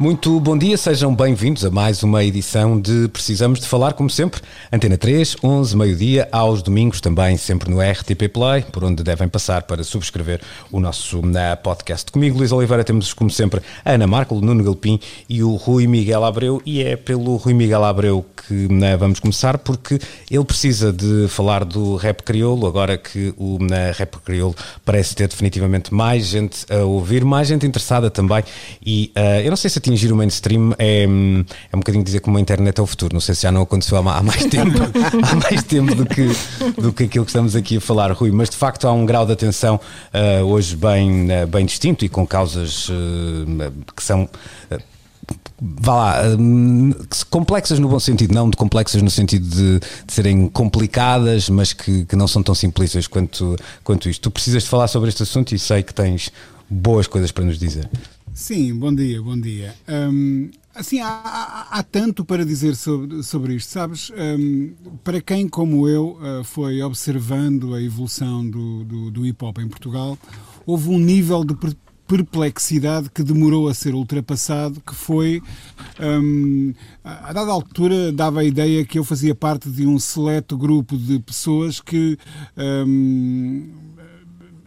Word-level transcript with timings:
Muito 0.00 0.40
bom 0.40 0.56
dia, 0.56 0.78
sejam 0.78 1.14
bem-vindos 1.14 1.62
a 1.62 1.70
mais 1.70 2.02
uma 2.02 2.24
edição 2.24 2.80
de 2.80 3.06
Precisamos 3.08 3.60
de 3.60 3.68
Falar, 3.68 3.92
como 3.92 4.08
sempre, 4.08 4.40
Antena 4.72 4.96
3, 4.96 5.36
11, 5.44 5.76
meio-dia, 5.76 6.26
aos 6.32 6.62
domingos 6.62 7.02
também, 7.02 7.36
sempre 7.36 7.70
no 7.70 7.82
RTP 7.82 8.32
Play, 8.32 8.62
por 8.72 8.82
onde 8.82 9.02
devem 9.02 9.28
passar 9.28 9.64
para 9.64 9.84
subscrever 9.84 10.40
o 10.72 10.80
nosso 10.80 11.20
na 11.20 11.54
podcast. 11.54 12.10
Comigo, 12.10 12.38
Luís 12.38 12.50
Oliveira, 12.50 12.82
temos, 12.82 13.12
como 13.12 13.28
sempre, 13.28 13.60
a 13.84 13.92
Ana 13.92 14.06
Marco, 14.06 14.34
o 14.34 14.40
Nuno 14.40 14.64
Galpim 14.64 14.98
e 15.28 15.42
o 15.42 15.54
Rui 15.56 15.86
Miguel 15.86 16.24
Abreu, 16.24 16.62
e 16.64 16.82
é 16.82 16.96
pelo 16.96 17.36
Rui 17.36 17.52
Miguel 17.52 17.84
Abreu 17.84 18.24
que 18.48 18.72
né, 18.72 18.96
vamos 18.96 19.20
começar, 19.20 19.58
porque 19.58 19.98
ele 20.30 20.44
precisa 20.44 20.90
de 20.90 21.28
falar 21.28 21.62
do 21.62 21.96
rap 21.96 22.22
crioulo, 22.22 22.66
agora 22.66 22.96
que 22.96 23.34
o 23.36 23.58
na, 23.60 23.92
rap 23.92 24.16
crioulo 24.24 24.56
parece 24.82 25.14
ter 25.14 25.28
definitivamente 25.28 25.92
mais 25.92 26.24
gente 26.26 26.64
a 26.72 26.84
ouvir, 26.84 27.22
mais 27.22 27.46
gente 27.46 27.66
interessada 27.66 28.10
também, 28.10 28.42
e 28.84 29.12
uh, 29.14 29.40
eu 29.44 29.50
não 29.50 29.56
sei 29.56 29.68
se 29.68 29.78
atingir 29.90 30.12
o 30.12 30.16
mainstream 30.16 30.72
é, 30.78 31.04
é 31.04 31.06
um 31.76 31.80
bocadinho 31.80 32.04
dizer 32.04 32.20
que 32.20 32.28
uma 32.28 32.40
internet 32.40 32.78
é 32.78 32.82
o 32.82 32.86
futuro. 32.86 33.12
Não 33.12 33.20
sei 33.20 33.34
se 33.34 33.42
já 33.42 33.52
não 33.52 33.62
aconteceu 33.62 33.96
há, 33.96 34.18
há 34.18 34.22
mais 34.22 34.44
tempo, 34.46 34.78
há 35.22 35.36
mais 35.36 35.62
tempo 35.64 35.94
do 35.94 36.06
que, 36.06 36.28
do 36.80 36.92
que 36.92 37.04
aquilo 37.04 37.24
que 37.24 37.30
estamos 37.30 37.56
aqui 37.56 37.76
a 37.76 37.80
falar, 37.80 38.12
Rui. 38.12 38.30
Mas 38.30 38.48
de 38.48 38.56
facto 38.56 38.86
há 38.86 38.92
um 38.92 39.04
grau 39.04 39.26
de 39.26 39.32
atenção 39.32 39.80
uh, 40.14 40.44
hoje 40.44 40.76
bem, 40.76 41.26
uh, 41.26 41.46
bem 41.46 41.66
distinto 41.66 42.04
e 42.04 42.08
com 42.08 42.26
causas 42.26 42.88
uh, 42.88 43.72
que 43.94 44.02
são 44.02 44.28
vá 45.62 45.94
lá, 45.94 46.22
complexas 47.28 47.78
no 47.78 47.88
bom 47.88 48.00
sentido, 48.00 48.34
não 48.34 48.48
de 48.48 48.56
complexas 48.56 49.02
no 49.02 49.10
sentido 49.10 49.46
de, 49.46 49.78
de 49.78 50.12
serem 50.12 50.48
complicadas, 50.48 51.50
mas 51.50 51.74
que, 51.74 52.06
que, 52.06 52.16
não 52.16 52.26
são 52.26 52.42
tão 52.42 52.54
simplistas 52.54 53.06
quanto, 53.06 53.56
quanto 53.84 54.08
isto. 54.08 54.22
Tu 54.22 54.30
precisas 54.30 54.62
de 54.62 54.68
falar 54.70 54.88
sobre 54.88 55.10
este 55.10 55.22
assunto 55.22 55.54
e 55.54 55.58
sei 55.58 55.82
que 55.82 55.92
tens 55.92 56.32
boas 56.68 57.06
coisas 57.06 57.30
para 57.30 57.44
nos 57.44 57.58
dizer. 57.58 57.88
Sim, 58.32 58.74
bom 58.74 58.94
dia, 58.94 59.20
bom 59.20 59.38
dia. 59.38 59.74
Um, 59.88 60.50
assim, 60.74 61.00
há, 61.00 61.08
há, 61.08 61.78
há, 61.78 61.82
tanto 61.82 62.24
para 62.24 62.44
dizer 62.44 62.76
sobre, 62.76 63.22
sobre 63.22 63.54
isto, 63.54 63.70
sabes? 63.70 64.10
Um, 64.10 64.72
para 65.02 65.20
quem, 65.20 65.48
como 65.48 65.88
eu, 65.88 66.16
uh, 66.20 66.44
foi 66.44 66.80
observando 66.82 67.74
a 67.74 67.82
evolução 67.82 68.48
do, 68.48 68.84
do, 68.84 69.10
do 69.10 69.26
hip 69.26 69.44
hop 69.44 69.58
em 69.58 69.68
Portugal, 69.68 70.16
houve 70.64 70.88
um 70.88 70.98
nível 70.98 71.44
de 71.44 71.54
perplexidade 72.06 73.10
que 73.10 73.22
demorou 73.22 73.68
a 73.68 73.74
ser 73.74 73.94
ultrapassado, 73.94 74.80
que 74.80 74.94
foi, 74.94 75.42
um, 76.00 76.72
a 77.04 77.32
dada 77.32 77.50
altura, 77.50 78.12
dava 78.12 78.40
a 78.40 78.44
ideia 78.44 78.84
que 78.84 78.98
eu 78.98 79.04
fazia 79.04 79.34
parte 79.34 79.68
de 79.68 79.86
um 79.86 79.98
seleto 79.98 80.56
grupo 80.56 80.96
de 80.96 81.18
pessoas 81.18 81.80
que. 81.80 82.16
Um, 82.56 83.89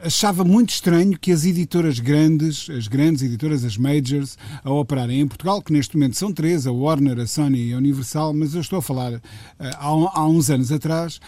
achava 0.04 0.44
muito 0.44 0.70
estranho 0.70 1.18
que 1.18 1.32
as 1.32 1.46
editoras 1.46 2.00
grandes, 2.00 2.70
as 2.70 2.88
grandes 2.88 3.24
editoras, 3.24 3.64
as 3.64 3.78
majors, 3.78 4.38
a 4.64 4.72
operarem 4.72 5.22
em 5.22 5.28
Portugal, 5.28 5.62
que 5.62 5.72
neste 5.72 5.96
momento 5.96 6.18
são 6.18 6.32
três, 6.32 6.68
a 6.68 6.72
Warner, 6.72 7.20
a 7.20 7.28
Sony 7.28 7.70
e 7.70 7.74
a 7.74 7.78
Universal, 7.78 8.34
mas 8.34 8.54
eu 8.54 8.62
estou 8.62 8.80
a 8.80 8.82
falar 8.82 9.14
uh, 9.14 9.22
há, 9.60 10.20
há 10.20 10.28
uns 10.28 10.50
anos 10.50 10.72
atrás, 10.72 11.20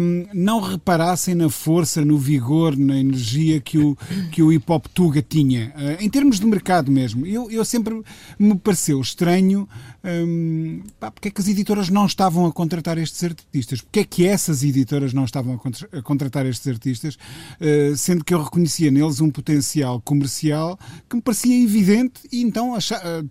um, 0.00 0.26
não 0.32 0.60
reparassem 0.60 1.34
na 1.34 1.48
força, 1.48 2.04
no 2.04 2.18
vigor, 2.18 2.76
na 2.76 2.98
energia 2.98 3.60
que 3.60 3.78
o, 3.78 3.96
que 4.30 4.42
o 4.42 4.52
hip 4.52 4.64
hop 4.70 4.86
Tuga 4.94 5.22
tinha, 5.22 5.72
uh, 5.76 6.02
em 6.02 6.08
termos 6.08 6.38
de 6.38 6.46
mercado 6.46 6.90
mesmo. 6.90 7.26
Eu, 7.26 7.50
eu 7.50 7.64
sempre 7.64 8.02
me 8.38 8.56
pareceu 8.56 9.00
estranho 9.00 9.68
um, 10.04 10.82
pá, 10.98 11.10
porque 11.10 11.28
é 11.28 11.30
que 11.30 11.40
as 11.40 11.46
editoras 11.46 11.88
não 11.88 12.06
estavam 12.06 12.46
a 12.46 12.52
contratar 12.52 12.98
estes 12.98 13.22
artistas, 13.22 13.80
porque 13.80 14.00
é 14.00 14.04
que 14.04 14.26
essas 14.26 14.64
editoras 14.64 15.12
não 15.12 15.24
estavam 15.24 15.54
a, 15.54 15.98
a 15.98 16.02
contratar 16.02 16.44
estes 16.46 16.66
artistas, 16.66 17.14
uh, 17.14 17.96
sendo 17.96 18.24
que 18.24 18.34
eu 18.34 18.42
reconhecia 18.42 18.90
neles 18.90 19.20
um 19.20 19.30
potencial 19.30 20.00
comercial 20.00 20.78
que 21.08 21.16
me 21.16 21.22
parecia 21.22 21.62
evidente 21.62 22.22
e 22.32 22.42
então 22.42 22.76
uh, 22.76 22.78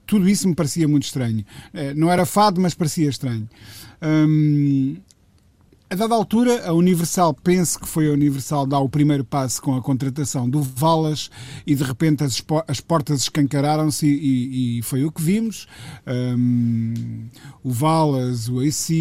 tudo 0.06 0.30
isso 0.30 0.48
me 0.48 0.56
parecia 0.56 0.88
muito 0.88 1.03
estranho. 1.03 1.46
Uh, 1.74 1.94
não 1.96 2.12
era 2.12 2.25
fado, 2.25 2.62
mas 2.62 2.74
parecia 2.74 3.09
estranho. 3.09 3.50
Um, 4.02 4.98
a 5.91 5.96
dada 5.96 6.16
altura, 6.16 6.66
a 6.66 6.72
Universal, 6.72 7.34
penso 7.34 7.78
que 7.78 7.85
foi 7.85 8.07
a 8.07 8.13
Universal, 8.13 8.66
dá 8.66 8.79
o 8.79 8.88
primeiro 8.88 9.25
passo 9.25 9.62
com 9.62 9.75
a 9.75 9.81
contratação 9.81 10.50
do 10.50 10.62
Valas 10.62 11.29
e 11.68 11.75
de 11.75 11.84
repente 11.84 12.24
as, 12.24 12.41
as 12.66 12.79
portas 12.79 13.24
escancararam-se 13.24 14.07
e, 14.07 14.78
e, 14.78 14.81
foi 14.84 15.03
o 15.03 15.12
que 15.12 15.22
vimos. 15.22 15.68
Um, 16.07 17.25
o 17.62 17.69
Valas, 17.72 18.47
o 18.47 18.62
AC, 18.62 18.94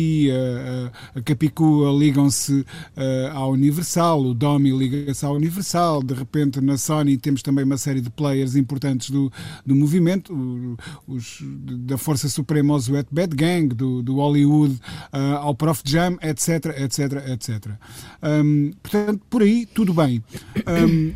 a, 1.14 1.20
a, 1.20 1.22
Capicua 1.22 1.92
ligam-se 1.96 2.66
uh, 2.96 3.36
à 3.36 3.46
Universal, 3.46 4.24
o 4.24 4.34
Domi 4.34 4.76
liga-se 4.76 5.24
à 5.24 5.30
Universal, 5.30 6.02
de 6.02 6.14
repente 6.14 6.60
na 6.60 6.76
Sony 6.76 7.16
temos 7.16 7.40
também 7.40 7.64
uma 7.64 7.78
série 7.78 8.00
de 8.00 8.10
players 8.10 8.56
importantes 8.56 9.10
do, 9.10 9.32
do 9.64 9.76
movimento, 9.76 10.76
os, 11.06 11.38
da 11.86 11.96
Força 11.96 12.28
Suprema 12.28 12.74
aos 12.74 12.88
Wet 12.88 13.06
Bad 13.12 13.36
Gang, 13.36 13.72
do, 13.72 14.02
do 14.02 14.16
Hollywood 14.16 14.74
uh, 15.12 15.36
ao 15.36 15.54
Prof 15.54 15.82
Jam, 15.86 16.18
etc 16.20 16.79
etc, 16.82 17.28
etc. 17.28 17.72
Um, 18.22 18.72
portanto, 18.82 19.22
por 19.28 19.42
aí, 19.42 19.66
tudo 19.66 19.92
bem. 19.94 20.22
Um, 20.66 21.12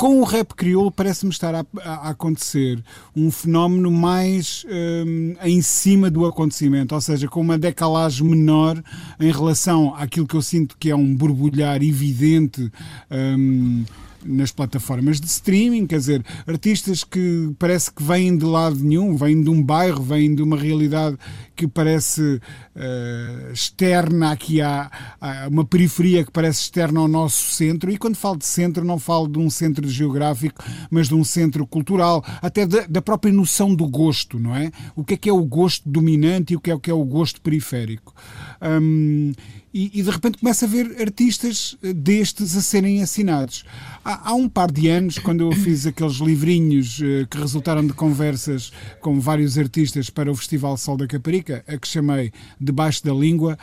com 0.00 0.18
o 0.18 0.24
rap 0.24 0.54
crioulo 0.54 0.90
parece-me 0.90 1.30
estar 1.30 1.54
a, 1.54 1.62
a, 1.84 2.08
acontecer 2.08 2.82
um 3.14 3.30
fenómeno 3.30 3.90
mais 3.90 4.64
um, 4.66 5.34
em 5.42 5.60
cima 5.60 6.10
do 6.10 6.24
acontecimento, 6.24 6.94
ou 6.94 7.00
seja, 7.02 7.28
com 7.28 7.42
uma 7.42 7.58
decalagem 7.58 8.26
menor 8.26 8.82
em 9.20 9.30
relação 9.30 9.94
àquilo 9.94 10.26
que 10.26 10.34
eu 10.34 10.40
sinto 10.40 10.74
que 10.78 10.88
é 10.88 10.96
um 10.96 11.14
borbulhar 11.14 11.82
evidente. 11.82 12.72
Um, 13.10 13.84
nas 14.24 14.52
plataformas 14.52 15.20
de 15.20 15.26
streaming, 15.26 15.86
quer 15.86 15.96
dizer, 15.96 16.24
artistas 16.46 17.04
que 17.04 17.54
parece 17.58 17.90
que 17.90 18.02
vêm 18.02 18.36
de 18.36 18.44
lado 18.44 18.78
nenhum, 18.78 19.16
vêm 19.16 19.42
de 19.42 19.48
um 19.48 19.62
bairro, 19.62 20.02
vêm 20.02 20.34
de 20.34 20.42
uma 20.42 20.58
realidade 20.58 21.16
que 21.60 21.68
parece 21.68 22.40
uh, 22.74 23.52
externa 23.52 24.32
aqui 24.32 24.62
há, 24.62 24.90
há, 25.20 25.46
uma 25.46 25.62
periferia 25.62 26.24
que 26.24 26.30
parece 26.30 26.62
externa 26.62 27.00
ao 27.00 27.06
nosso 27.06 27.54
centro, 27.54 27.90
e 27.90 27.98
quando 27.98 28.16
falo 28.16 28.38
de 28.38 28.46
centro 28.46 28.82
não 28.82 28.98
falo 28.98 29.28
de 29.28 29.38
um 29.38 29.50
centro 29.50 29.86
geográfico, 29.86 30.64
mas 30.90 31.08
de 31.08 31.14
um 31.14 31.22
centro 31.22 31.66
cultural, 31.66 32.24
até 32.40 32.66
da, 32.66 32.86
da 32.86 33.02
própria 33.02 33.30
noção 33.30 33.74
do 33.74 33.86
gosto, 33.86 34.38
não 34.38 34.56
é? 34.56 34.72
O 34.96 35.04
que 35.04 35.14
é 35.14 35.16
que 35.18 35.28
é 35.28 35.32
o 35.32 35.44
gosto 35.44 35.86
dominante 35.86 36.54
e 36.54 36.56
o 36.56 36.60
que 36.60 36.70
é 36.70 36.74
o 36.74 36.80
que 36.80 36.90
é 36.90 36.94
o 36.94 37.04
gosto 37.04 37.42
periférico. 37.42 38.14
Um, 38.62 39.32
e, 39.72 40.00
e, 40.00 40.02
de 40.02 40.10
repente 40.10 40.38
começa 40.38 40.66
a 40.66 40.68
ver 40.68 40.96
artistas 41.00 41.76
eh, 41.82 41.92
destes 41.92 42.56
a 42.56 42.60
serem 42.60 43.02
assinados. 43.02 43.64
Há, 44.04 44.30
há, 44.30 44.34
um 44.34 44.48
par 44.48 44.70
de 44.70 44.88
anos, 44.88 45.16
quando 45.18 45.42
eu 45.42 45.52
fiz 45.52 45.86
aqueles 45.86 46.16
livrinhos 46.16 46.98
uh, 46.98 47.24
que 47.30 47.38
resultaram 47.38 47.86
de 47.86 47.92
conversas 47.92 48.72
com 49.00 49.20
vários 49.20 49.56
artistas 49.56 50.10
para 50.10 50.30
o 50.30 50.34
Festival 50.34 50.76
Sol 50.76 50.96
da 50.96 51.06
Caparica, 51.06 51.49
a 51.52 51.78
que 51.78 51.86
chamei 51.86 52.32
Debaixo 52.60 53.04
da 53.04 53.12
Língua, 53.12 53.58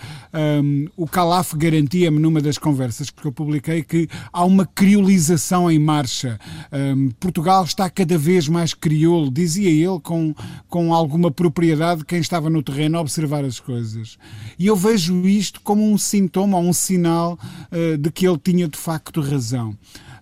um, 0.64 0.88
o 0.96 1.08
Calaf 1.08 1.54
garantia-me 1.56 2.20
numa 2.20 2.42
das 2.42 2.58
conversas 2.58 3.10
que 3.10 3.26
eu 3.26 3.32
publiquei 3.32 3.84
que 3.84 4.08
há 4.32 4.44
uma 4.44 4.66
criolização 4.66 5.70
em 5.70 5.80
marcha. 5.80 6.40
Um, 6.72 7.10
Portugal 7.20 7.64
está 7.64 7.90
cada 7.90 8.18
vez 8.18 8.48
mais 8.48 8.74
crioulo, 8.74 9.32
dizia 9.32 9.70
ele 9.70 10.00
com, 10.02 10.34
com 10.68 10.94
alguma 10.94 11.32
propriedade 11.32 12.06
quem 12.06 12.20
estava 12.20 12.50
no 12.50 12.62
terreno 12.62 12.98
a 12.98 13.02
observar 13.02 13.44
as 13.46 13.60
coisas. 13.60 14.18
E 14.58 14.68
eu 14.68 14.76
vejo 14.76 15.28
isto 15.28 15.62
como 15.62 15.84
um 15.84 15.98
sintoma, 15.98 16.58
um 16.58 16.74
sinal 16.74 17.40
uh, 17.72 17.98
de 17.98 18.12
que 18.12 18.28
ele 18.28 18.38
tinha 18.38 18.68
de 18.68 18.78
facto 18.78 19.22
razão. 19.22 19.76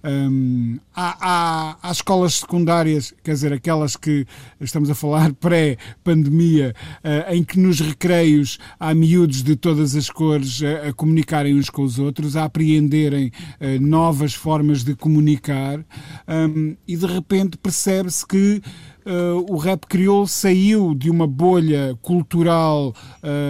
Um, 0.06 0.80
há, 0.96 1.18
há, 1.19 1.78
há, 1.81 1.92
escolas 1.92 2.36
secundárias, 2.36 3.12
quer 3.24 3.31
dizer, 3.31 3.52
aquelas 3.52 3.96
que 3.96 4.28
estamos 4.62 4.88
a 4.88 4.94
falar 4.94 5.34
pré-pandemia, 5.42 6.75
uh, 7.04 7.34
em 7.34 7.44
que 7.44 7.60
nos 7.60 7.80
recreios 7.80 8.60
há 8.80 8.94
miúdos 8.94 9.42
de 9.42 9.56
todas 9.56 9.96
as 9.96 10.07
cores 10.07 10.62
a, 10.62 10.90
a 10.90 10.94
comunicarem 10.94 11.56
uns 11.56 11.72
com 11.72 11.81
os 11.81 11.98
outros, 11.98 12.38
a 12.38 12.44
apreenderem 12.44 13.31
uh, 13.60 13.81
novas 13.81 14.36
formas 14.36 14.84
de 14.84 14.96
comunicar, 14.96 15.84
um, 16.28 16.78
e 16.88 16.96
de 16.96 17.06
repente 17.08 17.58
percebe-se 17.58 18.28
que 18.28 18.62
uh, 19.06 19.54
o 19.54 19.57
rap 19.57 19.86
crioulo 19.88 20.28
saiu 20.28 20.94
de 20.96 21.10
uma 21.10 21.28
bolha 21.28 21.98
cultural 22.02 22.94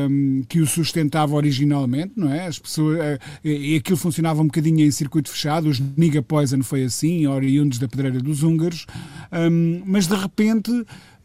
um, 0.09 0.43
que 0.47 0.59
o 0.59 0.67
sustentava 0.67 1.35
originalmente, 1.35 2.13
não 2.15 2.31
é? 2.31 2.47
As 2.47 2.59
pessoas, 2.59 2.99
uh, 2.99 3.19
e 3.43 3.75
aquilo 3.75 3.97
funcionava 3.97 4.41
um 4.41 4.45
bocadinho 4.45 4.85
em 4.85 4.91
circuito 4.91 5.29
fechado, 5.29 5.69
os 5.69 5.79
Nigga 5.79 6.21
Poison 6.21 6.61
foi 6.61 6.83
assim, 6.83 7.25
oriundos 7.27 7.79
da 7.79 7.87
pedreira 7.87 8.19
dos 8.19 8.43
húngaros, 8.43 8.85
um, 9.31 9.81
mas 9.85 10.07
de 10.07 10.15
repente 10.15 10.71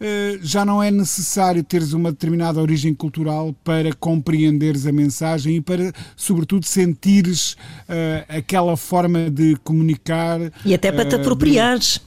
Uh, 0.01 0.41
já 0.41 0.65
não 0.65 0.83
é 0.83 0.91
necessário 0.91 1.63
teres 1.63 1.93
uma 1.93 2.11
determinada 2.11 2.59
origem 2.59 2.95
cultural 2.95 3.55
para 3.63 3.93
compreenderes 3.93 4.87
a 4.87 4.93
mensagem 4.93 5.57
e 5.57 5.61
para, 5.61 5.93
sobretudo, 6.17 6.65
sentires 6.65 7.53
uh, 7.53 8.25
aquela 8.27 8.79
forma 8.79 9.31
de 9.31 9.57
comunicar. 9.57 10.41
E 10.65 10.73
até 10.73 10.91
para 10.91 11.05
te 11.05 11.17
apropriares. 11.17 12.01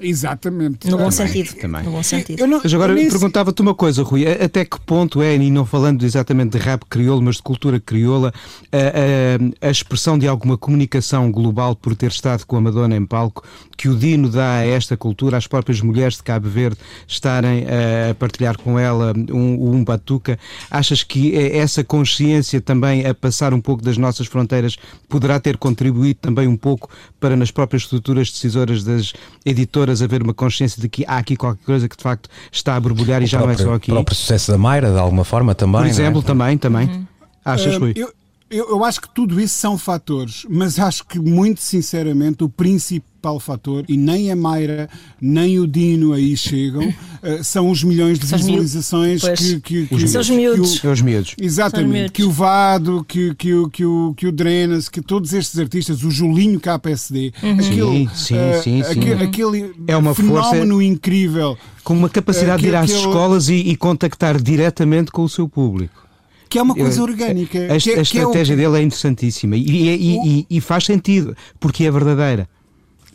Exatamente. 0.00 0.90
No 0.90 0.98
bom 0.98 1.10
sentido. 1.10 1.54
Também. 1.54 1.82
No 1.82 1.92
bom 1.92 2.02
sentido. 2.02 2.46
Não, 2.46 2.60
mas 2.62 2.74
agora 2.74 2.94
perguntava-te 2.94 3.62
uma 3.62 3.74
coisa, 3.74 4.02
Rui, 4.02 4.26
até 4.26 4.64
que 4.64 4.78
ponto 4.80 5.22
é, 5.22 5.34
e 5.34 5.50
não 5.50 5.64
falando 5.64 6.04
exatamente 6.04 6.50
de 6.50 6.58
rap 6.58 6.84
crioulo, 6.84 7.22
mas 7.22 7.36
de 7.36 7.42
cultura 7.42 7.80
crioula, 7.80 8.32
a, 8.70 9.64
a, 9.64 9.68
a, 9.68 9.70
expressão 9.70 10.18
de 10.18 10.28
alguma 10.28 10.58
comunicação 10.58 11.30
global 11.30 11.74
por 11.74 11.96
ter 11.96 12.10
estado 12.10 12.44
com 12.44 12.56
a 12.56 12.60
Madonna 12.60 12.96
em 12.96 13.06
palco, 13.06 13.42
que 13.76 13.88
o 13.88 13.96
Dino 13.96 14.28
dá 14.28 14.56
a 14.56 14.66
esta 14.66 14.96
cultura, 14.96 15.36
às 15.36 15.46
próprias 15.46 15.80
mulheres 15.80 16.16
de 16.16 16.22
Cabo 16.22 16.48
Verde 16.48 16.78
estarem 17.06 17.64
a 17.64 18.14
partilhar 18.14 18.58
com 18.58 18.78
ela 18.78 19.14
um, 19.30 19.76
um 19.76 19.84
batuca, 19.84 20.38
achas 20.70 21.02
que 21.02 21.34
essa 21.36 21.82
consciência 21.82 22.60
também 22.60 23.06
a 23.06 23.14
passar 23.14 23.54
um 23.54 23.60
pouco 23.60 23.82
das 23.82 23.96
nossas 23.96 24.26
fronteiras 24.26 24.76
poderá 25.08 25.40
ter 25.40 25.56
contribuído 25.56 26.20
também 26.20 26.46
um 26.46 26.56
pouco 26.56 26.90
para 27.18 27.36
nas 27.36 27.50
próprias 27.50 27.82
estruturas 27.82 28.30
decisoras 28.30 28.84
das 28.84 29.12
editoras 29.44 29.85
a 29.90 30.04
haver 30.04 30.22
uma 30.22 30.34
consciência 30.34 30.80
de 30.80 30.88
que 30.88 31.04
há 31.06 31.18
aqui 31.18 31.36
qualquer 31.36 31.64
coisa 31.64 31.88
que 31.88 31.96
de 31.96 32.02
facto 32.02 32.28
está 32.50 32.76
a 32.76 32.80
borbulhar 32.80 33.20
o 33.20 33.24
e 33.24 33.26
já 33.26 33.38
próprio, 33.38 33.58
não 33.58 33.64
é 33.64 33.66
só 33.66 33.74
aqui. 33.76 33.90
O 33.90 33.94
próprio 33.94 34.16
sucesso 34.16 34.52
da 34.52 34.58
Mayra, 34.58 34.92
de 34.92 34.98
alguma 34.98 35.24
forma, 35.24 35.54
também. 35.54 35.80
Por 35.80 35.86
é? 35.86 35.90
exemplo, 35.90 36.20
é? 36.20 36.24
também, 36.24 36.58
também. 36.58 36.88
Uhum. 36.88 37.06
Achas, 37.44 37.76
Rui? 37.76 37.92
eu, 37.96 38.12
eu, 38.48 38.70
eu, 38.70 38.84
acho 38.84 39.00
que 39.00 39.08
tudo 39.12 39.40
isso 39.40 39.54
são 39.54 39.76
fatores, 39.76 40.46
mas 40.48 40.78
acho 40.78 41.04
que, 41.04 41.18
muito 41.18 41.60
sinceramente, 41.60 42.44
o 42.44 42.48
principal 42.48 43.40
fator, 43.40 43.84
e 43.88 43.96
nem 43.96 44.30
a 44.30 44.36
Mayra 44.36 44.88
nem 45.20 45.58
o 45.58 45.66
Dino 45.66 46.12
aí 46.12 46.36
chegam, 46.36 46.88
uh, 46.88 47.42
são 47.42 47.68
os 47.68 47.82
milhões 47.82 48.20
de 48.20 48.26
visualizações 48.26 49.22
que, 49.30 49.60
que, 49.60 49.86
que, 49.88 50.08
São 50.08 50.20
os 50.20 50.30
miúdos. 50.30 50.78
Que 50.78 50.86
o, 50.86 50.92
os 50.92 51.00
miúdos. 51.00 51.34
Exatamente. 51.40 52.12
Que 52.12 52.22
o 52.22 52.30
Vado, 52.30 53.04
que, 53.08 53.34
que, 53.34 53.52
o, 53.52 53.68
que, 53.68 53.84
o, 53.84 54.14
que 54.16 54.26
o 54.28 54.32
Drenas, 54.32 54.88
que 54.88 55.02
todos 55.02 55.32
estes 55.32 55.58
artistas, 55.58 56.04
o 56.04 56.10
Julinho 56.10 56.60
KPSD, 56.60 57.32
uhum. 57.42 57.52
aquele, 57.54 57.80
sim, 57.80 58.08
sim, 58.14 58.36
uh, 58.36 58.62
sim, 58.62 58.82
aquele, 58.82 59.24
aquele 59.24 59.74
é 59.88 59.96
uma 59.96 60.14
fenómeno 60.14 60.74
força... 60.74 60.84
incrível. 60.84 61.58
Com 61.82 61.94
uma 61.94 62.08
capacidade 62.08 62.60
uh, 62.60 62.62
de 62.62 62.68
ir 62.68 62.76
às 62.76 62.90
escolas 62.90 63.48
e, 63.48 63.54
e 63.54 63.76
contactar 63.76 64.40
diretamente 64.40 65.10
com 65.10 65.24
o 65.24 65.28
seu 65.28 65.48
público 65.48 66.05
que 66.48 66.58
é 66.58 66.62
uma 66.62 66.74
coisa 66.74 67.02
orgânica. 67.02 67.58
A, 67.58 67.72
a, 67.72 67.76
a 67.76 67.80
que, 67.80 67.90
estratégia 67.90 68.56
que 68.56 68.62
é 68.62 68.68
o... 68.68 68.72
dele 68.72 68.82
é 68.82 68.86
interessantíssima 68.86 69.56
e, 69.56 69.60
e, 69.60 70.18
e, 70.40 70.46
e, 70.50 70.60
faz 70.60 70.84
sentido, 70.84 71.36
porque 71.58 71.84
é 71.84 71.90
verdadeira. 71.90 72.48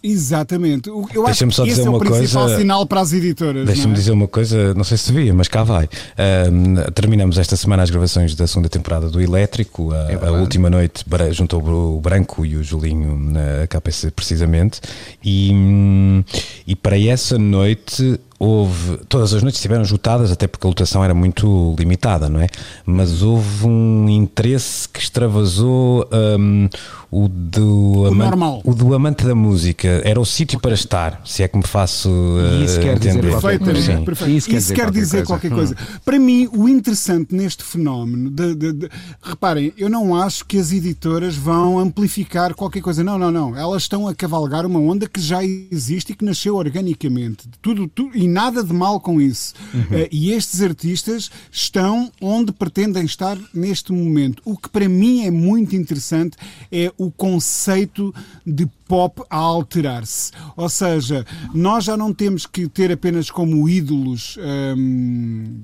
Exatamente. 0.03 0.89
Eu 0.89 1.27
acho 1.27 1.45
que 1.45 1.53
só 1.53 1.63
esse 1.63 1.75
dizer 1.75 1.87
é 1.87 1.89
o 1.89 1.99
principal 1.99 2.45
coisa, 2.45 2.57
sinal 2.57 2.85
para 2.87 3.01
as 3.01 3.13
editoras. 3.13 3.67
Deixa-me 3.67 3.93
é? 3.93 3.95
dizer 3.95 4.11
uma 4.11 4.27
coisa, 4.27 4.73
não 4.73 4.83
sei 4.83 4.97
se 4.97 5.11
via, 5.11 5.31
mas 5.33 5.47
cá 5.47 5.63
vai. 5.63 5.85
Uh, 5.85 6.91
terminamos 6.91 7.37
esta 7.37 7.55
semana 7.55 7.83
as 7.83 7.91
gravações 7.91 8.33
da 8.33 8.47
segunda 8.47 8.67
temporada 8.67 9.09
do 9.09 9.21
Elétrico. 9.21 9.93
A, 9.93 10.11
é 10.11 10.15
a 10.15 10.31
última 10.31 10.69
noite 10.69 11.05
juntou 11.31 11.61
o 11.61 12.01
Branco 12.01 12.43
e 12.43 12.55
o 12.55 12.63
Julinho 12.63 13.15
na 13.15 13.67
KPC, 13.67 14.09
precisamente. 14.11 14.81
E, 15.23 15.51
hum, 15.53 16.23
e 16.65 16.75
para 16.75 16.99
essa 16.99 17.37
noite 17.37 18.19
houve. 18.41 18.97
Todas 19.07 19.35
as 19.35 19.43
noites 19.43 19.59
estiveram 19.59 19.83
esgotadas, 19.83 20.31
até 20.31 20.47
porque 20.47 20.65
a 20.65 20.69
lotação 20.69 21.03
era 21.03 21.13
muito 21.13 21.75
limitada, 21.77 22.27
não 22.27 22.41
é? 22.41 22.47
Mas 22.83 23.21
houve 23.21 23.67
um 23.67 24.09
interesse 24.09 24.89
que 24.89 24.99
extravasou 24.99 26.09
um, 26.11 26.67
o, 27.11 27.27
do 27.27 28.01
o, 28.01 28.05
amante, 28.07 28.61
o 28.63 28.73
do 28.73 28.93
amante 28.95 29.25
da 29.25 29.35
música. 29.35 30.01
Era 30.03 30.19
o 30.19 30.25
sítio 30.25 30.57
okay. 30.57 30.69
para 30.69 30.73
estar, 30.73 31.21
se 31.23 31.43
é 31.43 31.47
que 31.47 31.55
me 31.55 31.63
faço 31.63 32.09
uh, 32.09 32.63
isso 32.63 32.79
quer 32.79 32.95
entender. 32.95 33.21
Dizer 33.21 33.21
perfeito, 33.21 34.05
perfeito. 34.05 34.31
Isso, 34.31 34.51
isso 34.51 34.73
quer 34.73 34.89
dizer 34.89 35.23
qualquer 35.25 35.51
coisa. 35.51 35.75
Qualquer 35.75 35.85
coisa. 35.85 35.97
Hum. 35.97 35.99
Para 36.03 36.17
mim, 36.17 36.49
o 36.51 36.67
interessante 36.67 37.35
neste 37.35 37.63
fenómeno, 37.63 38.29
de, 38.31 38.55
de, 38.55 38.73
de, 38.73 38.89
reparem, 39.21 39.71
eu 39.77 39.89
não 39.89 40.15
acho 40.15 40.45
que 40.45 40.57
as 40.57 40.71
editoras 40.71 41.35
vão 41.35 41.77
amplificar 41.77 42.55
qualquer 42.55 42.81
coisa. 42.81 43.03
Não, 43.03 43.19
não, 43.19 43.29
não. 43.29 43.55
Elas 43.55 43.83
estão 43.83 44.07
a 44.07 44.15
cavalgar 44.15 44.65
uma 44.65 44.79
onda 44.79 45.07
que 45.07 45.21
já 45.21 45.43
existe 45.43 46.13
e 46.13 46.15
que 46.15 46.25
nasceu 46.25 46.55
organicamente. 46.55 47.47
Tudo, 47.61 47.88
tudo 47.88 48.17
e 48.17 48.30
nada 48.31 48.63
de 48.63 48.73
mal 48.73 48.99
com 48.99 49.19
isso. 49.19 49.53
Uhum. 49.73 49.81
Uh, 49.81 50.07
e 50.11 50.31
estes 50.31 50.61
artistas 50.61 51.29
estão 51.51 52.11
onde 52.21 52.51
pretendem 52.51 53.03
estar 53.03 53.37
neste 53.53 53.91
momento. 53.91 54.41
O 54.45 54.57
que 54.57 54.69
para 54.69 54.87
mim 54.87 55.25
é 55.25 55.31
muito 55.31 55.75
interessante 55.75 56.37
é 56.71 56.91
o 56.97 57.11
conceito 57.11 58.13
de 58.45 58.65
pop 58.87 59.21
a 59.29 59.37
alterar-se. 59.37 60.31
Ou 60.55 60.69
seja, 60.69 61.25
nós 61.53 61.83
já 61.85 61.95
não 61.95 62.13
temos 62.13 62.45
que 62.45 62.67
ter 62.67 62.91
apenas 62.91 63.29
como 63.29 63.67
ídolos. 63.67 64.37
Hum, 64.77 65.63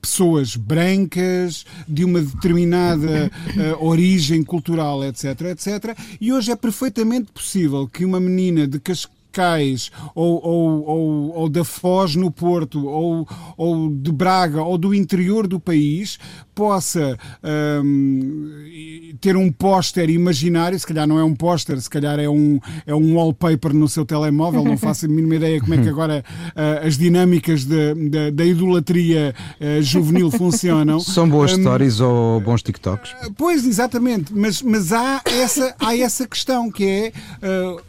pessoas 0.00 0.56
brancas, 0.56 1.66
de 1.86 2.04
uma 2.04 2.20
determinada 2.20 3.30
uh, 3.80 3.84
origem 3.84 4.42
cultural, 4.42 5.04
etc, 5.04 5.40
etc. 5.50 5.98
E 6.20 6.32
hoje 6.32 6.52
é 6.52 6.56
perfeitamente 6.56 7.32
possível 7.32 7.86
que 7.88 8.04
uma 8.04 8.20
menina 8.20 8.66
de 8.66 8.78
Cascais 8.78 9.17
Cascais, 9.38 9.92
ou, 10.14 10.44
ou, 10.44 10.84
ou, 10.84 11.36
ou, 11.36 11.48
da 11.48 11.62
Foz 11.62 12.16
no 12.16 12.30
Porto, 12.30 12.86
ou, 12.86 13.26
ou 13.56 13.88
de 13.88 14.10
Braga, 14.10 14.62
ou 14.62 14.76
do 14.76 14.92
interior 14.92 15.46
do 15.46 15.60
país, 15.60 16.18
possa 16.54 17.16
um, 17.84 19.14
ter 19.20 19.36
um 19.36 19.52
póster 19.52 20.10
imaginário, 20.10 20.78
se 20.78 20.84
calhar 20.84 21.06
não 21.06 21.18
é 21.18 21.22
um 21.22 21.34
póster, 21.34 21.80
se 21.80 21.88
calhar 21.88 22.18
é 22.18 22.28
um, 22.28 22.58
é 22.84 22.92
um 22.92 23.14
wallpaper 23.14 23.72
no 23.72 23.88
seu 23.88 24.04
telemóvel, 24.04 24.64
não 24.64 24.76
faço 24.76 25.06
a 25.06 25.08
mínima 25.08 25.36
ideia 25.36 25.60
como 25.60 25.74
é 25.74 25.78
que 25.78 25.88
agora 25.88 26.24
uh, 26.48 26.86
as 26.86 26.98
dinâmicas 26.98 27.64
de, 27.64 28.30
da 28.32 28.44
idolatria 28.44 29.32
uh, 29.60 29.82
juvenil 29.82 30.32
funcionam. 30.32 30.98
São 30.98 31.28
boas 31.28 31.52
um, 31.52 31.60
stories 31.60 32.00
ou 32.00 32.40
bons 32.40 32.62
TikToks? 32.62 33.14
Pois, 33.36 33.64
exatamente, 33.64 34.34
mas, 34.34 34.60
mas 34.60 34.92
há, 34.92 35.22
essa, 35.26 35.76
há 35.78 35.96
essa 35.96 36.26
questão 36.26 36.72
que 36.72 36.84
é. 36.84 37.12
Uh, 37.40 37.80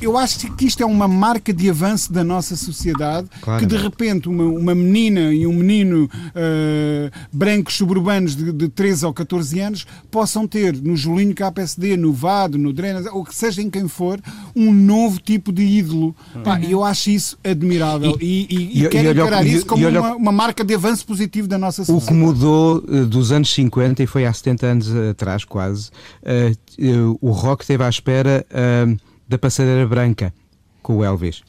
eu 0.00 0.16
acho 0.16 0.50
que 0.52 0.64
isto 0.64 0.82
é 0.82 0.86
uma 0.86 1.06
marca 1.06 1.52
de 1.52 1.68
avanço 1.68 2.12
da 2.12 2.24
nossa 2.24 2.56
sociedade, 2.56 3.28
claro. 3.40 3.60
que 3.60 3.66
de 3.66 3.76
repente 3.76 4.28
uma, 4.28 4.44
uma 4.44 4.74
menina 4.74 5.32
e 5.32 5.46
um 5.46 5.52
menino 5.52 6.04
uh, 6.04 7.10
brancos 7.32 7.76
suburbanos 7.76 8.34
de, 8.34 8.52
de 8.52 8.68
13 8.68 9.06
ou 9.06 9.12
14 9.12 9.60
anos 9.60 9.86
possam 10.10 10.46
ter 10.46 10.74
no 10.76 10.96
Julinho 10.96 11.34
KPSD, 11.34 11.96
no 11.96 12.12
Vado, 12.12 12.56
no 12.56 12.72
Drenas, 12.72 13.06
ou 13.06 13.24
que 13.24 13.34
seja 13.34 13.60
em 13.60 13.68
quem 13.68 13.88
for, 13.88 14.20
um 14.56 14.72
novo 14.72 15.20
tipo 15.20 15.52
de 15.52 15.62
ídolo. 15.62 16.14
Uhum. 16.34 16.42
Pá, 16.42 16.60
eu 16.60 16.82
acho 16.82 17.10
isso 17.10 17.38
admirável 17.44 18.16
e, 18.20 18.46
e, 18.50 18.56
e, 18.56 18.80
e, 18.80 18.84
e 18.84 18.88
quero 18.88 19.10
encarar 19.10 19.46
isso 19.46 19.66
como 19.66 19.84
olha, 19.84 20.00
uma, 20.00 20.16
uma, 20.16 20.32
marca 20.32 20.64
de 20.64 20.74
avanço 20.74 21.06
positivo 21.06 21.46
da 21.46 21.58
nossa 21.58 21.84
sociedade. 21.84 22.04
O 22.04 22.08
que 22.08 22.14
mudou 22.14 22.78
uh, 22.78 23.06
dos 23.06 23.32
anos 23.32 23.52
50 23.52 24.02
e 24.02 24.06
foi 24.06 24.24
há 24.24 24.32
70 24.32 24.66
anos 24.66 24.96
atrás 25.10 25.44
quase, 25.44 25.90
uh, 26.22 27.18
o 27.20 27.30
rock 27.30 27.62
esteve 27.62 27.84
à 27.84 27.88
espera 27.88 28.46
da 29.30 29.38
passadeira 29.38 29.86
branca 29.86 30.34
com 30.82 30.96
o 30.96 31.04
Elvis. 31.04 31.42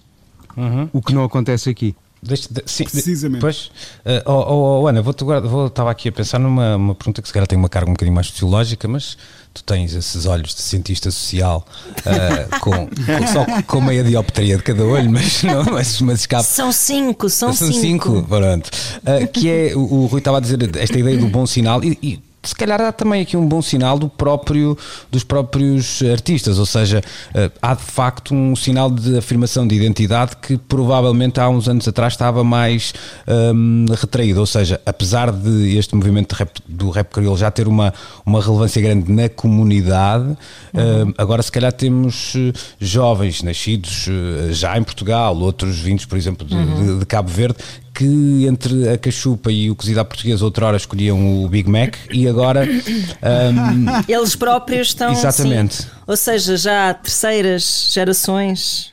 Uhum. 0.56 0.88
O 0.94 1.02
que 1.02 1.14
não 1.16 1.24
acontece 1.24 1.68
aqui. 1.68 1.96
Deixa, 2.22 2.48
de, 2.54 2.62
sim, 2.68 2.84
Precisamente. 2.84 3.42
Pois, 3.42 3.72
uh, 4.06 4.22
oh, 4.28 4.32
oh, 4.32 4.82
oh, 4.82 4.88
Ana, 4.88 5.02
vou, 5.02 5.16
vou, 5.50 5.66
estava 5.66 5.90
aqui 5.90 6.10
a 6.10 6.12
pensar 6.12 6.38
numa 6.38 6.76
uma 6.76 6.94
pergunta 6.94 7.20
que 7.20 7.28
se 7.28 7.34
calhar 7.34 7.48
tem 7.48 7.58
uma 7.58 7.68
carga 7.68 7.90
um 7.90 7.94
bocadinho 7.94 8.14
mais 8.14 8.28
sociológica, 8.28 8.88
mas 8.88 9.18
tu 9.52 9.64
tens 9.64 9.96
esses 9.96 10.28
olhos 10.28 10.54
de 10.54 10.62
cientista 10.62 11.10
social 11.10 11.66
uh, 11.98 12.60
com, 12.60 12.88
com, 12.88 13.28
só 13.34 13.44
com 13.66 13.82
meia 13.82 14.04
dioptria 14.04 14.56
de 14.56 14.62
cada 14.62 14.86
olho, 14.86 15.10
mas 15.10 15.42
não, 15.42 15.64
mas, 15.74 16.00
mas 16.02 16.20
escape. 16.20 16.44
São 16.44 16.72
cinco, 16.72 17.28
são, 17.28 17.52
são 17.52 17.68
cinco. 17.70 17.82
cinco. 17.82 18.24
Pronto. 18.28 18.70
Uh, 18.98 19.28
que 19.28 19.50
é, 19.50 19.76
o, 19.76 19.80
o 19.80 20.06
Rui 20.06 20.20
estava 20.20 20.38
a 20.38 20.42
dizer 20.42 20.76
esta 20.78 21.00
ideia 21.00 21.18
do 21.18 21.28
bom 21.28 21.48
sinal 21.48 21.84
e, 21.84 21.98
e 22.04 22.31
se 22.44 22.56
calhar 22.56 22.82
há 22.82 22.92
também 22.92 23.22
aqui 23.22 23.38
um 23.38 23.48
bom 23.48 23.62
sinal 23.62 24.00
do 24.00 24.10
próprio, 24.10 24.78
dos 25.12 25.24
próprios 25.24 26.02
artistas, 26.12 26.58
ou 26.58 26.66
seja, 26.66 27.04
eh, 27.36 27.52
há 27.62 27.76
de 27.76 27.84
facto 27.84 28.34
um 28.34 28.56
sinal 28.56 28.90
de 28.90 29.18
afirmação 29.18 29.68
de 29.68 29.76
identidade 29.76 30.36
que 30.38 30.58
provavelmente 30.58 31.40
há 31.40 31.48
uns 31.48 31.68
anos 31.68 31.88
atrás 31.88 32.14
estava 32.14 32.44
mais 32.44 32.94
um, 33.28 33.86
retraído, 33.94 34.40
ou 34.40 34.46
seja, 34.46 34.82
apesar 34.86 35.32
de 35.32 35.78
este 35.78 35.96
movimento 35.96 36.34
rap, 36.34 36.52
do 36.68 36.90
rap 36.90 37.12
crioulo 37.12 37.38
já 37.38 37.52
ter 37.52 37.68
uma, 37.68 37.94
uma 38.26 38.42
relevância 38.42 38.82
grande 38.82 39.12
na 39.12 39.30
comunidade, 39.30 40.36
uhum. 40.74 41.10
um, 41.10 41.14
agora 41.18 41.44
se 41.44 41.52
calhar 41.52 41.72
temos 41.72 42.34
eh, 42.36 42.54
jovens 42.80 43.44
nascidos 43.44 44.08
eh, 44.08 44.52
já 44.52 44.78
em 44.78 44.84
Portugal, 44.84 45.38
outros 45.38 45.78
vindos, 45.80 46.06
por 46.06 46.18
exemplo, 46.18 46.48
de, 46.48 46.56
uhum. 46.56 46.94
de, 46.94 47.00
de 47.00 47.06
Cabo 47.06 47.30
Verde, 47.30 47.58
que 47.94 48.46
entre 48.48 48.90
a 48.90 48.98
cachupa 48.98 49.52
e 49.52 49.70
o 49.70 49.76
cozido 49.76 50.00
à 50.00 50.06
portuguesa 50.06 50.44
outrora 50.44 50.78
escolhiam 50.78 51.44
o 51.44 51.48
Big 51.48 51.70
Mac 51.70 51.96
e 52.12 52.28
agora 52.28 52.66
um, 52.68 54.12
eles 54.12 54.36
próprios 54.36 54.88
estão 54.88 55.12
exatamente 55.12 55.84
sim. 55.84 55.90
ou 56.08 56.16
seja 56.16 56.56
já 56.58 56.90
há 56.90 56.94
terceiras 56.94 57.92
gerações 57.94 58.92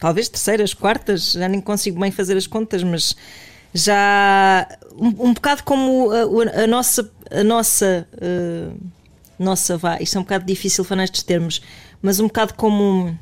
talvez 0.00 0.28
terceiras, 0.28 0.72
quartas, 0.74 1.32
já 1.32 1.46
nem 1.46 1.60
consigo 1.60 2.00
bem 2.00 2.10
fazer 2.10 2.36
as 2.36 2.46
contas, 2.46 2.82
mas 2.82 3.14
já 3.72 4.66
um, 4.96 5.28
um 5.28 5.34
bocado 5.34 5.62
como 5.62 6.10
a, 6.10 6.62
a 6.64 6.66
nossa, 6.66 7.08
a 7.30 7.44
nossa, 7.44 8.08
uh, 8.14 8.76
nossa, 9.38 9.76
vá, 9.76 9.98
isto 10.00 10.16
é 10.16 10.20
um 10.20 10.24
bocado 10.24 10.46
difícil 10.46 10.82
falar 10.82 11.02
nestes 11.02 11.22
termos, 11.22 11.60
mas 12.02 12.18
um 12.18 12.26
bocado 12.26 12.54
como 12.54 13.16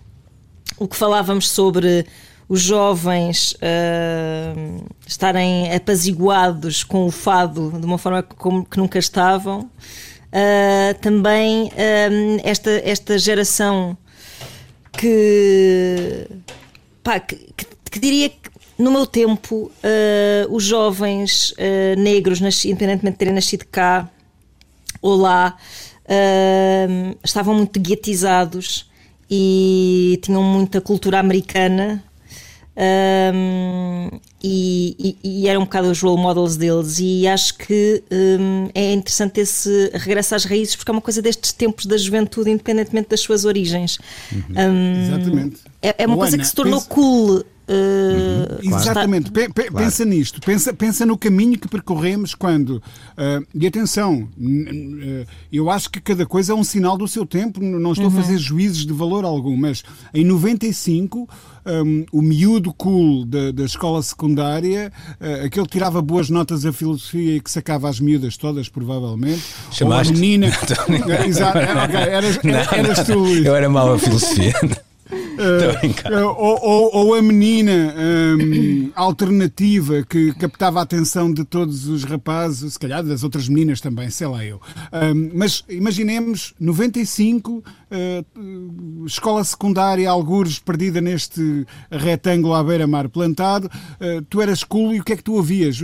o 0.78 0.86
que 0.86 0.96
falávamos 0.96 1.50
sobre 1.50 2.06
os 2.48 2.62
jovens 2.62 3.52
uh, 3.52 4.84
estarem 5.06 5.72
apaziguados 5.74 6.82
com 6.82 7.06
o 7.06 7.10
fado 7.10 7.70
de 7.78 7.84
uma 7.84 7.98
forma 7.98 8.22
como 8.22 8.64
que 8.64 8.78
nunca 8.78 8.98
estavam. 8.98 9.70
Uh, 10.30 10.98
também 11.00 11.66
uh, 11.66 12.40
esta, 12.42 12.70
esta 12.70 13.18
geração 13.18 13.96
que, 14.92 16.26
pá, 17.02 17.20
que, 17.20 17.36
que, 17.36 17.66
que, 17.90 17.98
diria 18.00 18.30
que 18.30 18.48
no 18.78 18.90
meu 18.90 19.06
tempo 19.06 19.70
os 20.50 20.62
jovens 20.62 21.52
negros, 21.98 22.40
independentemente 22.64 23.14
de 23.14 23.18
terem 23.18 23.34
nascido 23.34 23.64
cá 23.66 24.08
ou 25.02 25.16
lá, 25.16 25.56
estavam 27.24 27.54
muito 27.54 27.78
guiatizados 27.80 28.88
e 29.28 30.20
tinham 30.22 30.44
muita 30.44 30.80
cultura 30.80 31.18
americana 31.18 32.04
um, 32.78 34.20
e, 34.42 35.16
e, 35.22 35.42
e, 35.42 35.48
era 35.48 35.58
um 35.58 35.64
bocado 35.64 35.90
os 35.90 36.00
role 36.00 36.20
models 36.20 36.56
deles 36.56 36.98
e 37.00 37.26
acho 37.26 37.58
que 37.58 38.02
um, 38.10 38.68
é 38.74 38.92
interessante 38.92 39.40
esse 39.40 39.90
regresso 39.94 40.34
às 40.34 40.44
raízes 40.44 40.76
porque 40.76 40.90
é 40.90 40.92
uma 40.92 41.00
coisa 41.00 41.20
destes 41.20 41.52
tempos 41.52 41.86
da 41.86 41.96
juventude 41.96 42.50
independentemente 42.50 43.08
das 43.08 43.20
suas 43.20 43.44
origens 43.44 43.98
uhum. 44.30 44.42
um, 44.56 45.02
exatamente 45.06 45.56
é, 45.82 46.04
é 46.04 46.06
uma 46.06 46.16
coisa 46.16 46.38
que 46.38 46.44
se 46.44 46.54
tornou 46.54 46.80
pensa... 46.80 46.94
cool 46.94 47.44
Uh, 47.68 48.66
Exatamente, 48.66 49.30
claro. 49.30 49.52
pensa 49.74 50.02
nisto, 50.02 50.40
pensa, 50.40 50.72
pensa 50.72 51.04
no 51.04 51.18
caminho 51.18 51.58
que 51.58 51.68
percorremos 51.68 52.34
quando. 52.34 52.76
Uh, 52.78 53.46
e 53.54 53.66
atenção, 53.66 54.26
uh, 54.38 55.26
eu 55.52 55.68
acho 55.68 55.90
que 55.90 56.00
cada 56.00 56.24
coisa 56.24 56.52
é 56.52 56.54
um 56.54 56.64
sinal 56.64 56.96
do 56.96 57.06
seu 57.06 57.26
tempo, 57.26 57.62
não 57.62 57.92
estou 57.92 58.08
uhum. 58.08 58.18
a 58.18 58.22
fazer 58.22 58.38
juízes 58.38 58.86
de 58.86 58.92
valor 58.94 59.22
algum, 59.22 59.54
mas 59.54 59.84
em 60.14 60.24
95 60.24 61.28
um, 61.68 62.06
o 62.10 62.22
miúdo 62.22 62.72
cool 62.72 63.24
da, 63.26 63.50
da 63.50 63.64
escola 63.64 64.02
secundária, 64.02 64.27
uh, 64.34 65.46
aquele 65.46 65.66
que 65.66 65.72
tirava 65.72 66.02
boas 66.02 66.30
notas 66.30 66.64
a 66.64 66.72
filosofia 66.72 67.36
e 67.36 67.40
que 67.40 67.50
sacava 67.50 67.88
as 67.88 68.00
miúdas 68.00 68.36
todas, 68.36 68.68
provavelmente. 68.68 69.42
Chamaste? 69.70 70.12
Ou 70.12 70.18
a 70.18 70.20
menina. 70.20 70.46
Exato, 71.26 71.58
eras, 71.58 72.38
eras 72.44 73.04
tu. 73.06 73.26
Eu 73.26 73.54
era 73.54 73.68
mau 73.68 73.92
a 73.92 73.98
filosofia. 73.98 74.54
Uh, 75.10 76.26
ou, 76.36 76.58
ou, 76.60 76.90
ou, 76.94 77.14
a 77.14 77.22
menina 77.22 77.94
um, 77.96 78.90
alternativa 78.94 80.02
que 80.02 80.34
captava 80.34 80.80
a 80.80 80.82
atenção 80.82 81.32
de 81.32 81.44
todos 81.44 81.86
os 81.86 82.04
rapazes, 82.04 82.74
se 82.74 82.78
calhar 82.78 83.02
das 83.02 83.22
outras 83.22 83.48
meninas 83.48 83.80
também, 83.80 84.10
sei 84.10 84.26
lá 84.26 84.44
eu. 84.44 84.60
Um, 84.92 85.30
mas 85.34 85.64
imaginemos 85.68 86.54
95, 86.60 87.52
uh, 87.52 87.64
eh, 87.90 88.24
escola 89.08 89.42
secundária, 89.42 90.08
algures 90.08 90.58
perdida 90.58 91.00
neste 91.00 91.66
retângulo 91.90 92.54
à 92.54 92.62
beira-mar 92.62 93.08
plantado. 93.08 93.68
Uh, 94.00 94.22
tu 94.28 94.40
eras 94.40 94.62
cool 94.62 94.94
e 94.94 95.00
o 95.00 95.04
que 95.04 95.14
é 95.14 95.16
que 95.16 95.24
tu 95.24 95.34
ouvias 95.34 95.78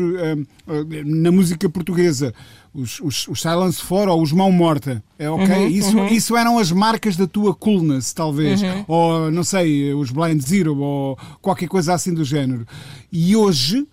na 1.05 1.33
música 1.33 1.69
portuguesa? 1.69 2.33
os, 2.75 3.01
os, 3.01 3.29
os 3.29 3.41
Silence 3.41 3.81
For 3.81 4.09
ou 4.09 4.21
os 4.21 4.33
Mão 4.33 4.51
Morta. 4.51 5.03
É 5.19 5.31
ok? 5.31 5.47
Uhum, 5.47 5.67
isso, 5.69 5.97
uhum. 5.97 6.07
isso 6.09 6.37
eram 6.37 6.59
as 6.59 6.73
marcas 6.73 7.17
da 7.17 7.27
tua 7.27 7.55
coolness, 7.55 8.13
talvez. 8.13 8.61
Uhum. 8.61 8.85
Ou, 8.89 9.31
não 9.31 9.45
sei, 9.45 9.95
os 9.95 10.11
Blind 10.11 10.41
Zero 10.43 10.77
ou 10.77 11.17
qualquer 11.41 11.69
coisa 11.69 11.95
assim 11.95 12.13
do 12.13 12.25
género. 12.25 12.67
E 13.13 13.37
hoje 13.37 13.87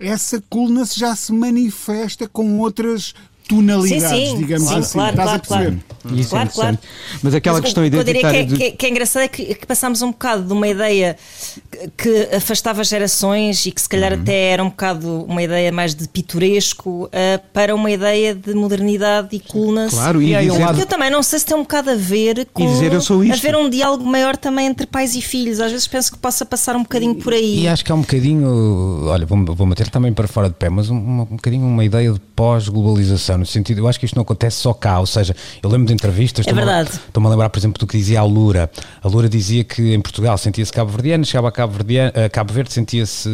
essa 0.00 0.42
coolness 0.48 0.94
já 0.94 1.14
se 1.14 1.32
manifesta 1.32 2.26
com 2.26 2.58
outras 2.58 3.14
tonalidades, 3.48 4.08
sim, 4.08 4.26
sim. 4.26 4.38
digamos 4.38 4.68
sim, 4.68 4.78
assim. 4.78 4.92
Claro, 4.92 5.10
Estás 5.10 5.28
claro, 5.28 5.36
a 5.36 5.38
perceber? 5.38 5.82
Claro. 6.02 6.18
Isso 6.18 6.30
claro, 6.30 6.48
é 6.48 6.52
claro. 6.52 6.78
Mas 7.22 7.34
aquela 7.34 7.56
Mas, 7.56 7.64
questão 7.64 7.84
identitária. 7.84 8.46
Que, 8.46 8.54
é, 8.54 8.70
que, 8.70 8.76
que 8.76 8.86
é 8.86 8.88
engraçado 8.90 9.22
é 9.22 9.28
que, 9.28 9.54
que, 9.54 9.66
passámos 9.66 10.02
um 10.02 10.10
bocado 10.10 10.42
de 10.44 10.52
uma 10.52 10.66
ideia 10.66 11.16
que 11.96 12.28
afastava 12.34 12.82
gerações 12.82 13.64
e 13.66 13.72
que 13.72 13.80
se 13.80 13.88
calhar 13.88 14.12
uhum. 14.12 14.22
até 14.22 14.50
era 14.50 14.64
um 14.64 14.68
bocado 14.68 15.24
uma 15.24 15.42
ideia 15.42 15.70
mais 15.70 15.94
de 15.94 16.08
pitoresco 16.08 17.04
uh, 17.04 17.10
para 17.52 17.74
uma 17.74 17.90
ideia 17.90 18.34
de 18.34 18.54
modernidade 18.54 19.28
e 19.32 19.40
coolness. 19.40 19.94
Claro, 19.94 20.20
e, 20.20 20.34
e 20.34 20.50
dizer... 20.50 20.78
eu 20.78 20.86
também 20.86 21.10
não 21.10 21.22
sei 21.22 21.38
se 21.38 21.46
tem 21.46 21.56
um 21.56 21.62
bocado 21.62 21.90
a 21.90 21.94
ver 21.94 22.46
com 22.52 22.66
dizer, 22.66 22.92
eu 22.92 23.00
sou 23.00 23.22
isto. 23.22 23.34
haver 23.34 23.56
um 23.56 23.68
diálogo 23.70 24.04
maior 24.04 24.36
também 24.36 24.66
entre 24.66 24.86
pais 24.86 25.14
e 25.14 25.22
filhos. 25.22 25.60
Às 25.60 25.70
vezes 25.70 25.86
penso 25.86 26.12
que 26.12 26.18
possa 26.18 26.44
passar 26.44 26.74
um 26.74 26.82
bocadinho 26.82 27.14
por 27.14 27.32
aí. 27.32 27.60
E 27.60 27.68
acho 27.68 27.84
que 27.84 27.92
é 27.92 27.94
um 27.94 28.00
bocadinho, 28.00 29.06
olha, 29.06 29.24
vou, 29.26 29.44
vou 29.54 29.66
meter 29.66 29.88
também 29.88 30.12
para 30.12 30.26
fora 30.26 30.48
de 30.48 30.54
pé, 30.54 30.68
mas 30.68 30.90
um, 30.90 30.96
um 30.96 31.24
bocadinho 31.24 31.64
uma 31.64 31.84
ideia 31.84 32.12
de 32.12 32.20
pós-globalização, 32.34 33.41
no 33.42 33.46
sentido, 33.46 33.78
eu 33.78 33.88
acho 33.88 33.98
que 33.98 34.06
isto 34.06 34.14
não 34.14 34.22
acontece 34.22 34.56
só 34.56 34.72
cá, 34.72 34.98
ou 35.00 35.06
seja, 35.06 35.34
eu 35.62 35.68
lembro 35.68 35.86
de 35.86 35.92
entrevistas, 35.92 36.46
é 36.46 36.52
verdade. 36.52 36.90
estou-me 36.90 37.26
a 37.26 37.30
lembrar, 37.30 37.50
por 37.50 37.58
exemplo, 37.58 37.78
do 37.78 37.86
que 37.86 37.96
dizia 37.96 38.20
a 38.20 38.24
Lura. 38.24 38.70
A 39.02 39.08
Lura 39.08 39.28
dizia 39.28 39.64
que 39.64 39.94
em 39.94 40.00
Portugal 40.00 40.36
sentia-se 40.38 40.72
cabo-verdiano, 40.72 41.24
chegava 41.24 41.48
a 41.48 41.52
Cabo, 41.52 41.76
a 42.24 42.28
Cabo 42.28 42.52
Verde, 42.52 42.72
sentia-se, 42.72 43.28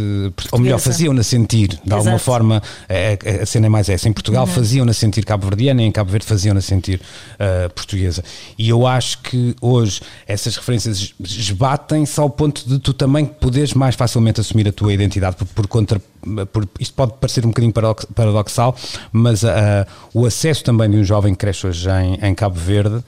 ou 0.50 0.59
melhor, 0.59 0.79
faziam-na 0.79 1.23
sentir, 1.23 1.69
de 1.69 1.75
Exato. 1.75 1.95
alguma 1.95 2.19
forma, 2.19 2.62
a, 2.88 2.95
é, 2.95 3.19
é, 3.25 3.43
a 3.43 3.47
cena 3.47 3.67
é 3.67 3.69
mais 3.69 3.88
essa. 3.88 4.09
Em 4.09 4.12
Portugal 4.12 4.47
uhum. 4.47 4.53
faziam-na 4.53 4.93
sentir 4.93 5.25
cabo-verdiana 5.25 5.83
e 5.83 5.87
em 5.87 5.93
Cabo 5.93 6.11
Verde 6.11 6.27
faziam-na 6.27 6.61
sentir 6.61 7.00
uh, 7.35 7.73
portuguesa. 7.73 8.25
E 8.59 8.69
eu 8.69 8.87
acho 8.87 9.19
que 9.23 9.55
hoje 9.61 10.00
essas 10.27 10.57
referências 10.57 11.15
esbatem-se 11.21 12.19
ao 12.19 12.31
ponto 12.31 12.69
de 12.69 12.79
tu 12.79 12.93
também 12.93 13.25
poderes 13.25 13.75
mais 13.75 13.95
facilmente 13.95 14.41
assumir 14.41 14.69
a 14.69 14.73
tua 14.73 14.93
identidade 14.93 15.37
por, 15.37 15.47
por 15.47 15.67
contra 15.67 15.99
por, 15.99 16.17
isto 16.80 16.94
pode 16.94 17.14
parecer 17.14 17.44
um 17.44 17.48
bocadinho 17.48 17.72
paradoxal, 18.14 18.75
mas 19.12 19.42
uh, 19.42 19.48
o 20.12 20.26
acesso 20.26 20.64
também 20.64 20.90
de 20.90 20.96
um 20.96 21.04
jovem 21.04 21.32
que 21.32 21.38
cresce 21.38 21.66
hoje 21.66 21.88
em, 21.90 22.14
em 22.26 22.34
Cabo 22.34 22.58
Verde 22.58 23.02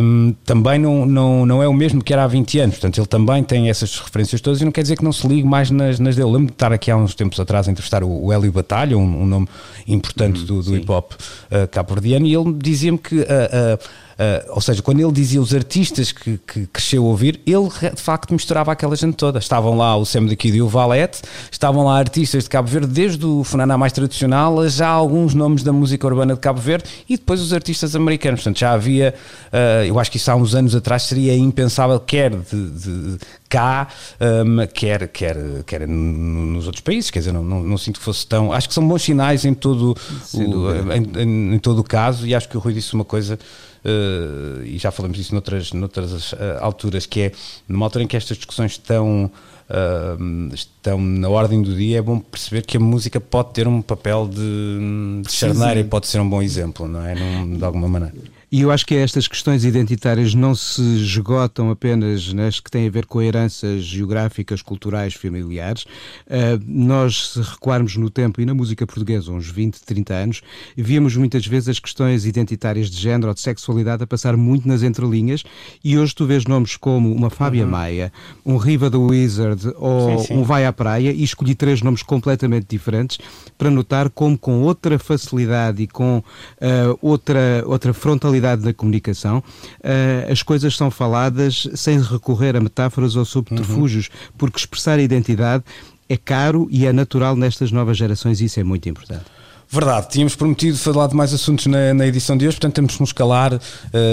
um, 0.00 0.34
também 0.44 0.78
não, 0.78 1.04
não, 1.06 1.46
não 1.46 1.62
é 1.62 1.68
o 1.68 1.72
mesmo 1.72 2.02
que 2.02 2.12
era 2.12 2.24
há 2.24 2.26
20 2.26 2.58
anos. 2.60 2.76
Portanto, 2.76 2.98
ele 2.98 3.06
também 3.06 3.42
tem 3.42 3.68
essas 3.68 3.98
referências 3.98 4.40
todas 4.40 4.60
e 4.60 4.64
não 4.64 4.72
quer 4.72 4.82
dizer 4.82 4.96
que 4.96 5.04
não 5.04 5.12
se 5.12 5.26
ligue 5.26 5.46
mais 5.46 5.70
nas, 5.70 5.98
nas 5.98 6.16
dele. 6.16 6.30
Lembro 6.30 6.46
de 6.46 6.52
estar 6.52 6.72
aqui 6.72 6.90
há 6.90 6.96
uns 6.96 7.14
tempos 7.14 7.38
atrás 7.40 7.68
a 7.68 7.70
entrevistar 7.70 8.02
o, 8.02 8.26
o 8.26 8.32
Hélio 8.32 8.52
Batalha, 8.52 8.96
um, 8.96 9.22
um 9.22 9.26
nome 9.26 9.48
importante 9.86 10.42
hum, 10.42 10.46
do, 10.46 10.62
do 10.62 10.76
hip 10.76 10.90
hop 10.90 11.12
uh, 11.12 11.68
cabo-verdiano, 11.70 12.26
e 12.26 12.34
ele 12.34 12.52
dizia-me 12.54 12.98
que. 12.98 13.20
Uh, 13.20 13.26
Uh, 13.56 14.05
ou 14.50 14.60
seja, 14.60 14.82
quando 14.82 15.00
ele 15.00 15.12
dizia 15.12 15.40
os 15.40 15.54
artistas 15.54 16.10
que, 16.10 16.38
que 16.38 16.66
cresceu 16.66 17.04
a 17.04 17.06
ouvir, 17.06 17.40
ele 17.46 17.68
de 17.94 18.00
facto 18.00 18.32
misturava 18.32 18.72
aquela 18.72 18.96
gente 18.96 19.14
toda. 19.14 19.38
Estavam 19.38 19.76
lá 19.76 19.96
o 19.96 20.04
Sam 20.04 20.26
daqui 20.26 20.48
e 20.48 20.62
o 20.62 20.68
Valete, 20.68 21.20
estavam 21.50 21.84
lá 21.84 21.98
artistas 21.98 22.44
de 22.44 22.50
Cabo 22.50 22.68
Verde, 22.68 22.88
desde 22.88 23.24
o 23.26 23.44
Funaná 23.44 23.76
mais 23.76 23.92
tradicional 23.92 24.60
a 24.60 24.68
já 24.68 24.88
alguns 24.88 25.34
nomes 25.34 25.62
da 25.62 25.72
música 25.72 26.06
urbana 26.06 26.34
de 26.34 26.40
Cabo 26.40 26.60
Verde 26.60 26.84
e 27.08 27.16
depois 27.16 27.40
os 27.40 27.52
artistas 27.52 27.94
americanos. 27.94 28.40
Portanto, 28.40 28.58
já 28.58 28.72
havia, 28.72 29.14
uh, 29.52 29.84
eu 29.84 29.98
acho 29.98 30.10
que 30.10 30.16
isso 30.16 30.30
há 30.30 30.36
uns 30.36 30.54
anos 30.54 30.74
atrás 30.74 31.02
seria 31.02 31.36
impensável, 31.36 32.00
quer 32.00 32.30
de, 32.30 32.70
de 32.70 33.18
cá, 33.48 33.88
um, 34.20 34.66
quer, 34.66 35.08
quer, 35.08 35.36
quer 35.64 35.86
nos 35.86 36.66
outros 36.66 36.82
países. 36.82 37.10
Quer 37.10 37.20
dizer, 37.20 37.32
não, 37.32 37.44
não, 37.44 37.62
não, 37.62 37.78
sinto 37.78 37.98
que 37.98 38.04
fosse 38.04 38.26
tão. 38.26 38.52
Acho 38.52 38.68
que 38.68 38.74
são 38.74 38.86
bons 38.86 39.02
sinais 39.02 39.44
em 39.44 39.54
todo, 39.54 39.96
o, 40.34 40.92
em, 40.92 41.22
em, 41.22 41.54
em 41.54 41.58
todo 41.58 41.80
o 41.80 41.84
caso 41.84 42.26
e 42.26 42.34
acho 42.34 42.48
que 42.48 42.56
o 42.56 42.60
Rui 42.60 42.72
disse 42.72 42.94
uma 42.94 43.04
coisa 43.04 43.38
uh, 43.86 44.64
e 44.64 44.76
já 44.78 44.90
falamos 44.90 45.16
disso 45.16 45.32
noutras, 45.32 45.72
noutras 45.72 46.32
uh, 46.32 46.36
alturas, 46.60 47.06
que 47.06 47.20
é 47.20 47.32
numa 47.68 47.86
altura 47.86 48.04
em 48.04 48.06
que 48.06 48.16
estas 48.16 48.36
discussões 48.36 48.72
estão, 48.72 49.30
uh, 49.70 50.54
estão 50.54 51.00
na 51.00 51.28
ordem 51.28 51.62
do 51.62 51.74
dia, 51.74 51.98
é 51.98 52.02
bom 52.02 52.18
perceber 52.18 52.62
que 52.62 52.76
a 52.76 52.80
música 52.80 53.20
pode 53.20 53.52
ter 53.52 53.68
um 53.68 53.80
papel 53.80 54.28
de, 54.28 55.22
de 55.22 55.32
charneira 55.32 55.80
e 55.80 55.84
pode 55.84 56.06
ser 56.06 56.20
um 56.20 56.28
bom 56.28 56.42
exemplo, 56.42 56.88
não 56.88 57.04
é? 57.04 57.14
Num, 57.14 57.56
de 57.56 57.64
alguma 57.64 57.88
maneira. 57.88 58.35
E 58.50 58.60
eu 58.60 58.70
acho 58.70 58.86
que 58.86 58.94
estas 58.94 59.26
questões 59.26 59.64
identitárias 59.64 60.32
não 60.32 60.54
se 60.54 60.80
esgotam 60.80 61.68
apenas 61.68 62.32
nas 62.32 62.60
que 62.60 62.70
têm 62.70 62.86
a 62.86 62.90
ver 62.90 63.04
com 63.04 63.20
heranças 63.20 63.82
geográficas, 63.82 64.62
culturais, 64.62 65.14
familiares. 65.14 65.82
Uh, 66.26 66.62
nós, 66.64 67.30
se 67.32 67.40
recuarmos 67.40 67.96
no 67.96 68.08
tempo 68.08 68.40
e 68.40 68.46
na 68.46 68.54
música 68.54 68.86
portuguesa, 68.86 69.32
uns 69.32 69.50
20, 69.50 69.80
30 69.84 70.14
anos, 70.14 70.42
víamos 70.76 71.16
muitas 71.16 71.44
vezes 71.44 71.70
as 71.70 71.80
questões 71.80 72.24
identitárias 72.24 72.88
de 72.88 72.96
género 73.00 73.28
ou 73.28 73.34
de 73.34 73.40
sexualidade 73.40 74.04
a 74.04 74.06
passar 74.06 74.36
muito 74.36 74.68
nas 74.68 74.84
entrelinhas 74.84 75.42
e 75.82 75.98
hoje 75.98 76.14
tu 76.14 76.24
vês 76.24 76.44
nomes 76.44 76.76
como 76.76 77.12
uma 77.12 77.30
Fábia 77.30 77.64
uhum. 77.64 77.70
Maia, 77.70 78.12
um 78.44 78.58
Riva 78.58 78.88
do 78.88 79.02
Wizard 79.02 79.72
ou 79.76 80.20
sim, 80.20 80.26
sim. 80.26 80.34
um 80.34 80.44
Vai 80.44 80.64
à 80.64 80.72
Praia 80.72 81.10
e 81.10 81.24
escolhi 81.24 81.56
três 81.56 81.82
nomes 81.82 82.04
completamente 82.04 82.66
diferentes 82.68 83.18
para 83.58 83.70
notar 83.70 84.08
como 84.08 84.38
com 84.38 84.62
outra 84.62 85.00
facilidade 85.00 85.82
e 85.82 85.88
com 85.88 86.18
uh, 86.18 86.98
outra, 87.02 87.64
outra 87.66 87.92
frontalidade 87.92 88.35
qualidade 88.36 88.62
da 88.62 88.72
comunicação, 88.72 89.38
uh, 89.38 90.32
as 90.32 90.42
coisas 90.42 90.76
são 90.76 90.90
faladas 90.90 91.68
sem 91.74 92.00
recorrer 92.00 92.56
a 92.56 92.60
metáforas 92.60 93.16
ou 93.16 93.24
subterfúgios, 93.24 94.08
uhum. 94.08 94.32
porque 94.38 94.58
expressar 94.58 94.98
a 94.98 95.02
identidade 95.02 95.64
é 96.08 96.16
caro 96.16 96.68
e 96.70 96.86
é 96.86 96.92
natural 96.92 97.34
nestas 97.34 97.72
novas 97.72 97.96
gerações 97.96 98.40
e 98.40 98.44
isso 98.44 98.60
é 98.60 98.64
muito 98.64 98.88
importante. 98.88 99.24
Verdade, 99.68 100.10
tínhamos 100.10 100.36
prometido 100.36 100.78
falar 100.78 101.08
de 101.08 101.16
mais 101.16 101.34
assuntos 101.34 101.66
na, 101.66 101.92
na 101.92 102.06
edição 102.06 102.36
de 102.36 102.46
hoje, 102.46 102.56
portanto 102.56 102.74
temos 102.74 102.94
que 102.94 103.00
nos 103.00 103.12
calar 103.12 103.54
uh, 103.54 103.58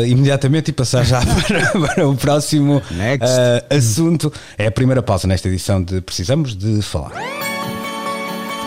imediatamente 0.08 0.70
e 0.70 0.74
passar 0.74 1.06
já 1.06 1.22
para, 1.24 1.88
para 1.88 2.08
o 2.08 2.15
próximo 2.15 2.77
uh, 2.77 3.75
assunto. 3.75 4.34
É 4.58 4.65
a 4.65 4.72
primeira 4.72 5.03
pausa 5.03 5.27
nesta 5.27 5.48
edição 5.48 5.84
de 5.84 6.01
Precisamos 6.01 6.56
de 6.56 6.82
Falar. 6.82 7.52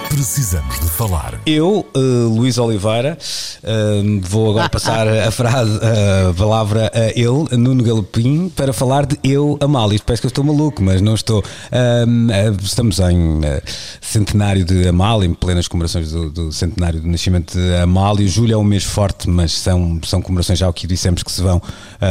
Precisamos 0.08 0.80
de 0.80 0.86
falar. 0.86 1.40
Eu, 1.44 1.86
uh, 1.94 2.28
Luís 2.28 2.58
Oliveira, 2.58 3.18
uh, 3.62 4.20
vou 4.22 4.50
agora 4.50 4.68
passar 4.68 5.06
a 5.06 5.30
frase, 5.30 5.78
a 6.30 6.32
palavra 6.32 6.90
a 6.94 7.08
ele, 7.10 7.56
Nuno 7.56 7.82
Galopim, 7.82 8.48
para 8.48 8.72
falar 8.72 9.04
de 9.04 9.18
eu, 9.22 9.58
Amália. 9.60 10.00
Parece 10.04 10.22
que 10.22 10.26
eu 10.26 10.28
estou 10.28 10.44
maluco, 10.44 10.82
mas 10.82 11.00
não 11.00 11.14
estou. 11.14 11.40
Uh, 11.40 12.56
estamos 12.62 13.00
em 13.00 13.40
centenário 14.00 14.64
de 14.64 14.88
Amália, 14.88 15.26
em 15.26 15.34
plenas 15.34 15.68
comemorações 15.68 16.10
do, 16.10 16.30
do, 16.30 16.52
centenário 16.52 17.00
do 17.00 17.08
nascimento 17.08 17.58
de 17.58 17.76
Amália. 17.76 18.26
Julho 18.26 18.54
é 18.54 18.56
um 18.56 18.64
mês 18.64 18.84
forte, 18.84 19.28
mas 19.28 19.52
são, 19.52 20.00
são 20.04 20.22
comemorações 20.22 20.58
já 20.58 20.68
o 20.68 20.72
que 20.72 20.86
dissemos 20.86 21.22
que 21.22 21.32
se 21.32 21.42
vão 21.42 21.60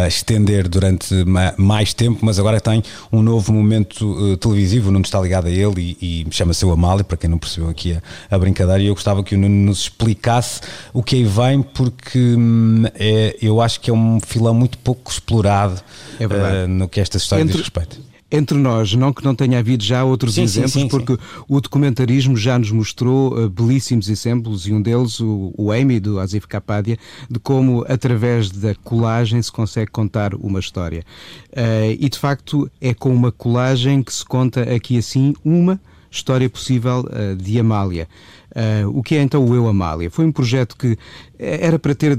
estender 0.08 0.68
durante 0.68 1.14
mais 1.58 1.94
tempo, 1.94 2.20
mas 2.24 2.40
agora 2.40 2.60
tem 2.60 2.84
um 3.12 3.22
novo 3.22 3.54
momento 3.54 4.38
televisivo, 4.38 4.90
o 4.90 4.92
Nuno 4.92 5.06
está 5.06 5.20
ligado 5.20 5.48
a 5.48 5.52
ele 5.52 5.98
e, 6.02 6.28
e 6.28 6.28
chama-se 6.32 6.66
o 6.66 6.72
Amália, 6.72 7.04
para 7.04 7.18
quem 7.18 7.30
não 7.30 7.38
percebeu 7.38 7.70
aqui 7.70 7.85
a, 7.94 8.02
a 8.30 8.40
brincadeira 8.40 8.82
e 8.82 8.88
eu 8.88 8.94
gostava 8.94 9.24
que 9.24 9.36
o 9.36 9.38
Nuno 9.38 9.66
nos 9.66 9.82
explicasse 9.82 10.62
o 10.94 11.04
que 11.04 11.16
aí 11.16 11.24
vem, 11.24 11.62
porque 11.62 12.20
hum, 12.20 12.84
é, 12.96 13.36
eu 13.42 13.62
acho 13.62 13.80
que 13.80 13.90
é 13.90 13.94
um 13.94 14.20
filão 14.20 14.54
muito 14.54 14.78
pouco 14.78 15.12
explorado 15.12 15.82
é 16.20 16.26
uh, 16.26 16.68
no 16.68 16.88
que 16.88 17.00
esta 17.00 17.18
história 17.18 17.44
Entre... 17.44 17.54
diz 17.54 17.62
respeito. 17.62 18.00
entre 18.32 18.58
nós, 18.58 18.94
não 18.94 19.14
que 19.14 19.24
não 19.24 19.36
tenha 19.36 19.60
havido 19.60 19.84
já 19.84 20.04
outros 20.04 20.36
sim, 20.36 20.44
exemplos, 20.44 20.74
sim, 20.74 20.82
sim, 20.82 20.88
porque 20.88 21.18
o 21.48 21.62
documentarismo 21.62 22.36
já 22.36 22.58
nos 22.58 22.72
mostrou 22.72 23.34
uh, 23.34 23.50
belíssimos 23.50 24.10
exemplos, 24.10 24.68
e 24.68 24.74
um 24.74 24.82
deles, 24.82 25.20
o, 25.20 25.54
o 25.58 25.72
Amy, 25.72 26.00
do 26.00 26.20
Asif 26.20 26.48
Kapadia, 26.48 26.98
de 27.30 27.40
como, 27.40 27.86
através 27.88 28.50
da 28.50 28.76
colagem, 28.76 29.42
se 29.42 29.52
consegue 29.52 29.92
contar 29.92 30.34
uma 30.36 30.60
história. 30.60 31.04
Uh, 31.52 31.96
e, 32.00 32.10
de 32.10 32.18
facto, 32.18 32.70
é 32.82 32.94
com 32.94 33.14
uma 33.14 33.32
colagem 33.32 34.02
que 34.02 34.14
se 34.14 34.26
conta 34.26 34.62
aqui 34.64 34.98
assim 34.98 35.34
uma 35.44 35.80
História 36.16 36.50
Possível 36.50 37.02
uh, 37.02 37.36
de 37.36 37.60
Amália. 37.60 38.08
Uh, 38.52 38.98
o 38.98 39.04
que 39.04 39.16
é 39.16 39.22
então 39.22 39.46
o 39.46 39.54
Eu 39.54 39.68
Amália? 39.68 40.10
Foi 40.10 40.26
um 40.26 40.32
projeto 40.32 40.78
que 40.78 40.98
eh, 41.38 41.60
era 41.62 41.78
para 41.78 41.94
ter 41.94 42.18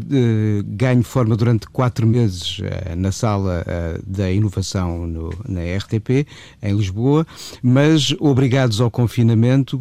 ganho 0.66 1.02
forma 1.02 1.34
durante 1.34 1.66
quatro 1.66 2.06
meses 2.06 2.60
na 2.94 3.10
sala 3.10 3.64
da 4.06 4.30
inovação 4.30 5.06
no, 5.06 5.30
na 5.48 5.60
RTP, 5.78 6.26
em 6.62 6.76
Lisboa, 6.76 7.26
mas 7.62 8.14
obrigados 8.20 8.82
ao 8.82 8.90
confinamento 8.90 9.80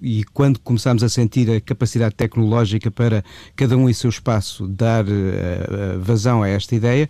e 0.00 0.24
quando 0.32 0.58
começámos 0.60 1.02
a 1.02 1.10
sentir 1.10 1.50
a 1.50 1.60
capacidade 1.60 2.14
tecnológica 2.14 2.90
para 2.90 3.22
cada 3.54 3.76
um 3.76 3.86
em 3.86 3.92
seu 3.92 4.08
espaço 4.08 4.66
dar 4.66 5.04
vazão 6.00 6.42
a 6.42 6.48
esta 6.48 6.74
ideia, 6.74 7.06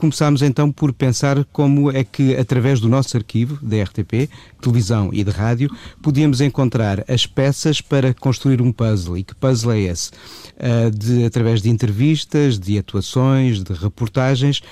começámos 0.00 0.40
então 0.40 0.72
por 0.72 0.94
pensar 0.94 1.44
como 1.52 1.90
é 1.90 2.02
que, 2.02 2.34
através 2.34 2.80
do 2.80 2.88
nosso 2.88 3.14
arquivo 3.18 3.58
da 3.62 3.82
RTP, 3.82 4.30
televisão 4.60 5.10
e 5.12 5.24
de 5.24 5.30
rádio, 5.30 5.70
podíamos 6.02 6.40
encontrar 6.40 7.04
as 7.08 7.26
peças 7.26 7.80
para 7.80 8.14
construir 8.14 8.60
um 8.60 8.72
puzzle. 8.72 9.18
E 9.18 9.24
que 9.24 9.34
puzzle 9.34 9.72
é 9.72 9.80
esse? 9.80 10.10
Uh, 10.56 10.90
de, 10.90 11.24
através 11.24 11.62
de 11.62 11.70
entrevistas, 11.70 12.58
de 12.58 12.78
atuações, 12.78 13.62
de 13.62 13.72
reportagens, 13.72 14.62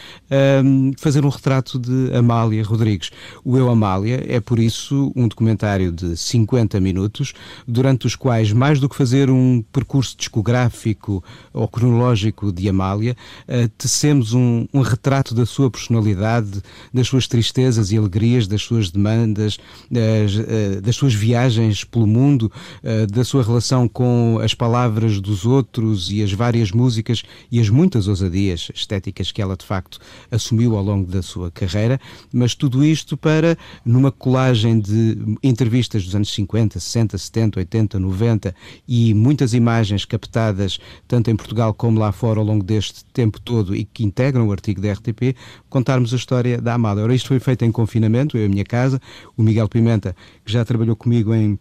fazer 0.99 1.25
um 1.25 1.29
retrato 1.29 1.79
de 1.79 2.15
Amália 2.15 2.63
Rodrigues. 2.63 3.11
O 3.45 3.57
Eu 3.57 3.71
Amália 3.71 4.25
é, 4.29 4.41
por 4.41 4.59
isso, 4.59 5.13
um 5.17 5.27
documentário 5.27 5.91
de 5.91 6.17
50 6.17 6.79
minutos, 6.81 7.33
durante 7.67 8.07
os 8.07 8.15
quais, 8.15 8.53
mais 8.53 8.81
do 8.81 8.89
que 8.89 8.97
fazer 8.97 9.31
um 9.31 9.63
percurso 9.73 10.17
discográfico 10.17 11.23
ou 11.53 11.67
cronológico 11.69 12.53
de 12.53 12.69
Amália, 12.69 13.17
uh, 13.49 13.69
tecemos 13.77 14.35
um, 14.35 14.67
um 14.73 14.81
retrato 14.81 15.35
da 15.35 15.47
sua 15.47 15.71
personalidade, 15.71 16.63
das 16.93 17.07
suas 17.07 17.27
tristezas 17.27 17.91
e 17.91 17.99
alegrias, 17.99 18.47
das 18.47 18.63
suas 18.63 18.91
demandas, 18.91 19.59
das, 19.91 20.37
eh, 20.37 20.81
das 20.81 20.95
suas 20.95 21.13
viagens 21.13 21.83
pelo 21.83 22.07
mundo, 22.07 22.51
eh, 22.83 23.07
da 23.07 23.25
sua 23.25 23.43
relação 23.43 23.89
com 23.89 24.39
as 24.43 24.55
palavras 24.55 25.21
dos 25.21 25.45
outros 25.45 26.11
e 26.13 26.23
as 26.23 26.33
várias 26.33 26.71
músicas 26.71 27.23
e 27.51 27.61
as 27.61 27.69
muitas 27.69 28.07
ousadias 28.07 28.71
estéticas 28.75 29.33
que 29.33 29.43
ela 29.43 29.57
de 29.57 29.65
facto 29.65 29.99
assumiu 30.31 30.77
ao 30.77 30.85
longo 30.85 31.11
da 31.11 31.23
sua 31.23 31.51
carreira, 31.51 32.01
mas 32.33 32.55
tudo 32.55 32.85
isto 32.85 33.17
para, 33.17 33.59
numa 33.85 34.13
colagem 34.13 34.79
de 34.79 35.19
entrevistas 35.43 36.05
dos 36.05 36.15
anos 36.15 36.33
50, 36.33 36.79
60, 36.79 37.19
70, 37.19 37.59
80, 37.59 37.99
90 37.99 38.55
e 38.87 39.13
muitas 39.15 39.53
imagens 39.53 40.05
captadas 40.05 40.79
tanto 41.09 41.31
em 41.31 41.37
Portugal 41.37 41.75
como 41.75 41.99
lá 41.99 42.13
fora 42.13 42.39
ao 42.39 42.47
longo 42.47 42.65
deste 42.65 43.05
tempo 43.07 43.41
todo 43.41 43.75
e 43.75 43.85
que 43.85 44.05
integram 44.05 44.47
o 44.47 44.53
artigo 44.53 44.81
da 44.81 44.93
RT 44.93 45.09
RTP, 45.09 45.37
contarmos 45.69 46.13
a 46.13 46.17
história 46.17 46.61
da 46.61 46.75
Amália. 46.75 47.03
Ora, 47.03 47.15
isto 47.15 47.29
foi 47.29 47.41
feito 47.41 47.65
em 47.65 47.73
confinamento, 47.73 48.37
eu 48.37 48.43
e 48.43 48.47
a 48.47 48.49
minha 48.49 48.65
casa, 48.65 49.01
o 49.37 49.43
Miguel 49.43 49.68
Pimenta, 49.69 50.15
que 50.45 50.53
já 50.53 50.65
trabalhou 50.65 50.97
comigo 50.97 51.35
em 51.35 51.59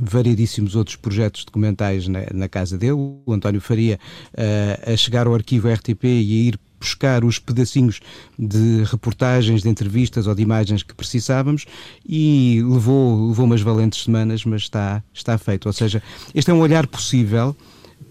variedíssimos 0.00 0.74
outros 0.74 0.96
projetos 0.96 1.44
documentais 1.44 2.08
na, 2.08 2.20
na 2.32 2.48
casa 2.48 2.78
dele, 2.78 2.92
o 2.92 3.22
António 3.28 3.60
Faria 3.60 3.98
uh, 4.32 4.92
a 4.92 4.96
chegar 4.96 5.26
ao 5.26 5.34
arquivo 5.34 5.68
RTP 5.68 6.04
e 6.04 6.08
a 6.08 6.48
ir 6.48 6.60
buscar 6.80 7.24
os 7.24 7.38
pedacinhos 7.38 8.00
de 8.36 8.82
reportagens, 8.84 9.62
de 9.62 9.68
entrevistas 9.68 10.26
ou 10.26 10.34
de 10.34 10.42
imagens 10.42 10.82
que 10.82 10.94
precisávamos 10.94 11.64
e 12.04 12.60
levou, 12.64 13.28
levou 13.28 13.46
umas 13.46 13.60
valentes 13.60 14.02
semanas, 14.02 14.44
mas 14.44 14.62
está, 14.62 15.02
está 15.14 15.38
feito. 15.38 15.66
Ou 15.66 15.72
seja, 15.72 16.02
este 16.34 16.50
é 16.50 16.54
um 16.54 16.60
olhar 16.60 16.86
possível 16.88 17.56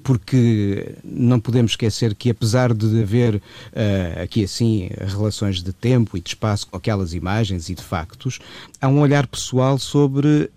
porque 0.03 0.95
não 1.03 1.39
podemos 1.39 1.71
esquecer 1.71 2.15
que, 2.15 2.29
apesar 2.29 2.73
de 2.73 3.01
haver 3.01 3.35
uh, 3.35 4.23
aqui 4.23 4.43
assim 4.43 4.89
relações 5.07 5.61
de 5.61 5.73
tempo 5.73 6.17
e 6.17 6.21
de 6.21 6.29
espaço 6.29 6.67
com 6.67 6.77
aquelas 6.77 7.13
imagens 7.13 7.69
e 7.69 7.75
de 7.75 7.83
factos, 7.83 8.39
há 8.79 8.87
um 8.87 8.99
olhar 8.99 9.27
pessoal 9.27 9.77
sobre 9.77 10.49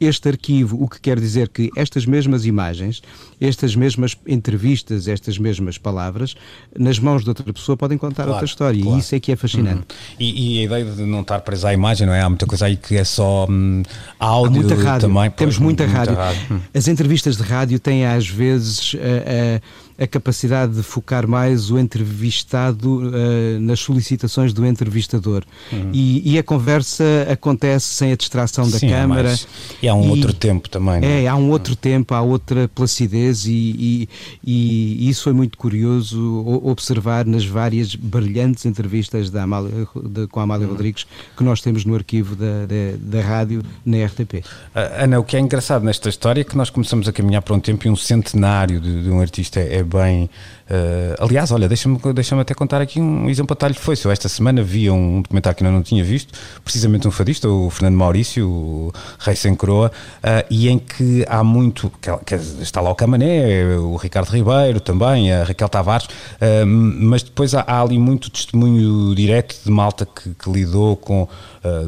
este 0.00 0.28
arquivo, 0.28 0.82
o 0.82 0.88
que 0.88 1.00
quer 1.00 1.20
dizer 1.20 1.48
que 1.48 1.70
estas 1.76 2.06
mesmas 2.06 2.46
imagens, 2.46 3.02
estas 3.40 3.76
mesmas 3.76 4.16
entrevistas, 4.26 5.06
estas 5.06 5.38
mesmas 5.38 5.76
palavras, 5.76 6.34
nas 6.76 6.98
mãos 6.98 7.22
de 7.22 7.28
outra 7.28 7.52
pessoa 7.52 7.76
podem 7.76 7.98
contar 7.98 8.24
claro, 8.24 8.32
outra 8.32 8.46
história. 8.46 8.80
Claro. 8.80 8.96
E 8.96 9.00
isso 9.00 9.14
é 9.14 9.20
que 9.20 9.30
é 9.32 9.36
fascinante. 9.36 9.80
Uhum. 9.80 10.16
E, 10.18 10.56
e, 10.56 10.60
a 10.60 10.64
ideia 10.64 10.84
de 10.84 11.02
não 11.02 11.20
estar 11.20 11.40
presa 11.40 11.68
à 11.68 11.74
imagem, 11.74 12.06
não 12.06 12.14
é? 12.14 12.22
Há 12.22 12.28
muita 12.28 12.46
coisa 12.46 12.66
aí 12.66 12.76
que 12.76 12.96
é 12.96 13.04
só 13.04 13.46
hum, 13.48 13.82
áudio 14.18 14.62
muita 14.62 14.74
rádio. 14.74 15.08
também. 15.08 15.30
Temos 15.30 15.56
pois, 15.56 15.58
muita, 15.58 15.84
muita 15.84 15.98
rádio. 15.98 16.14
rádio. 16.14 16.62
As 16.72 16.88
entrevistas 16.88 17.36
de 17.36 17.42
rádio 17.42 17.78
têm 17.78 18.06
às 18.06 18.28
vezes. 18.28 18.94
Uh, 18.94 18.98
uh, 18.98 19.89
a 20.00 20.06
capacidade 20.06 20.76
de 20.76 20.82
focar 20.82 21.28
mais 21.28 21.70
o 21.70 21.78
entrevistado 21.78 23.02
uh, 23.08 23.60
nas 23.60 23.80
solicitações 23.80 24.54
do 24.54 24.64
entrevistador. 24.64 25.44
Uhum. 25.70 25.90
E, 25.92 26.32
e, 26.32 26.38
a 26.38 26.42
conversa 26.42 27.04
acontece 27.30 27.86
sem 27.86 28.10
a 28.10 28.16
distração 28.16 28.68
da 28.68 28.78
Sim, 28.78 28.88
câmara. 28.88 29.30
É 29.30 29.38
e 29.82 29.88
há 29.88 29.94
um 29.94 30.06
e, 30.06 30.08
outro 30.08 30.32
tempo 30.32 30.70
também. 30.70 31.04
É? 31.04 31.24
é, 31.24 31.28
há 31.28 31.36
um 31.36 31.50
outro 31.50 31.74
uhum. 31.74 31.78
tempo, 31.78 32.14
há 32.14 32.22
outra 32.22 32.66
placidez 32.68 33.44
e, 33.46 34.08
e, 34.42 35.08
isso 35.08 35.24
foi 35.24 35.34
muito 35.34 35.58
curioso 35.58 36.46
observar 36.64 37.26
nas 37.26 37.44
várias 37.44 37.94
brilhantes 37.94 38.64
entrevistas 38.64 39.28
da 39.28 39.42
Amália, 39.42 39.86
de, 40.02 40.26
com 40.28 40.40
a 40.40 40.44
Amália 40.44 40.66
uhum. 40.66 40.72
Rodrigues 40.72 41.06
que 41.36 41.44
nós 41.44 41.60
temos 41.60 41.84
no 41.84 41.94
arquivo 41.94 42.34
da, 42.34 42.64
da, 42.64 43.18
da 43.18 43.20
rádio 43.20 43.62
na 43.84 44.02
RTP. 44.06 44.42
Ana, 44.74 45.20
o 45.20 45.24
que 45.24 45.36
é 45.36 45.40
engraçado 45.40 45.84
nesta 45.84 46.08
história 46.08 46.40
é 46.40 46.44
que 46.44 46.56
nós 46.56 46.70
começamos 46.70 47.06
a 47.06 47.12
caminhar 47.12 47.42
para 47.42 47.54
um 47.54 47.60
tempo 47.60 47.86
e 47.86 47.90
um 47.90 47.96
centenário 47.96 48.80
de, 48.80 49.02
de 49.02 49.10
um 49.10 49.20
artista 49.20 49.60
é 49.60 49.82
bem. 49.90 50.30
Uh, 50.70 51.24
aliás, 51.24 51.50
olha, 51.50 51.66
deixa-me 51.66 51.98
deixa 52.14 52.40
até 52.40 52.54
contar 52.54 52.80
aqui 52.80 53.00
um 53.00 53.28
exemplo 53.28 53.56
a 53.60 53.74
foi. 53.74 53.96
Se 53.96 54.06
eu 54.06 54.12
esta 54.12 54.28
semana 54.28 54.62
via 54.62 54.92
um 54.92 55.20
documentário 55.20 55.56
que 55.58 55.64
eu 55.64 55.70
não 55.70 55.82
tinha 55.82 56.04
visto, 56.04 56.32
precisamente 56.62 57.08
um 57.08 57.10
fadista, 57.10 57.48
o 57.48 57.68
Fernando 57.70 57.96
Maurício, 57.96 58.48
o 58.48 58.92
Rei 59.18 59.34
Sem 59.34 59.56
Coroa, 59.56 59.90
uh, 60.18 60.46
e 60.48 60.68
em 60.68 60.78
que 60.78 61.24
há 61.28 61.42
muito. 61.42 61.90
Que, 62.00 62.16
que 62.18 62.34
está 62.62 62.80
lá 62.80 62.90
o 62.90 62.94
Camané, 62.94 63.76
o 63.76 63.96
Ricardo 63.96 64.28
Ribeiro 64.28 64.78
também, 64.78 65.32
a 65.32 65.42
Raquel 65.42 65.68
Tavares, 65.68 66.06
uh, 66.06 66.64
mas 66.66 67.24
depois 67.24 67.52
há, 67.52 67.62
há, 67.62 67.82
ali 67.82 67.98
muito 67.98 68.30
testemunho 68.30 69.12
direto 69.16 69.56
de 69.64 69.70
malta 69.72 70.06
que, 70.06 70.30
que 70.34 70.50
lidou 70.50 70.96
com 70.96 71.28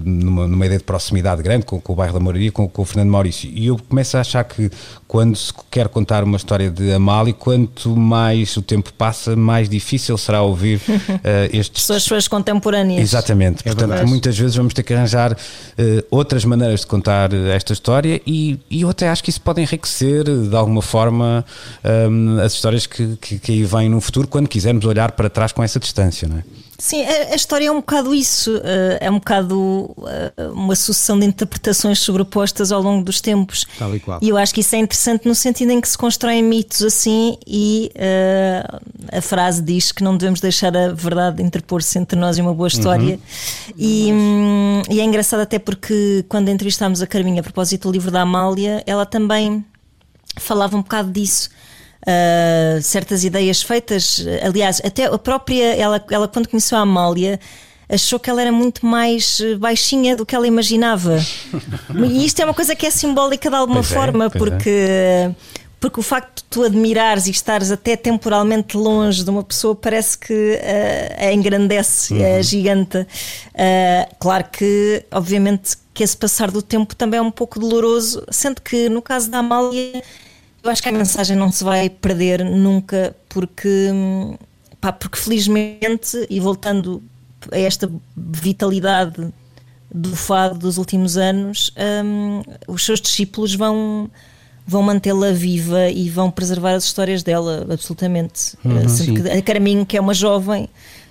numa, 0.04 0.46
numa, 0.46 0.66
ideia 0.66 0.78
de 0.78 0.84
proximidade 0.84 1.42
grande 1.42 1.64
com, 1.64 1.80
com 1.80 1.94
o 1.94 1.96
bairro 1.96 2.12
da 2.12 2.20
Moraria, 2.20 2.52
com, 2.52 2.68
com, 2.68 2.82
o 2.82 2.84
Fernando 2.84 3.08
Maurício. 3.08 3.50
E 3.50 3.68
eu 3.68 3.78
começo 3.88 4.18
a 4.18 4.20
achar 4.20 4.44
que 4.44 4.70
quando 5.08 5.34
se 5.34 5.52
quer 5.70 5.88
contar 5.88 6.24
uma 6.24 6.36
história 6.36 6.70
de 6.70 6.92
Amália, 6.92 7.32
quanto 7.32 7.91
mais 7.96 8.56
o 8.56 8.62
tempo 8.62 8.92
passa, 8.92 9.36
mais 9.36 9.68
difícil 9.68 10.16
será 10.18 10.42
ouvir 10.42 10.76
uh, 10.76 11.20
estes. 11.52 11.82
Pessoas 11.82 12.02
suas 12.02 12.28
contemporâneas. 12.28 13.00
Exatamente. 13.00 13.60
É 13.60 13.64
Portanto, 13.64 13.88
verdade. 13.88 14.10
muitas 14.10 14.38
vezes 14.38 14.56
vamos 14.56 14.74
ter 14.74 14.82
que 14.82 14.94
arranjar 14.94 15.32
uh, 15.32 15.36
outras 16.10 16.44
maneiras 16.44 16.80
de 16.80 16.86
contar 16.86 17.32
esta 17.32 17.72
história 17.72 18.20
e, 18.26 18.58
e 18.70 18.82
eu 18.82 18.88
até 18.90 19.08
acho 19.08 19.22
que 19.22 19.30
isso 19.30 19.40
pode 19.40 19.60
enriquecer 19.60 20.24
de 20.24 20.56
alguma 20.56 20.82
forma 20.82 21.44
um, 22.10 22.40
as 22.40 22.52
histórias 22.54 22.86
que, 22.86 23.16
que, 23.20 23.38
que 23.38 23.52
aí 23.52 23.64
vêm 23.64 23.88
no 23.88 24.00
futuro, 24.00 24.28
quando 24.28 24.48
quisermos 24.48 24.84
olhar 24.84 25.12
para 25.12 25.28
trás 25.28 25.52
com 25.52 25.62
essa 25.62 25.78
distância, 25.78 26.28
não 26.28 26.38
é? 26.38 26.42
Sim, 26.82 27.04
a, 27.04 27.32
a, 27.32 27.36
história 27.36 27.68
é 27.68 27.70
um 27.70 27.76
bocado 27.76 28.12
isso, 28.12 28.56
uh, 28.56 28.98
é 28.98 29.08
um 29.08 29.14
bocado 29.14 29.56
uh, 29.56 30.52
uma 30.52 30.74
sucessão 30.74 31.16
de 31.16 31.24
interpretações 31.24 32.00
sobrepostas 32.00 32.72
ao 32.72 32.82
longo 32.82 33.04
dos 33.04 33.20
tempos. 33.20 33.64
Tal 33.78 33.94
e 33.94 34.00
qual. 34.00 34.18
E 34.20 34.28
eu 34.28 34.36
acho 34.36 34.52
que 34.52 34.62
isso 34.62 34.74
é 34.74 34.80
interessante 34.80 35.28
no 35.28 35.32
sentido 35.32 35.70
em 35.70 35.80
que 35.80 35.88
se 35.88 35.96
constroem 35.96 36.42
mitos 36.42 36.82
assim 36.82 37.38
e 37.46 37.92
uh, 37.94 38.80
a 39.16 39.20
frase 39.20 39.62
diz 39.62 39.92
que 39.92 40.02
não 40.02 40.16
devemos 40.16 40.40
deixar 40.40 40.76
a 40.76 40.92
verdade 40.92 41.40
interpor-se 41.40 42.00
entre 42.00 42.18
nós 42.18 42.36
e 42.36 42.40
uma 42.40 42.52
boa 42.52 42.66
história. 42.66 43.14
Uhum. 43.14 43.74
E, 43.78 44.12
um, 44.12 44.82
e, 44.90 44.98
é 44.98 45.04
engraçado 45.04 45.38
até 45.38 45.60
porque 45.60 46.24
quando 46.28 46.48
entrevistámos 46.48 47.00
a 47.00 47.06
Carminha 47.06 47.42
a 47.42 47.44
propósito 47.44 47.86
do 47.86 47.92
livro 47.92 48.10
da 48.10 48.22
Amália, 48.22 48.82
ela 48.88 49.06
também 49.06 49.64
falava 50.36 50.76
um 50.76 50.82
bocado 50.82 51.12
disso 51.12 51.48
uh, 52.02 52.82
certas 52.82 53.24
ideias 53.24 53.62
feitas. 53.62 54.24
Aliás, 54.42 54.80
até 54.84 55.06
a 55.06 55.18
própria, 55.18 55.74
ela, 55.74 56.04
ela 56.10 56.28
quando 56.28 56.48
conheceu 56.48 56.78
a 56.78 56.82
Amália, 56.82 57.38
achou 57.88 58.18
que 58.18 58.30
ela 58.30 58.40
era 58.40 58.52
muito 58.52 58.84
mais 58.86 59.40
baixinha 59.58 60.16
do 60.16 60.24
que 60.24 60.34
ela 60.34 60.46
imaginava. 60.46 61.18
e 62.08 62.24
isto 62.24 62.40
é 62.40 62.44
uma 62.44 62.54
coisa 62.54 62.74
que 62.74 62.86
é 62.86 62.90
simbólica 62.90 63.48
de 63.48 63.56
alguma 63.56 63.80
pois 63.80 63.92
é, 63.92 63.94
forma, 63.94 64.24
é, 64.26 64.28
porque. 64.30 64.70
É. 64.70 65.30
Porque 65.80 65.98
o 65.98 66.02
facto 66.04 66.36
de 66.36 66.44
tu 66.44 66.62
admirares 66.62 67.26
e 67.26 67.32
estares 67.32 67.72
até 67.72 67.96
temporalmente 67.96 68.76
longe 68.76 69.24
de 69.24 69.28
uma 69.28 69.42
pessoa 69.42 69.74
parece 69.74 70.16
que 70.16 70.32
uh, 70.32 71.26
a 71.26 71.32
engrandece, 71.32 72.14
uhum. 72.14 72.36
a 72.38 72.40
giganta. 72.40 73.04
Uh, 73.48 74.14
claro 74.20 74.44
que, 74.52 75.04
obviamente, 75.10 75.76
que 75.92 76.04
esse 76.04 76.16
passar 76.16 76.52
do 76.52 76.62
tempo 76.62 76.94
também 76.94 77.18
é 77.18 77.20
um 77.20 77.32
pouco 77.32 77.58
doloroso, 77.58 78.24
sendo 78.30 78.60
que 78.60 78.88
no 78.88 79.02
caso 79.02 79.28
da 79.28 79.38
Amália 79.38 80.04
eu 80.62 80.70
acho 80.70 80.82
que 80.82 80.88
a 80.88 80.92
mensagem 80.92 81.36
não 81.36 81.50
se 81.50 81.64
vai 81.64 81.90
perder 81.90 82.44
nunca, 82.44 83.14
porque, 83.28 83.88
pá, 84.80 84.92
porque 84.92 85.18
felizmente, 85.18 86.26
e 86.30 86.38
voltando 86.38 87.02
a 87.50 87.58
esta 87.58 87.90
vitalidade 88.16 89.32
do 89.92 90.16
fado 90.16 90.58
dos 90.58 90.78
últimos 90.78 91.16
anos, 91.16 91.72
um, 92.04 92.42
os 92.66 92.84
seus 92.84 93.00
discípulos 93.00 93.54
vão 93.54 94.10
vão 94.64 94.80
mantê-la 94.80 95.32
viva 95.32 95.90
e 95.90 96.08
vão 96.08 96.30
preservar 96.30 96.74
as 96.74 96.84
histórias 96.84 97.24
dela, 97.24 97.66
absolutamente. 97.68 98.56
Uhum, 98.64 99.22
que 99.22 99.28
a 99.28 99.42
Carminho, 99.42 99.84
que 99.84 99.96
é 99.96 100.00
uma 100.00 100.14
jovem, 100.14 100.68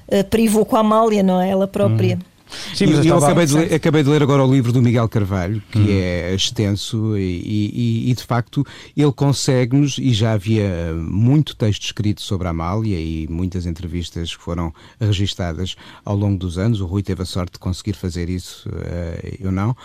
uh, 0.08 0.24
privou 0.30 0.66
com 0.66 0.78
a 0.78 0.80
Amália, 0.80 1.22
não 1.22 1.40
é? 1.40 1.50
Ela 1.50 1.68
própria. 1.68 2.16
Uhum. 2.16 2.31
Sim, 2.74 2.88
mas 2.88 3.06
eu, 3.06 3.16
eu 3.16 3.18
acabei, 3.18 3.46
de 3.46 3.54
ler, 3.54 3.74
acabei 3.74 4.04
de 4.04 4.10
ler 4.10 4.24
agora 4.24 4.44
o 4.44 4.52
livro 4.52 4.72
do 4.72 4.82
Miguel 4.82 5.08
Carvalho, 5.08 5.62
que 5.72 5.80
hum. 5.80 5.86
é 5.90 6.34
extenso 6.34 7.18
e, 7.18 7.42
e, 7.44 8.12
e, 8.12 8.14
de 8.14 8.24
facto 8.24 8.66
ele 8.96 9.12
consegue-nos, 9.12 9.98
e 9.98 10.14
já 10.14 10.34
havia 10.34 10.94
muito 10.94 11.56
texto 11.56 11.84
escrito 11.84 12.22
sobre 12.22 12.48
a 12.48 12.52
Amália 12.52 12.98
e 13.00 13.28
muitas 13.30 13.66
entrevistas 13.66 14.36
que 14.36 14.42
foram 14.44 14.74
registadas 15.00 15.76
ao 16.04 16.16
longo 16.16 16.38
dos 16.38 16.58
anos. 16.58 16.82
O 16.82 16.86
Rui 16.86 17.04
teve 17.04 17.22
a 17.22 17.26
sorte 17.26 17.54
de 17.54 17.60
conseguir 17.60 17.94
fazer 17.94 18.30
isso, 18.30 18.70
eh, 18.84 19.38
eu 19.40 19.52
não. 19.52 19.76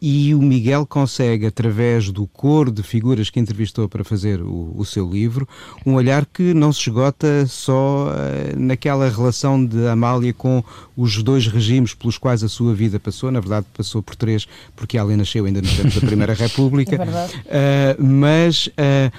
E 0.00 0.34
o 0.34 0.42
Miguel 0.42 0.86
consegue, 0.86 1.46
através 1.46 2.10
do 2.10 2.26
cor 2.26 2.70
de 2.70 2.82
figuras 2.82 3.30
que 3.30 3.40
entrevistou 3.40 3.88
para 3.88 4.04
fazer 4.04 4.42
o, 4.42 4.74
o 4.76 4.84
seu 4.84 5.08
livro, 5.08 5.48
um 5.84 5.94
olhar 5.94 6.26
que 6.26 6.52
não 6.54 6.72
se 6.72 6.80
esgota 6.80 7.46
só 7.46 8.08
uh, 8.08 8.58
naquela 8.58 9.08
relação 9.08 9.64
de 9.64 9.86
Amália 9.86 10.32
com 10.32 10.62
os 10.96 11.22
dois 11.22 11.46
regimes 11.46 11.94
pelos 11.94 12.18
quais 12.18 12.42
a 12.42 12.48
sua 12.48 12.74
vida 12.74 12.98
passou. 13.00 13.30
Na 13.30 13.40
verdade, 13.40 13.66
passou 13.76 14.02
por 14.02 14.16
três, 14.16 14.46
porque 14.76 14.98
ela 14.98 15.16
nasceu 15.16 15.44
ainda 15.44 15.62
no 15.62 15.68
tempo 15.68 16.00
da 16.00 16.06
Primeira 16.06 16.34
República. 16.38 16.94
É 16.94 16.98
verdade. 16.98 17.34
Uh, 17.46 18.04
mas 18.04 18.66
uh, 18.68 19.12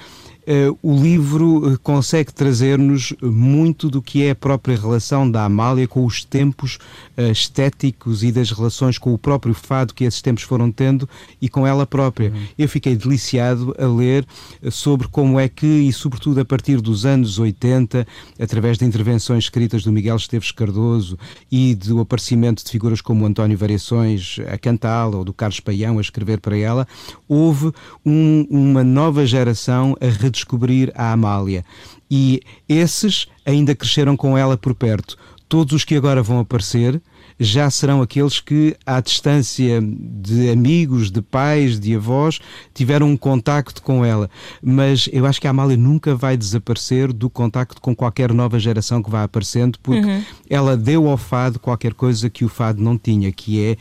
o 0.82 0.94
livro 0.94 1.72
eh, 1.72 1.78
consegue 1.82 2.32
trazer-nos 2.32 3.14
muito 3.22 3.88
do 3.88 4.02
que 4.02 4.24
é 4.24 4.30
a 4.30 4.34
própria 4.34 4.76
relação 4.76 5.30
da 5.30 5.44
Amália 5.44 5.86
com 5.86 6.04
os 6.04 6.24
tempos 6.24 6.78
uh, 7.16 7.30
estéticos 7.30 8.24
e 8.24 8.32
das 8.32 8.50
relações 8.50 8.98
com 8.98 9.14
o 9.14 9.18
próprio 9.18 9.54
fado 9.54 9.94
que 9.94 10.04
esses 10.04 10.20
tempos 10.20 10.42
foram 10.42 10.72
tendo 10.72 11.08
e 11.40 11.48
com 11.48 11.66
ela 11.66 11.86
própria. 11.86 12.30
Uhum. 12.30 12.42
Eu 12.58 12.68
fiquei 12.68 12.96
deliciado 12.96 13.74
a 13.78 13.86
ler 13.86 14.26
sobre 14.70 15.06
como 15.08 15.38
é 15.38 15.48
que, 15.48 15.66
e 15.66 15.92
sobretudo 15.92 16.40
a 16.40 16.44
partir 16.44 16.80
dos 16.80 17.06
anos 17.06 17.38
80, 17.38 18.06
através 18.38 18.76
de 18.76 18.84
intervenções 18.84 19.44
escritas 19.44 19.84
do 19.84 19.92
Miguel 19.92 20.16
Esteves 20.16 20.50
Cardoso 20.50 21.18
e 21.50 21.74
do 21.74 22.00
aparecimento 22.00 22.64
de 22.64 22.70
figuras 22.70 23.00
como 23.00 23.24
António 23.24 23.56
Variações 23.56 24.38
a 24.48 24.58
cantá-la 24.58 25.18
ou 25.18 25.24
do 25.24 25.32
Carlos 25.32 25.60
Paião 25.60 25.98
a 25.98 26.00
escrever 26.00 26.40
para 26.40 26.56
ela, 26.56 26.86
houve 27.28 27.72
um, 28.04 28.46
uma 28.50 28.82
nova 28.82 29.24
geração 29.24 29.96
a 30.00 30.06
redescobrir 30.06 30.39
descobrir 30.40 30.92
a 30.94 31.12
Amália. 31.12 31.64
E 32.10 32.42
esses 32.68 33.28
ainda 33.46 33.74
cresceram 33.74 34.16
com 34.16 34.36
ela 34.36 34.56
por 34.56 34.74
perto. 34.74 35.16
Todos 35.48 35.72
os 35.72 35.84
que 35.84 35.96
agora 35.96 36.22
vão 36.22 36.38
aparecer 36.38 37.00
já 37.40 37.70
serão 37.70 38.02
aqueles 38.02 38.38
que, 38.38 38.76
à 38.84 39.00
distância 39.00 39.80
de 39.82 40.50
amigos, 40.50 41.10
de 41.10 41.22
pais, 41.22 41.80
de 41.80 41.96
avós, 41.96 42.38
tiveram 42.74 43.08
um 43.08 43.16
contacto 43.16 43.82
com 43.82 44.04
ela. 44.04 44.28
Mas 44.62 45.08
eu 45.10 45.24
acho 45.24 45.40
que 45.40 45.46
a 45.46 45.50
Amália 45.50 45.76
nunca 45.76 46.14
vai 46.14 46.36
desaparecer 46.36 47.10
do 47.14 47.30
contacto 47.30 47.80
com 47.80 47.96
qualquer 47.96 48.34
nova 48.34 48.58
geração 48.58 49.02
que 49.02 49.10
vá 49.10 49.24
aparecendo, 49.24 49.78
porque 49.82 50.06
uhum. 50.06 50.22
ela 50.50 50.76
deu 50.76 51.08
ao 51.08 51.16
fado 51.16 51.58
qualquer 51.58 51.94
coisa 51.94 52.28
que 52.28 52.44
o 52.44 52.48
fado 52.48 52.82
não 52.82 52.98
tinha, 52.98 53.32
que 53.32 53.64
é 53.64 53.72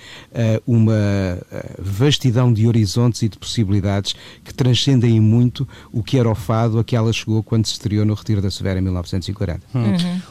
uh, 0.58 0.64
uma 0.66 0.94
eh, 0.94 1.76
vastidão 1.80 2.54
de 2.54 2.66
horizontes 2.66 3.24
e 3.24 3.30
de 3.30 3.38
possibilidades 3.38 4.16
que 4.44 4.54
transcendem 4.54 5.20
muito 5.20 5.68
o 5.92 6.02
que 6.02 6.18
era 6.18 6.30
o 6.30 6.36
fado 6.36 6.80
a 6.80 6.84
que 6.84 6.96
ela 6.96 7.12
chegou 7.12 7.44
quando 7.44 7.66
se 7.66 7.74
estreou 7.74 8.06
no 8.06 8.14
Retiro 8.14 8.42
da 8.42 8.50
Severa 8.50 8.80
em 8.80 8.82
1940. 8.82 9.62
Hum. 9.76 9.84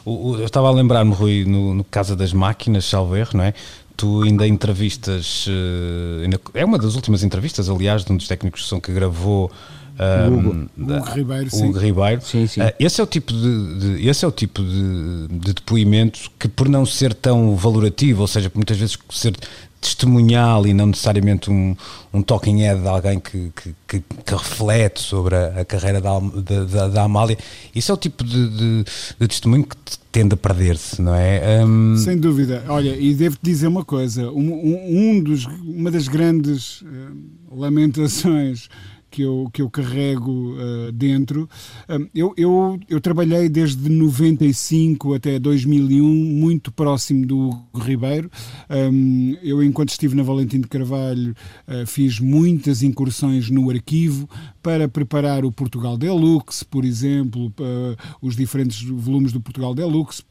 Uhum. 0.05 0.39
Eu 0.39 0.45
estava 0.45 0.67
a 0.67 0.71
lembrar-me, 0.71 1.13
Rui, 1.13 1.45
no, 1.45 1.75
no 1.75 1.83
Casa 1.83 2.15
das 2.15 2.33
Máquinas, 2.33 2.85
salve 2.85 3.18
erro, 3.19 3.31
não 3.35 3.43
é? 3.43 3.53
Tu 3.95 4.23
ainda 4.23 4.47
entrevistas, 4.47 5.45
uh, 5.47 6.39
é 6.53 6.63
uma 6.63 6.77
das 6.77 6.95
últimas 6.95 7.21
entrevistas, 7.21 7.69
aliás, 7.69 8.05
de 8.05 8.11
um 8.11 8.17
dos 8.17 8.27
técnicos 8.27 8.61
de 8.61 8.67
som 8.67 8.79
que 8.79 8.93
gravou 8.93 9.51
um, 9.99 10.37
Hugo, 10.37 10.69
Hugo 10.77 11.11
Ribeiro, 11.11 11.49
sim. 11.49 11.69
Hugo 11.69 11.79
Ribeiro. 11.79 12.21
Sim, 12.21 12.47
sim. 12.47 12.61
Uh, 12.61 12.71
esse 12.79 13.01
é 13.01 13.03
o 13.03 13.07
tipo 13.07 13.33
de, 13.33 13.97
de 13.97 14.07
esse 14.07 14.23
é 14.23 14.27
o 14.27 14.31
tipo 14.31 14.63
de, 14.63 15.27
de 15.27 15.53
depoimento 15.53 16.31
que 16.39 16.47
por 16.47 16.69
não 16.69 16.85
ser 16.85 17.13
tão 17.13 17.55
valorativo, 17.55 18.21
ou 18.21 18.27
seja, 18.27 18.49
por 18.49 18.57
muitas 18.57 18.77
vezes 18.77 18.97
ser 19.09 19.35
testemunhal 19.79 20.67
e 20.67 20.73
não 20.73 20.87
necessariamente 20.87 21.49
um, 21.49 21.75
um 22.13 22.21
talking 22.21 22.57
head 22.57 22.81
de 22.81 22.87
alguém 22.87 23.19
que, 23.19 23.51
que, 23.55 23.75
que, 23.87 23.99
que 23.99 24.33
reflete 24.33 25.01
sobre 25.01 25.35
a, 25.35 25.61
a 25.61 25.65
carreira 25.65 26.01
da, 26.01 26.19
da, 26.19 26.87
da, 26.87 27.03
Amália. 27.03 27.37
Isso 27.73 27.91
é 27.91 27.95
o 27.95 27.97
tipo 27.97 28.23
de, 28.23 28.49
de, 28.49 28.85
de 29.19 29.27
testemunho 29.27 29.63
que 29.63 29.75
tende 30.11 30.33
a 30.33 30.37
perder-se, 30.37 31.01
não 31.01 31.15
é? 31.15 31.63
Um... 31.63 31.95
Sem 31.97 32.17
dúvida. 32.17 32.63
Olha, 32.67 32.95
e 32.95 33.13
devo-te 33.13 33.41
dizer 33.43 33.67
uma 33.67 33.85
coisa: 33.85 34.29
um, 34.31 35.17
um 35.17 35.23
dos, 35.23 35.45
uma 35.45 35.89
das 35.91 36.07
grandes 36.07 36.81
uh, 36.81 37.55
lamentações 37.55 38.69
que 39.09 39.21
eu, 39.21 39.49
que 39.51 39.61
eu 39.61 39.69
carrego 39.69 40.53
uh, 40.53 40.91
dentro. 40.91 41.49
Eu, 42.13 42.33
eu, 42.37 42.79
eu 42.89 43.01
trabalhei 43.01 43.49
desde 43.49 43.89
95 43.89 45.13
até 45.13 45.39
2001 45.39 46.03
muito 46.03 46.71
próximo 46.71 47.25
do 47.25 47.49
Hugo 47.49 47.79
Ribeiro. 47.79 48.29
Um, 48.69 49.35
eu, 49.41 49.63
enquanto 49.63 49.89
estive 49.89 50.15
na 50.15 50.23
Valentim 50.23 50.61
de 50.61 50.67
Carvalho, 50.67 51.35
uh, 51.67 51.85
fiz 51.85 52.19
muitas 52.19 52.83
incursões 52.83 53.49
no 53.49 53.69
arquivo 53.69 54.29
para 54.61 54.87
preparar 54.87 55.45
o 55.45 55.51
Portugal 55.51 55.97
Deluxe, 55.97 56.63
por 56.65 56.85
exemplo, 56.85 57.47
uh, 57.47 57.97
os 58.21 58.35
diferentes 58.35 58.81
volumes 58.83 59.31
do 59.31 59.41
Portugal 59.41 59.73
Deluxe, 59.73 60.23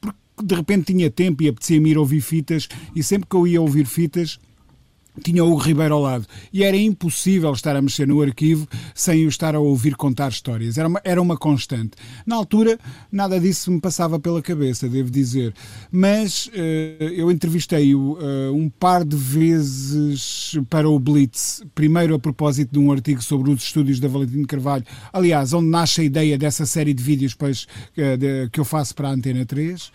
porque 0.00 0.18
de 0.42 0.54
repente 0.54 0.92
tinha 0.92 1.10
tempo 1.10 1.42
e 1.42 1.48
apetecia-me 1.48 1.90
ir 1.90 1.98
ouvir 1.98 2.20
fitas, 2.20 2.68
e 2.94 3.02
sempre 3.02 3.28
que 3.28 3.36
eu 3.36 3.46
ia 3.46 3.60
ouvir 3.60 3.86
fitas 3.86 4.38
tinha 5.22 5.44
o 5.44 5.56
Ribeiro 5.56 5.94
ao 5.94 6.00
lado 6.00 6.26
e 6.52 6.64
era 6.64 6.76
impossível 6.76 7.52
estar 7.52 7.76
a 7.76 7.82
mexer 7.82 8.06
no 8.06 8.20
arquivo 8.20 8.66
sem 8.94 9.24
o 9.24 9.28
estar 9.28 9.54
a 9.54 9.60
ouvir 9.60 9.94
contar 9.96 10.30
histórias. 10.30 10.76
Era 10.76 10.88
uma, 10.88 11.00
era 11.04 11.22
uma 11.22 11.36
constante. 11.36 11.92
Na 12.26 12.36
altura, 12.36 12.78
nada 13.10 13.38
disso 13.38 13.70
me 13.70 13.80
passava 13.80 14.18
pela 14.18 14.42
cabeça, 14.42 14.88
devo 14.88 15.10
dizer. 15.10 15.54
Mas 15.90 16.46
uh, 16.46 17.04
eu 17.14 17.30
entrevistei-o 17.30 18.14
uh, 18.14 18.52
um 18.52 18.68
par 18.68 19.04
de 19.04 19.16
vezes 19.16 20.58
para 20.68 20.88
o 20.88 20.98
Blitz. 20.98 21.62
Primeiro 21.74 22.14
a 22.14 22.18
propósito 22.18 22.72
de 22.72 22.78
um 22.78 22.90
artigo 22.90 23.22
sobre 23.22 23.50
os 23.50 23.62
estúdios 23.62 24.00
da 24.00 24.08
Valentim 24.08 24.40
de 24.40 24.46
Carvalho. 24.46 24.84
Aliás, 25.12 25.52
onde 25.52 25.68
nasce 25.68 26.00
a 26.00 26.04
ideia 26.04 26.36
dessa 26.36 26.66
série 26.66 26.92
de 26.92 27.02
vídeos 27.02 27.34
pois, 27.34 27.66
uh, 27.96 28.16
de, 28.16 28.48
que 28.50 28.58
eu 28.58 28.64
faço 28.64 28.94
para 28.94 29.08
a 29.08 29.12
Antena 29.12 29.46
3. 29.46 29.92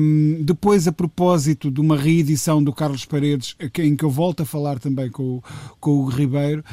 Um, 0.00 0.38
depois 0.42 0.88
a 0.88 0.92
propósito 0.92 1.70
de 1.70 1.80
uma 1.80 1.96
reedição 1.96 2.62
do 2.62 2.72
Carlos 2.72 3.04
Paredes, 3.04 3.54
em 3.78 3.94
que 3.94 4.04
eu 4.04 4.10
volto 4.10 4.39
a 4.40 4.44
falar 4.44 4.78
também 4.78 5.10
com, 5.10 5.42
com 5.78 5.90
o 5.90 6.08
Ribeiro, 6.08 6.64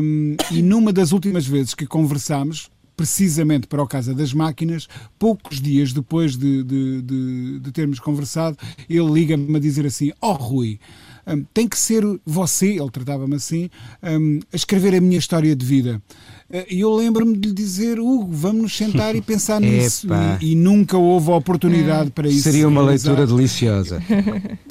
um, 0.00 0.36
e 0.50 0.62
numa 0.62 0.92
das 0.92 1.12
últimas 1.12 1.46
vezes 1.46 1.74
que 1.74 1.86
conversámos, 1.86 2.70
precisamente 2.96 3.68
para 3.68 3.82
o 3.82 3.86
Casa 3.86 4.12
das 4.12 4.34
Máquinas, 4.34 4.88
poucos 5.18 5.60
dias 5.60 5.92
depois 5.92 6.36
de, 6.36 6.64
de, 6.64 7.02
de, 7.02 7.60
de 7.60 7.72
termos 7.72 8.00
conversado, 8.00 8.58
ele 8.90 9.10
liga-me 9.12 9.56
a 9.56 9.60
dizer 9.60 9.86
assim: 9.86 10.12
Ó 10.20 10.32
oh, 10.32 10.34
Rui, 10.34 10.80
um, 11.28 11.44
tem 11.54 11.68
que 11.68 11.78
ser 11.78 12.02
você, 12.24 12.78
ele 12.78 12.90
tratava-me 12.90 13.36
assim, 13.36 13.70
um, 14.02 14.40
a 14.52 14.56
escrever 14.56 14.94
a 14.94 15.00
minha 15.00 15.18
história 15.18 15.54
de 15.54 15.64
vida. 15.64 16.02
Eh, 16.50 16.66
e 16.70 16.80
eu 16.80 16.94
lembro-me 16.94 17.36
de 17.36 17.48
lhe 17.48 17.54
dizer, 17.54 18.00
Hugo, 18.00 18.28
vamos 18.30 18.62
nos 18.62 18.76
sentar 18.76 19.14
e 19.14 19.20
pensar 19.20 19.60
nisso. 19.62 20.08
E, 20.40 20.52
e, 20.52 20.54
nunca 20.54 20.96
houve 20.96 21.30
oportunidade 21.30 22.10
para 22.10 22.28
isso. 22.28 22.42
Seria 22.42 22.66
uma 22.66 22.82
leitura 22.82 23.26
deliciosa. 23.26 24.02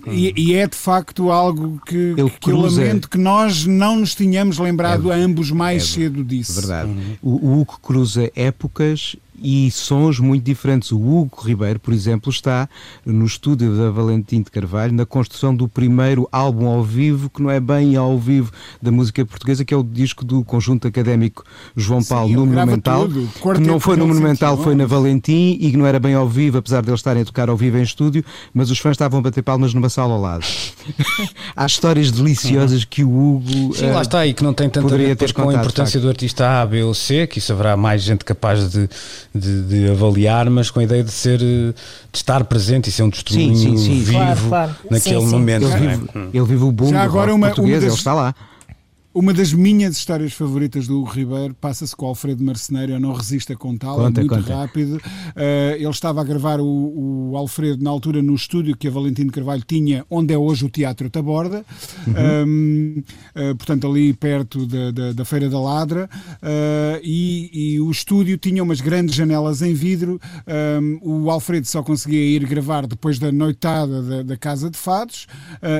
E, 0.09 0.33
e, 0.37 0.53
é 0.53 0.65
de 0.65 0.75
facto 0.75 1.29
algo 1.29 1.81
que, 1.85 2.15
que 2.39 2.49
eu 2.49 2.57
lamento 2.57 3.09
que 3.09 3.17
nós 3.17 3.65
não 3.65 3.97
nos 3.97 4.15
tínhamos 4.15 4.57
lembrado 4.57 5.11
é, 5.11 5.19
ambos 5.19 5.51
mais 5.51 5.83
é, 5.83 5.85
cedo 5.85 6.23
disso. 6.23 6.53
Verdade. 6.53 6.89
Uhum. 6.89 7.17
O, 7.21 7.47
o 7.47 7.59
Hugo 7.59 7.77
cruza 7.81 8.31
épocas 8.33 9.17
e 9.37 9.69
sons 9.71 10.19
muito 10.19 10.43
diferentes. 10.43 10.91
O 10.91 10.99
Hugo 10.99 11.41
Ribeiro, 11.41 11.79
por 11.79 11.93
exemplo, 11.93 12.31
está 12.31 12.67
no 13.05 13.25
estúdio 13.25 13.75
da 13.75 13.89
Valentim 13.89 14.41
de 14.41 14.51
Carvalho 14.51 14.93
na 14.93 15.05
construção 15.05 15.55
do 15.55 15.67
primeiro 15.67 16.27
álbum 16.31 16.67
ao 16.67 16.83
vivo, 16.83 17.29
que 17.29 17.41
não 17.41 17.49
é 17.49 17.59
bem 17.59 17.95
ao 17.95 18.17
vivo 18.17 18.51
da 18.81 18.91
música 18.91 19.25
portuguesa, 19.25 19.63
que 19.63 19.73
é 19.73 19.77
o 19.77 19.83
disco 19.83 20.25
do 20.25 20.43
conjunto 20.43 20.87
académico 20.87 21.43
João 21.75 22.03
Paulo 22.03 22.29
Sim, 22.29 22.35
no 22.35 22.45
Monumental, 22.45 23.07
que 23.07 23.61
não 23.61 23.79
foi 23.79 23.95
no 23.95 24.07
Monumental, 24.07 24.57
foi 24.57 24.75
na 24.75 24.85
Valentim 24.85 25.57
e 25.59 25.71
que 25.71 25.77
não 25.77 25.85
era 25.85 25.99
bem 25.99 26.13
ao 26.13 26.27
vivo, 26.27 26.57
apesar 26.57 26.81
de 26.81 26.89
eles 26.89 26.99
estarem 26.99 27.21
a 27.21 27.25
tocar 27.25 27.49
ao 27.49 27.57
vivo 27.57 27.77
em 27.77 27.83
estúdio, 27.83 28.23
mas 28.53 28.71
os 28.71 28.79
fãs 28.79 28.93
estavam 28.93 29.19
a 29.19 29.21
bater 29.21 29.41
palmas 29.41 29.73
numa 29.73 29.89
sala 29.89 30.13
ao 30.13 30.21
lado. 30.21 30.45
Há 31.55 31.65
histórias 31.65 32.11
deliciosas 32.11 32.85
que 32.85 33.03
o 33.03 33.09
Hugo 33.09 33.75
Sim, 33.75 33.91
lá 33.91 34.01
está 34.01 34.19
aí, 34.19 34.33
que 34.33 34.43
não 34.43 34.53
tem 34.53 34.69
tanto 34.69 34.93
a 34.93 34.97
ver 34.97 35.33
com 35.33 35.49
a 35.49 35.53
importância 35.53 35.99
do 35.99 36.07
artista 36.07 36.61
A, 36.61 36.65
B 36.65 36.83
ou 36.83 36.93
C, 36.93 37.27
que 37.27 37.39
isso 37.39 37.51
haverá 37.51 37.75
mais 37.75 38.01
gente 38.01 38.23
capaz 38.23 38.71
de 38.71 38.89
de, 39.37 39.61
de, 39.63 39.91
avaliar, 39.91 40.49
mas 40.49 40.69
com 40.69 40.79
a 40.79 40.83
ideia 40.83 41.03
de 41.03 41.11
ser 41.11 41.37
de 41.37 41.73
estar 42.13 42.43
presente 42.45 42.89
e 42.89 42.91
ser 42.91 43.03
um 43.03 43.09
testemunho 43.09 43.55
sim, 43.55 43.77
sim, 43.77 43.83
sim. 43.83 43.99
vivo 43.99 44.11
claro, 44.13 44.39
claro. 44.47 44.75
naquele 44.89 45.25
momento. 45.25 45.65
Ele, 45.65 45.73
é? 45.73 45.77
vive, 45.77 46.09
ele 46.33 46.45
vive 46.45 46.63
o 46.63 46.71
boom 46.71 46.89
Já 46.89 47.03
agora 47.03 47.33
uma, 47.33 47.47
português, 47.47 47.75
uma 47.75 47.81
das, 47.81 47.93
ele 47.93 47.97
está 47.97 48.13
lá. 48.13 48.35
Uma 49.17 49.33
das 49.33 49.51
minhas 49.51 49.97
histórias 49.97 50.31
favoritas 50.31 50.85
do 50.85 50.99
Hugo 50.99 51.09
Ribeiro 51.09 51.55
passa-se 51.55 51.95
com 51.95 52.05
o 52.05 52.09
Alfredo 52.09 52.43
Marceneiro, 52.43 52.91
eu 52.91 52.99
não 52.99 53.13
resisto 53.13 53.51
a 53.51 53.55
contá-la, 53.55 54.09
é 54.09 54.11
muito 54.11 54.27
conta. 54.27 54.55
rápido. 54.55 54.97
Uh, 54.97 55.73
ele 55.75 55.89
estava 55.89 56.21
a 56.21 56.23
gravar 56.23 56.59
o, 56.59 57.31
o, 57.31 57.35
Alfredo 57.35 57.83
na 57.83 57.89
altura 57.89 58.21
no 58.21 58.35
estúdio 58.35 58.77
que 58.77 58.87
a 58.87 58.91
Valentino 58.91 59.31
Carvalho 59.31 59.63
tinha, 59.65 60.05
onde 60.07 60.35
é 60.35 60.37
hoje 60.37 60.65
o 60.65 60.69
Teatro 60.69 61.09
Taborda, 61.09 61.65
uhum. 62.05 62.13
um, 62.47 63.03
uh, 63.35 63.55
portanto 63.55 63.87
ali 63.87 64.13
perto 64.13 64.67
da, 64.67 64.91
da, 64.91 65.13
da 65.13 65.25
Feira 65.25 65.49
da 65.49 65.59
Ladra, 65.59 66.07
uh, 66.35 67.01
e, 67.01 67.73
e, 67.73 67.81
o 67.81 67.89
estúdio 67.89 68.37
tinha 68.37 68.61
umas 68.61 68.81
grandes 68.81 69.15
janelas 69.15 69.63
em 69.63 69.73
vidro. 69.73 70.21
Um, 70.79 71.23
o 71.23 71.31
Alfredo 71.31 71.65
só 71.65 71.81
conseguia 71.81 72.21
ir 72.23 72.45
gravar 72.45 72.85
depois 72.85 73.17
da 73.17 73.31
noitada 73.31 74.03
da, 74.03 74.21
da 74.21 74.37
Casa 74.37 74.69
de 74.69 74.77
Fados, 74.77 75.25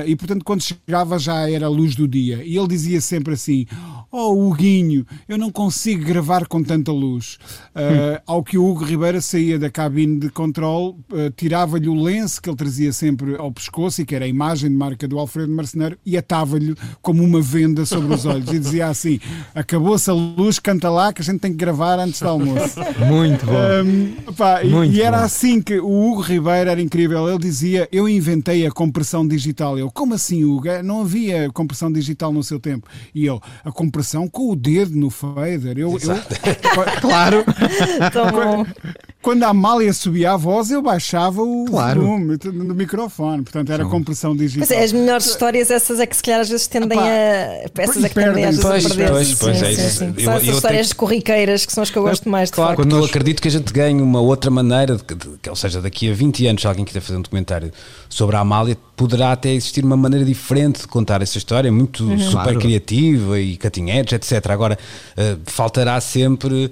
e 0.04 0.16
portanto 0.16 0.44
quando 0.44 0.60
chegava 0.60 1.20
já 1.20 1.48
era 1.48 1.66
a 1.66 1.70
luz 1.70 1.94
do 1.94 2.08
dia. 2.08 2.42
E 2.44 2.56
ele 2.56 2.66
dizia 2.66 3.00
sempre 3.00 3.27
sempre 3.28 3.34
assim: 3.34 3.66
Oh, 4.10 4.32
Huguinho, 4.32 5.06
eu 5.28 5.36
não 5.36 5.50
consigo 5.50 6.04
gravar 6.04 6.46
com 6.46 6.62
tanta 6.62 6.90
luz. 6.90 7.38
Uh, 7.74 8.20
ao 8.26 8.42
que 8.42 8.56
o 8.56 8.64
Hugo 8.66 8.84
Ribeira 8.84 9.20
saía 9.20 9.58
da 9.58 9.70
cabine 9.70 10.18
de 10.18 10.30
controle, 10.30 10.96
uh, 11.12 11.30
tirava-lhe 11.36 11.88
o 11.88 11.94
lenço 11.94 12.40
que 12.40 12.48
ele 12.48 12.56
trazia 12.56 12.92
sempre 12.92 13.36
ao 13.36 13.52
pescoço 13.52 14.00
e 14.00 14.06
que 14.06 14.14
era 14.14 14.24
a 14.24 14.28
imagem 14.28 14.70
de 14.70 14.76
marca 14.76 15.06
do 15.06 15.18
Alfredo 15.18 15.52
Marceneiro 15.52 15.98
e 16.06 16.16
atava-lhe 16.16 16.74
como 17.02 17.22
uma 17.22 17.40
venda 17.40 17.84
sobre 17.84 18.14
os 18.14 18.24
olhos 18.24 18.50
e 18.52 18.58
dizia 18.58 18.86
assim: 18.88 19.20
Acabou-se 19.54 20.08
a 20.08 20.14
luz, 20.14 20.58
canta 20.58 20.88
lá 20.88 21.12
que 21.12 21.20
a 21.20 21.24
gente 21.24 21.40
tem 21.40 21.50
que 21.50 21.58
gravar 21.58 21.98
antes 21.98 22.20
do 22.20 22.28
almoço. 22.28 22.80
Muito 23.06 23.44
bom. 23.44 23.52
Um, 23.84 24.32
pá, 24.32 24.62
Muito 24.64 24.94
e, 24.94 25.02
era 25.02 25.18
bom. 25.18 25.24
assim 25.24 25.60
que 25.60 25.78
o 25.78 26.10
Hugo 26.10 26.22
Ribeira 26.22 26.72
era 26.72 26.80
incrível. 26.80 27.28
Ele 27.28 27.38
dizia: 27.38 27.88
Eu 27.92 28.08
inventei 28.08 28.66
a 28.66 28.70
compressão 28.70 29.26
digital. 29.26 29.78
Eu, 29.78 29.90
como 29.90 30.14
assim, 30.14 30.44
Hugo? 30.44 30.68
Não 30.82 31.02
havia 31.02 31.50
compressão 31.52 31.92
digital 31.92 32.32
no 32.32 32.42
seu 32.42 32.58
tempo. 32.58 32.88
E 33.14 33.26
ele, 33.26 33.40
a 33.64 33.72
compressão 33.72 34.28
com 34.28 34.50
o 34.50 34.56
dedo 34.56 34.94
no 34.94 35.10
fader. 35.10 35.78
Eu, 35.78 35.92
eu 35.92 35.98
claro. 37.00 37.44
quando 39.22 39.42
a 39.44 39.48
Amália 39.48 39.92
subia 39.92 40.32
a 40.32 40.36
voz, 40.36 40.70
eu 40.70 40.82
baixava 40.82 41.42
o 41.42 41.66
claro. 41.66 42.02
volume 42.02 42.36
do 42.36 42.74
microfone. 42.74 43.42
Portanto, 43.42 43.72
era 43.72 43.84
compressão 43.84 44.36
digital. 44.36 44.66
Pois 44.66 44.78
é, 44.78 44.84
as 44.84 44.92
melhores 44.92 45.26
histórias, 45.26 45.70
essas 45.70 46.00
é 46.00 46.06
que 46.06 46.16
se 46.16 46.22
calhar 46.22 46.40
às 46.40 46.48
vezes 46.48 46.66
tendem 46.66 46.98
a. 46.98 47.64
Essas 47.76 48.04
é 48.04 48.08
que 48.08 48.14
tendem 48.14 48.44
às 48.44 48.56
vezes 48.56 48.86
a 48.86 48.94
perder. 48.94 49.10
Pois, 49.10 49.34
pois, 49.34 49.62
é 49.62 49.72
isso. 49.72 49.90
Sim, 49.98 50.14
sim. 50.16 50.24
São 50.24 50.32
essas 50.34 50.48
histórias 50.48 50.88
tenho... 50.88 50.96
corriqueiras 50.96 51.66
que 51.66 51.72
são 51.72 51.82
as 51.82 51.90
que 51.90 51.98
eu 51.98 52.02
gosto 52.02 52.28
mais. 52.28 52.50
Claro, 52.50 52.76
quando 52.76 52.96
eu 52.96 53.04
acredito 53.04 53.40
que 53.40 53.48
a 53.48 53.50
gente 53.50 53.72
ganhe 53.72 54.00
uma 54.00 54.20
outra 54.20 54.50
maneira, 54.50 54.96
de, 54.96 55.02
de, 55.02 55.38
de, 55.42 55.50
ou 55.50 55.56
seja, 55.56 55.80
daqui 55.80 56.10
a 56.10 56.14
20 56.14 56.46
anos, 56.46 56.62
se 56.62 56.68
alguém 56.68 56.84
quiser 56.84 57.00
fazer 57.00 57.18
um 57.18 57.22
documentário 57.22 57.72
sobre 58.08 58.36
a 58.36 58.40
Amália, 58.40 58.76
poderá 58.98 59.30
até 59.30 59.52
existir 59.52 59.84
uma 59.84 59.96
maneira 59.96 60.24
diferente 60.24 60.80
de 60.80 60.88
contar 60.88 61.22
essa 61.22 61.38
história, 61.38 61.70
muito 61.70 62.02
uhum. 62.02 62.18
super 62.18 62.42
claro. 62.42 62.58
criativa 62.58 63.38
e 63.38 63.56
catinhetes, 63.56 64.12
etc. 64.12 64.50
Agora, 64.50 64.76
uh, 65.16 65.38
faltará 65.46 66.00
sempre 66.00 66.66
uh, 66.66 66.70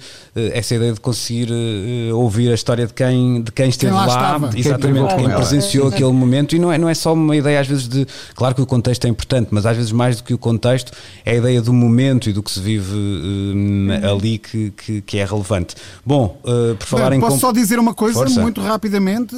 essa 0.52 0.74
ideia 0.74 0.92
de 0.92 0.98
conseguir 0.98 1.48
uh, 1.52 2.16
ouvir 2.16 2.50
a 2.50 2.54
história 2.54 2.84
de 2.84 2.92
quem, 2.92 3.42
de 3.42 3.52
quem 3.52 3.68
esteve 3.68 3.92
quem 3.92 4.06
lá, 4.06 4.38
lá 4.38 4.50
exatamente, 4.56 5.14
quem, 5.14 5.24
quem 5.24 5.34
presenciou 5.36 5.86
aquele 5.86 6.10
momento, 6.10 6.56
e 6.56 6.58
não 6.58 6.72
é, 6.72 6.76
não 6.76 6.88
é 6.88 6.94
só 6.94 7.12
uma 7.12 7.36
ideia, 7.36 7.60
às 7.60 7.68
vezes, 7.68 7.86
de. 7.86 8.04
Claro 8.34 8.56
que 8.56 8.60
o 8.60 8.66
contexto 8.66 9.04
é 9.04 9.08
importante, 9.08 9.48
mas 9.52 9.64
às 9.64 9.76
vezes 9.76 9.92
mais 9.92 10.16
do 10.16 10.24
que 10.24 10.34
o 10.34 10.38
contexto 10.38 10.90
é 11.24 11.30
a 11.30 11.34
ideia 11.36 11.62
do 11.62 11.72
momento 11.72 12.28
e 12.28 12.32
do 12.32 12.42
que 12.42 12.50
se 12.50 12.58
vive 12.58 12.92
uhum. 12.92 13.88
ali 14.02 14.38
que, 14.38 14.72
que, 14.72 15.00
que, 15.00 15.18
é 15.18 15.24
relevante. 15.24 15.76
Bom, 16.04 16.40
por 16.42 16.86
falar 16.86 17.10
Bem, 17.10 17.18
em. 17.18 17.20
Posso 17.20 17.38
só 17.38 17.52
dizer 17.52 17.78
uma 17.78 17.94
coisa 17.94 18.18
Força. 18.18 18.42
muito 18.42 18.60
rapidamente, 18.60 19.36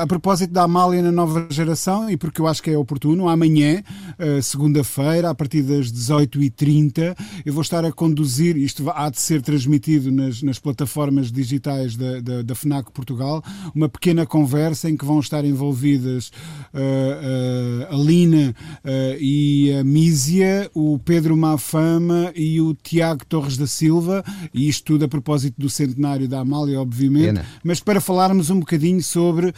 a 0.00 0.06
propósito 0.08 0.52
da 0.52 0.64
Amália 0.64 1.00
na 1.02 1.12
nova 1.12 1.46
geração 1.50 1.99
e 2.08 2.16
porque 2.16 2.40
eu 2.40 2.46
acho 2.46 2.62
que 2.62 2.70
é 2.70 2.78
oportuno, 2.78 3.28
amanhã, 3.28 3.82
eh, 4.18 4.40
segunda-feira, 4.42 5.30
a 5.30 5.34
partir 5.34 5.62
das 5.62 5.90
18h30, 5.90 7.16
eu 7.44 7.52
vou 7.52 7.62
estar 7.62 7.84
a 7.84 7.92
conduzir, 7.92 8.56
isto 8.56 8.88
há 8.90 9.10
de 9.10 9.20
ser 9.20 9.42
transmitido 9.42 10.12
nas, 10.12 10.42
nas 10.42 10.58
plataformas 10.58 11.32
digitais 11.32 11.96
da, 11.96 12.20
da, 12.20 12.42
da, 12.42 12.54
FNAC 12.54 12.92
Portugal, 12.92 13.42
uma 13.74 13.88
pequena 13.88 14.24
conversa 14.24 14.88
em 14.88 14.96
que 14.96 15.04
vão 15.04 15.18
estar 15.20 15.44
envolvidas 15.44 16.28
uh, 16.72 17.90
uh, 17.90 17.94
a 17.94 17.96
Lina 17.96 18.54
uh, 18.84 19.16
e 19.18 19.72
a 19.72 19.84
Mísia, 19.84 20.70
o 20.74 20.98
Pedro 20.98 21.36
Mafama 21.36 22.32
e 22.36 22.60
o 22.60 22.74
Tiago 22.74 23.24
Torres 23.26 23.56
da 23.56 23.66
Silva, 23.66 24.24
e 24.54 24.68
isto 24.68 24.84
tudo 24.84 25.04
a 25.04 25.08
propósito 25.08 25.60
do 25.60 25.68
centenário 25.68 26.28
da 26.28 26.40
Amália, 26.40 26.80
obviamente, 26.80 27.26
Pena. 27.26 27.46
mas 27.64 27.80
para 27.80 28.00
falarmos 28.00 28.50
um 28.50 28.60
bocadinho 28.60 29.02
sobre 29.02 29.52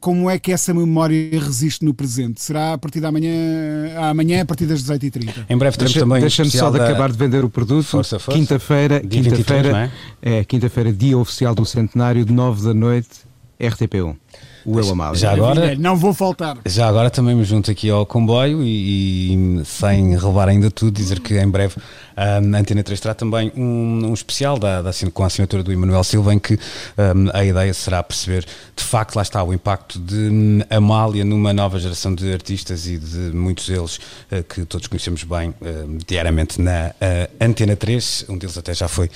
como 0.00 0.28
é 0.28 0.38
que 0.38 0.52
essa 0.52 0.74
memória 0.74 1.30
resiste 1.40 1.81
no 1.84 1.94
presente. 1.94 2.40
Será 2.40 2.74
a 2.74 2.78
partir 2.78 3.00
da 3.00 3.10
manhã, 3.10 3.30
amanhã 4.10 4.42
a 4.42 4.46
partir 4.46 4.66
das 4.66 4.82
18h30. 4.82 5.46
Em 5.48 5.56
breve 5.56 5.76
teremos 5.76 5.92
Deixa, 5.92 6.00
também. 6.00 6.20
Deixa-me 6.20 6.50
só 6.50 6.70
de 6.70 6.78
da... 6.78 6.88
acabar 6.88 7.10
de 7.10 7.18
vender 7.18 7.44
o 7.44 7.50
produto. 7.50 8.00
Quinta-feira, 8.30 9.00
quinta-feira, 9.00 9.92
é 10.20 10.44
quinta-feira, 10.44 10.92
dia 10.92 11.18
oficial 11.18 11.54
do 11.54 11.64
centenário, 11.64 12.24
de 12.24 12.32
9 12.32 12.64
da 12.64 12.74
noite, 12.74 13.08
RTP1 13.60 14.16
o 14.64 14.78
Eu 14.78 14.90
Amália. 14.90 15.18
Já 15.18 15.32
agora, 15.32 15.74
não 15.76 15.96
vou 15.96 16.12
faltar. 16.12 16.58
Já 16.66 16.88
agora 16.88 17.10
também 17.10 17.34
me 17.34 17.44
junto 17.44 17.70
aqui 17.70 17.90
ao 17.90 18.04
comboio 18.06 18.62
e, 18.62 19.34
e 19.34 19.64
sem 19.64 20.16
relevar 20.16 20.48
ainda 20.48 20.70
tudo, 20.70 20.92
dizer 20.92 21.20
que 21.20 21.38
em 21.38 21.48
breve 21.48 21.76
a 22.16 22.38
Antena 22.38 22.82
3 22.82 23.00
terá 23.00 23.14
também 23.14 23.52
um, 23.56 24.06
um 24.06 24.14
especial 24.14 24.58
da, 24.58 24.82
da, 24.82 24.90
com 25.12 25.22
a 25.24 25.26
assinatura 25.26 25.62
do 25.62 25.72
Emanuel 25.72 26.04
Silva, 26.04 26.34
em 26.34 26.38
que 26.38 26.54
um, 26.54 27.30
a 27.32 27.44
ideia 27.44 27.72
será 27.72 28.02
perceber 28.02 28.46
de 28.76 28.84
facto, 28.84 29.16
lá 29.16 29.22
está, 29.22 29.42
o 29.42 29.52
impacto 29.52 29.98
de 29.98 30.64
Amália 30.70 31.24
numa 31.24 31.52
nova 31.52 31.78
geração 31.78 32.14
de 32.14 32.32
artistas 32.32 32.86
e 32.86 32.98
de 32.98 33.34
muitos 33.34 33.66
deles 33.66 33.96
uh, 34.30 34.42
que 34.42 34.64
todos 34.64 34.86
conhecemos 34.86 35.24
bem 35.24 35.50
uh, 35.50 35.98
diariamente 36.06 36.60
na 36.60 36.88
uh, 36.88 37.44
Antena 37.44 37.76
3. 37.76 38.26
Um 38.28 38.38
deles 38.38 38.56
até 38.56 38.74
já 38.74 38.88
foi 38.88 39.10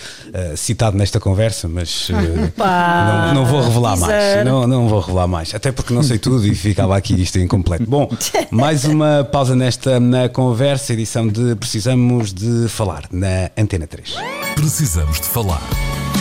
citado 0.56 0.96
nesta 0.96 1.18
conversa, 1.18 1.68
mas 1.68 2.08
não, 2.56 3.34
não, 3.34 3.46
vou 3.46 3.62
revelar 3.62 3.96
mais. 3.96 4.44
Não, 4.44 4.66
não 4.66 4.88
vou 4.88 5.00
revelar 5.00 5.26
mais, 5.26 5.35
até 5.54 5.70
porque 5.70 5.92
não 5.92 6.02
sei 6.02 6.18
tudo 6.18 6.46
e 6.46 6.54
ficava 6.54 6.96
aqui 6.96 7.20
isto 7.20 7.38
incompleto. 7.38 7.84
Bom, 7.86 8.08
mais 8.50 8.84
uma 8.84 9.22
pausa 9.22 9.54
nesta 9.54 10.00
na 10.00 10.28
conversa, 10.28 10.92
edição 10.92 11.28
de 11.28 11.54
Precisamos 11.56 12.32
de 12.32 12.68
Falar 12.68 12.86
falar 12.86 13.02
na 13.10 13.50
Antena 13.56 13.86
3. 13.86 14.14
Precisamos 14.54 15.20
de 15.20 15.26
falar 15.26 15.62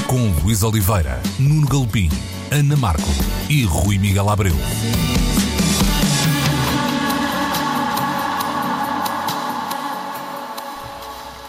com 0.08 0.18
Luís 0.42 0.64
Oliveira, 0.64 1.22
Nuno 1.40 1.68
Galpim, 1.68 2.10
Ana 2.52 2.76
Marco 2.76 3.10
e 3.50 3.64
Rui 3.64 3.98
Miguel 3.98 4.30
Abreu. 4.30 4.56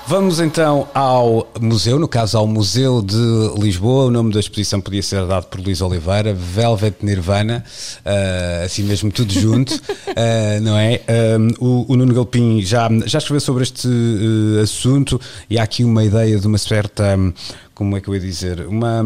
Vamos 0.08 0.38
então 0.38 0.86
ao 0.94 1.50
museu, 1.60 1.98
no 1.98 2.06
caso 2.06 2.38
ao 2.38 2.46
Museu 2.46 3.02
de 3.02 3.16
Lisboa. 3.60 4.04
O 4.04 4.10
nome 4.10 4.32
da 4.32 4.38
exposição 4.38 4.80
podia 4.80 5.02
ser 5.02 5.26
dado 5.26 5.46
por 5.46 5.60
Luís 5.60 5.80
Oliveira, 5.80 6.32
Velvet 6.32 6.94
Nirvana, 7.02 7.64
uh, 8.04 8.64
assim 8.64 8.84
mesmo 8.84 9.10
tudo 9.10 9.32
junto, 9.32 9.74
uh, 9.74 10.60
não 10.62 10.78
é? 10.78 11.00
Um, 11.40 11.48
o, 11.58 11.92
o, 11.92 11.96
Nuno 11.96 12.14
Galpim 12.14 12.62
já, 12.62 12.88
já 13.04 13.18
escreveu 13.18 13.40
sobre 13.40 13.64
este 13.64 13.88
uh, 13.88 14.62
assunto 14.62 15.20
e 15.50 15.58
há 15.58 15.64
aqui 15.64 15.82
uma 15.82 16.04
ideia 16.04 16.38
de 16.38 16.46
uma 16.46 16.58
certa. 16.58 17.16
Um, 17.16 17.32
como 17.76 17.94
é 17.94 18.00
que 18.00 18.08
eu 18.08 18.14
ia 18.14 18.20
dizer, 18.20 18.66
uma, 18.66 19.04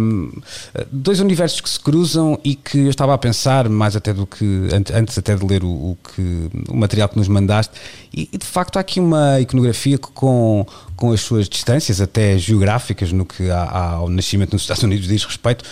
dois 0.93 1.19
universos 1.19 1.61
que 1.61 1.69
se 1.69 1.79
cruzam 1.79 2.39
e 2.45 2.55
que 2.55 2.79
eu 2.79 2.91
estava 2.91 3.13
a 3.13 3.19
pensar, 3.19 3.69
mais 3.69 3.97
até 3.97 4.15
do 4.15 4.25
que, 4.25 4.69
antes 4.95 5.19
até 5.19 5.35
de 5.35 5.45
ler 5.45 5.65
o, 5.65 5.69
o 5.69 5.99
que, 6.05 6.49
o 6.69 6.77
material 6.77 7.09
que 7.09 7.19
nos 7.19 7.27
mandaste, 7.27 7.75
e, 8.15 8.27
de 8.27 8.47
facto 8.47 8.77
há 8.77 8.81
aqui 8.81 9.01
uma 9.01 9.41
iconografia 9.41 9.99
que 9.99 10.07
com, 10.13 10.65
com 10.95 11.11
as 11.11 11.21
suas 11.21 11.49
distâncias, 11.49 12.01
até 12.01 12.39
geográficas, 12.39 13.11
no 13.11 13.27
que 13.27 13.51
ao 13.51 14.09
nascimento 14.09 14.53
nos 14.53 14.63
Estados 14.63 14.85
Unidos 14.85 15.09
diz 15.09 15.25
respeito, 15.25 15.65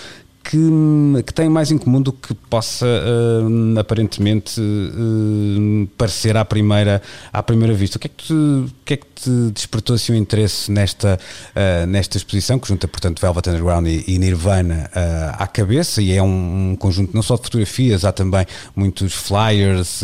que, 0.48 1.22
que 1.26 1.34
têm 1.34 1.46
mais 1.46 1.70
em 1.70 1.76
comum 1.76 2.00
do 2.00 2.11
que 2.11 2.32
possa 2.32 2.87
uh, 2.87 3.78
aparentemente 3.78 4.58
uh, 4.58 5.87
parecer 5.98 6.38
à 6.38 6.44
primeira, 6.44 7.02
à 7.30 7.42
primeira 7.42 7.74
vista. 7.74 7.98
O 7.98 8.00
que 8.00 8.06
é 8.06 8.11
que 8.11 8.24
te, 8.24 8.32
o 8.32 8.70
que 8.82 8.94
é 8.94 8.96
que 8.96 9.06
te 9.14 9.30
despertou 9.52 9.94
assim, 9.94 10.12
o 10.12 10.16
interesse 10.16 10.72
nesta, 10.72 11.20
uh, 11.54 11.87
nesta 11.87 12.16
exposição, 12.16 12.58
que 12.58 12.66
junta, 12.66 12.88
portanto, 12.88 13.20
Velvet 13.20 13.46
Underground 13.50 13.87
e, 13.88 14.04
e 14.08 14.18
Nirvana 14.18 14.90
à 15.34 15.46
cabeça, 15.46 16.00
e 16.00 16.12
é 16.12 16.22
um, 16.22 16.70
um, 16.70 16.76
conjunto 16.76 17.14
não 17.14 17.22
só 17.22 17.37
de 17.37 17.42
fotografias, 17.42 18.06
há 18.06 18.12
também 18.12 18.46
muitos 18.74 19.12
flyers, 19.12 20.02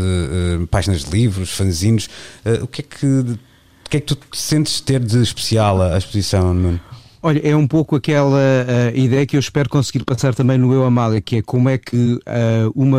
páginas 0.71 1.05
de 1.05 1.11
livros, 1.11 1.51
fanzines. 1.53 2.09
o 2.63 2.67
que 2.67 2.83
é 2.83 2.85
que 2.85 3.07
o 3.07 3.91
que 3.91 3.97
é 3.99 4.01
que 4.01 4.07
tu 4.15 4.19
sentes 4.33 4.81
ter 4.81 5.01
de 5.01 5.23
especial 5.23 5.81
a, 5.81 5.97
exposição, 5.97 6.53
Nuno? 6.53 6.81
Olha, 7.27 7.41
é 7.43 7.57
um 7.57 7.67
pouco 7.67 7.97
aquela 7.97 8.37
uh, 8.37 8.95
ideia 8.95 9.25
que 9.25 9.35
eu 9.35 9.41
espero 9.41 9.67
conseguir 9.67 10.05
passar 10.05 10.35
também 10.35 10.59
no 10.59 10.75
Eu 10.75 10.85
Amália, 10.85 11.23
que 11.23 11.37
é 11.37 11.43
como 11.43 11.71
é 11.71 11.79
que 11.79 12.17
uh, 12.17 12.21
uma, 12.75 12.99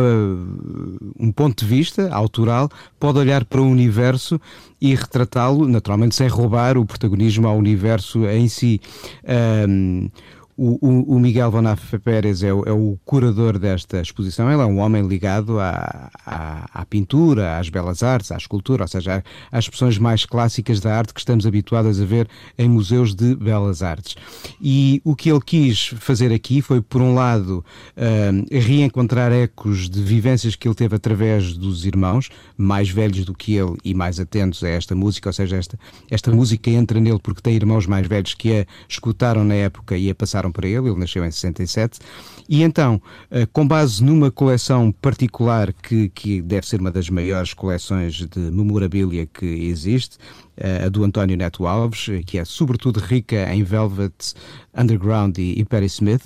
um 1.16 1.30
ponto 1.30 1.64
de 1.64 1.70
vista 1.70 2.12
autoral 2.12 2.68
pode 2.98 3.20
olhar 3.20 3.44
para 3.44 3.62
o 3.62 3.64
universo 3.64 4.40
e 4.80 4.96
retratá-lo, 4.96 5.68
naturalmente 5.68 6.16
sem 6.16 6.26
roubar 6.26 6.76
o 6.76 6.84
protagonismo 6.84 7.46
ao 7.46 7.56
universo 7.56 8.26
em 8.26 8.48
si. 8.48 8.80
Um, 9.68 10.10
o, 10.56 10.78
o, 10.80 11.16
o, 11.16 11.20
Miguel 11.20 11.50
Bonafé 11.50 11.98
Pérez 11.98 12.42
é 12.42 12.52
o, 12.52 12.64
é 12.64 12.72
o, 12.72 12.98
curador 13.04 13.58
desta 13.58 14.00
exposição. 14.00 14.50
Ele 14.50 14.62
é 14.62 14.64
um 14.64 14.78
homem 14.78 15.06
ligado 15.06 15.60
à, 15.60 16.10
à, 16.24 16.80
à, 16.80 16.86
pintura, 16.86 17.58
às 17.58 17.68
belas 17.68 18.02
artes, 18.02 18.32
à 18.32 18.36
escultura, 18.36 18.84
ou 18.84 18.88
seja, 18.88 19.22
às 19.52 19.64
expressões 19.64 19.98
mais 19.98 20.24
clássicas 20.24 20.80
da 20.80 20.96
arte 20.96 21.12
que 21.12 21.20
estamos 21.20 21.46
habituados 21.46 22.00
a 22.00 22.04
ver 22.06 22.26
em 22.58 22.68
museus 22.68 23.14
de 23.14 23.34
belas 23.34 23.82
artes. 23.82 24.16
E 24.60 25.02
o 25.04 25.14
que 25.14 25.30
ele 25.30 25.40
quis 25.44 25.88
fazer 25.98 26.32
aqui 26.32 26.62
foi, 26.62 26.80
por 26.80 27.02
um 27.02 27.14
lado, 27.14 27.62
uh, 27.96 28.46
reencontrar 28.50 29.32
ecos 29.32 29.90
de 29.90 30.02
vivências 30.02 30.56
que 30.56 30.66
ele 30.66 30.74
teve 30.74 30.96
através 30.96 31.54
dos 31.54 31.84
irmãos, 31.84 32.30
mais 32.56 32.88
velhos 32.88 33.26
do 33.26 33.34
que 33.34 33.54
ele 33.54 33.76
e 33.84 33.92
mais 33.92 34.18
atentos 34.18 34.64
a 34.64 34.68
esta 34.68 34.94
música, 34.94 35.28
ou 35.28 35.34
seja, 35.34 35.56
esta, 35.56 35.78
esta 36.10 36.32
música 36.32 36.70
entra 36.70 36.98
nele 36.98 37.18
porque 37.22 37.42
tem 37.42 37.54
irmãos 37.54 37.86
mais 37.86 38.06
velhos 38.06 38.32
que 38.32 38.60
a 38.60 38.66
escutaram 38.88 39.44
na 39.44 39.54
época 39.54 39.98
e 39.98 40.08
a 40.08 40.14
passaram 40.14 40.45
para 40.50 40.66
ele, 40.66 40.88
ele 40.88 40.98
nasceu 40.98 41.24
em 41.24 41.30
67, 41.30 41.98
e 42.48 42.62
então, 42.62 43.00
eh, 43.30 43.46
com 43.52 43.66
base 43.66 44.02
numa 44.02 44.30
coleção 44.30 44.92
particular 44.92 45.72
que, 45.72 46.08
que 46.10 46.40
deve 46.40 46.66
ser 46.66 46.80
uma 46.80 46.90
das 46.90 47.10
maiores 47.10 47.52
coleções 47.54 48.14
de 48.14 48.38
memorabilia 48.38 49.26
que 49.26 49.46
existe, 49.46 50.16
eh, 50.56 50.84
a 50.84 50.88
do 50.88 51.04
António 51.04 51.36
Neto 51.36 51.66
Alves, 51.66 52.06
que 52.24 52.38
é 52.38 52.44
sobretudo 52.44 53.00
rica 53.00 53.52
em 53.52 53.62
Velvet 53.62 54.14
Underground 54.76 55.38
e, 55.38 55.58
e 55.58 55.64
Perry 55.64 55.86
Smith, 55.86 56.22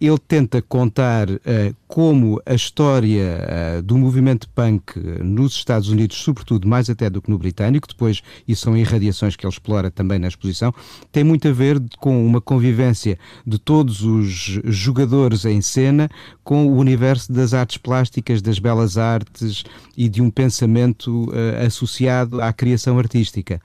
ele 0.00 0.18
tenta 0.18 0.62
contar 0.62 1.28
uh, 1.30 1.38
como 1.86 2.40
a 2.46 2.54
história 2.54 3.78
uh, 3.78 3.82
do 3.82 3.98
movimento 3.98 4.48
punk 4.50 4.98
nos 5.22 5.54
Estados 5.54 5.88
Unidos, 5.88 6.16
sobretudo 6.18 6.68
mais 6.68 6.88
até 6.88 7.10
do 7.10 7.20
que 7.20 7.30
no 7.30 7.38
britânico, 7.38 7.88
depois, 7.88 8.22
e 8.46 8.54
são 8.54 8.76
irradiações 8.76 9.34
que 9.34 9.44
ele 9.44 9.52
explora 9.52 9.90
também 9.90 10.18
na 10.18 10.28
exposição, 10.28 10.72
tem 11.10 11.24
muito 11.24 11.48
a 11.48 11.52
ver 11.52 11.82
com 11.98 12.24
uma 12.24 12.40
convivência 12.40 13.18
de 13.46 13.58
todos 13.58 14.02
os 14.02 14.60
jogadores 14.64 15.44
em 15.44 15.60
cena 15.60 16.08
com 16.44 16.66
o 16.66 16.76
universo 16.76 17.32
das 17.32 17.52
artes 17.52 17.78
plásticas, 17.78 18.40
das 18.40 18.58
belas 18.58 18.96
artes 18.96 19.64
e 19.96 20.08
de 20.08 20.22
um 20.22 20.30
pensamento 20.30 21.30
associado 21.66 22.40
à 22.40 22.52
criação 22.52 22.98
artística. 22.98 23.60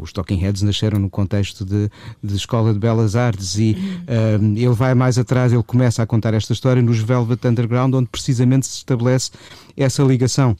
Os 0.00 0.12
Talking 0.12 0.36
Heads 0.36 0.62
nasceram 0.62 0.98
no 0.98 1.10
contexto 1.10 1.64
de, 1.64 1.90
de 2.22 2.34
escola 2.34 2.72
de 2.72 2.78
belas 2.78 3.14
artes 3.14 3.56
e 3.56 3.76
ele 4.56 4.74
vai 4.74 4.91
mais 4.94 5.18
atrás, 5.18 5.52
ele 5.52 5.62
começa 5.62 6.02
a 6.02 6.06
contar 6.06 6.34
esta 6.34 6.52
história 6.52 6.82
nos 6.82 6.98
Velvet 6.98 7.46
Underground, 7.46 7.94
onde 7.94 8.08
precisamente 8.08 8.66
se 8.66 8.78
estabelece 8.78 9.30
essa 9.76 10.02
ligação 10.02 10.56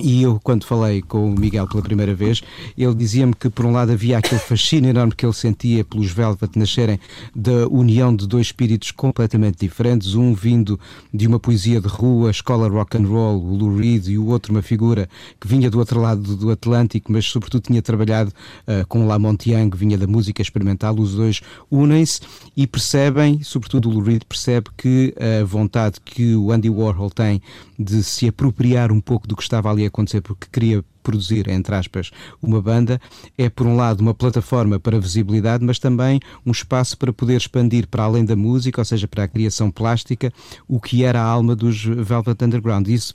e 0.00 0.22
eu, 0.22 0.40
quando 0.42 0.64
falei 0.64 1.02
com 1.02 1.32
o 1.32 1.38
Miguel 1.38 1.68
pela 1.68 1.82
primeira 1.82 2.14
vez, 2.14 2.42
ele 2.76 2.94
dizia-me 2.94 3.34
que, 3.34 3.48
por 3.50 3.64
um 3.66 3.72
lado, 3.72 3.92
havia 3.92 4.18
aquele 4.18 4.40
fascínio 4.40 4.90
enorme 4.90 5.14
que 5.14 5.24
ele 5.24 5.32
sentia 5.32 5.84
pelos 5.84 6.10
Velvet 6.10 6.58
nascerem 6.58 6.98
da 7.34 7.68
união 7.68 8.14
de 8.14 8.26
dois 8.26 8.46
espíritos 8.46 8.90
completamente 8.90 9.58
diferentes, 9.60 10.14
um 10.14 10.34
vindo 10.34 10.78
de 11.12 11.26
uma 11.26 11.38
poesia 11.38 11.80
de 11.80 11.88
rua, 11.88 12.30
escola 12.30 12.68
rock 12.68 12.96
and 12.96 13.06
roll, 13.06 13.42
o 13.42 13.54
Lou 13.54 13.76
Reed, 13.76 14.08
e 14.08 14.18
o 14.18 14.26
outro 14.26 14.52
uma 14.52 14.62
figura 14.62 15.08
que 15.40 15.46
vinha 15.46 15.70
do 15.70 15.78
outro 15.78 16.00
lado 16.00 16.36
do 16.36 16.50
Atlântico, 16.50 17.12
mas 17.12 17.24
sobretudo 17.26 17.62
tinha 17.62 17.82
trabalhado 17.82 18.32
uh, 18.66 18.86
com 18.88 19.06
Lamont 19.06 19.48
Young, 19.48 19.70
vinha 19.74 19.96
da 19.96 20.06
música 20.06 20.42
experimental. 20.42 20.94
Os 20.98 21.14
dois 21.14 21.40
unem-se 21.70 22.20
e 22.56 22.66
percebem, 22.66 23.42
sobretudo 23.42 23.88
o 23.88 23.92
Lou 23.92 24.02
Reed 24.02 24.22
percebe 24.28 24.68
que 24.76 25.14
a 25.18 25.44
vontade 25.44 26.00
que 26.04 26.34
o 26.34 26.50
Andy 26.52 26.68
Warhol 26.68 27.10
tem 27.10 27.40
de 27.82 28.02
se 28.02 28.28
apropriar 28.28 28.92
um 28.92 29.00
pouco 29.00 29.26
do 29.26 29.36
que 29.36 29.42
estava 29.42 29.70
ali 29.70 29.84
a 29.84 29.88
acontecer 29.88 30.20
porque 30.20 30.46
queria 30.50 30.84
produzir, 31.02 31.48
entre 31.48 31.74
aspas, 31.74 32.10
uma 32.40 32.62
banda, 32.62 33.00
é 33.36 33.50
por 33.50 33.66
um 33.66 33.76
lado 33.76 34.00
uma 34.00 34.14
plataforma 34.14 34.78
para 34.78 35.00
visibilidade, 35.00 35.64
mas 35.64 35.78
também 35.78 36.20
um 36.46 36.52
espaço 36.52 36.96
para 36.96 37.12
poder 37.12 37.36
expandir 37.36 37.88
para 37.88 38.04
além 38.04 38.24
da 38.24 38.36
música, 38.36 38.80
ou 38.80 38.84
seja, 38.84 39.08
para 39.08 39.24
a 39.24 39.28
criação 39.28 39.70
plástica, 39.70 40.32
o 40.68 40.80
que 40.80 41.04
era 41.04 41.20
a 41.20 41.24
alma 41.24 41.56
dos 41.56 41.84
Velvet 41.84 42.44
Underground. 42.44 42.86
Isso 42.88 43.14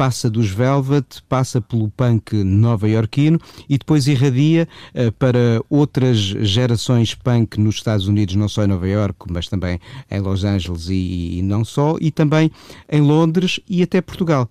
passa 0.00 0.30
dos 0.30 0.48
Velvet, 0.48 1.22
passa 1.28 1.60
pelo 1.60 1.90
punk 1.90 2.32
nova-iorquino 2.42 3.38
e 3.68 3.76
depois 3.76 4.06
irradia 4.06 4.66
uh, 4.94 5.12
para 5.12 5.62
outras 5.68 6.16
gerações 6.16 7.14
punk 7.14 7.60
nos 7.60 7.74
Estados 7.74 8.08
Unidos, 8.08 8.34
não 8.34 8.48
só 8.48 8.64
em 8.64 8.66
Nova 8.66 8.88
Iorque, 8.88 9.30
mas 9.30 9.46
também 9.46 9.78
em 10.10 10.20
Los 10.20 10.42
Angeles 10.42 10.88
e, 10.88 11.40
e 11.40 11.42
não 11.42 11.66
só, 11.66 11.96
e 12.00 12.10
também 12.10 12.50
em 12.90 13.02
Londres 13.02 13.60
e 13.68 13.82
até 13.82 14.00
Portugal. 14.00 14.50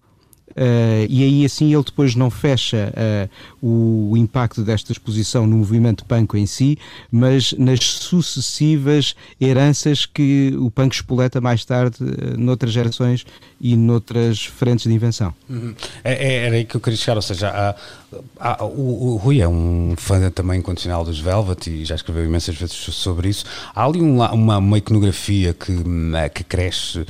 Uh, 0.60 1.08
e 1.08 1.24
aí 1.24 1.46
assim 1.46 1.74
ele 1.74 1.84
depois 1.84 2.16
não 2.16 2.30
fecha 2.30 2.92
uh, 3.64 4.10
o, 4.12 4.18
impacto 4.18 4.62
desta 4.62 4.92
exposição 4.92 5.48
no 5.48 5.56
movimento 5.56 6.04
punk 6.04 6.38
em 6.38 6.46
si, 6.46 6.78
mas 7.10 7.54
nas 7.54 7.80
sucessivas 7.80 9.16
heranças 9.40 10.06
que 10.06 10.54
o 10.60 10.70
punk 10.70 10.94
espoleta 10.94 11.40
mais 11.40 11.64
tarde 11.64 12.04
uh, 12.04 12.38
noutras 12.38 12.74
gerações 12.74 13.26
e 13.62 13.78
noutras 13.78 14.44
frentes 14.48 14.86
de 14.86 14.94
invenção. 14.94 15.34
Uhum. 15.50 15.74
É, 16.04 16.28
é, 16.28 16.46
era 16.48 16.56
aí 16.58 16.66
que 16.66 16.76
eu 16.76 16.82
queria 16.82 16.98
chegar, 16.98 17.16
ou 17.16 17.22
seja, 17.22 17.76
o, 18.60 19.14
o, 19.14 19.16
Rui 19.16 19.40
é 19.40 19.48
um 19.48 19.94
fã 19.98 20.30
também 20.30 20.60
incondicional 20.60 21.06
dos 21.06 21.20
Velvet 21.20 21.70
e 21.70 21.86
já 21.86 21.96
escreveu 21.96 22.26
imensas 22.26 22.58
vezes 22.58 22.76
sobre 22.76 23.30
isso. 23.30 23.46
Há 23.74 23.86
ali 23.86 24.02
um, 24.02 24.22
uma, 24.22 24.58
uma 24.58 24.78
iconografia 24.78 25.54
que, 25.54 25.74
que 26.34 26.44
cresce 26.44 27.06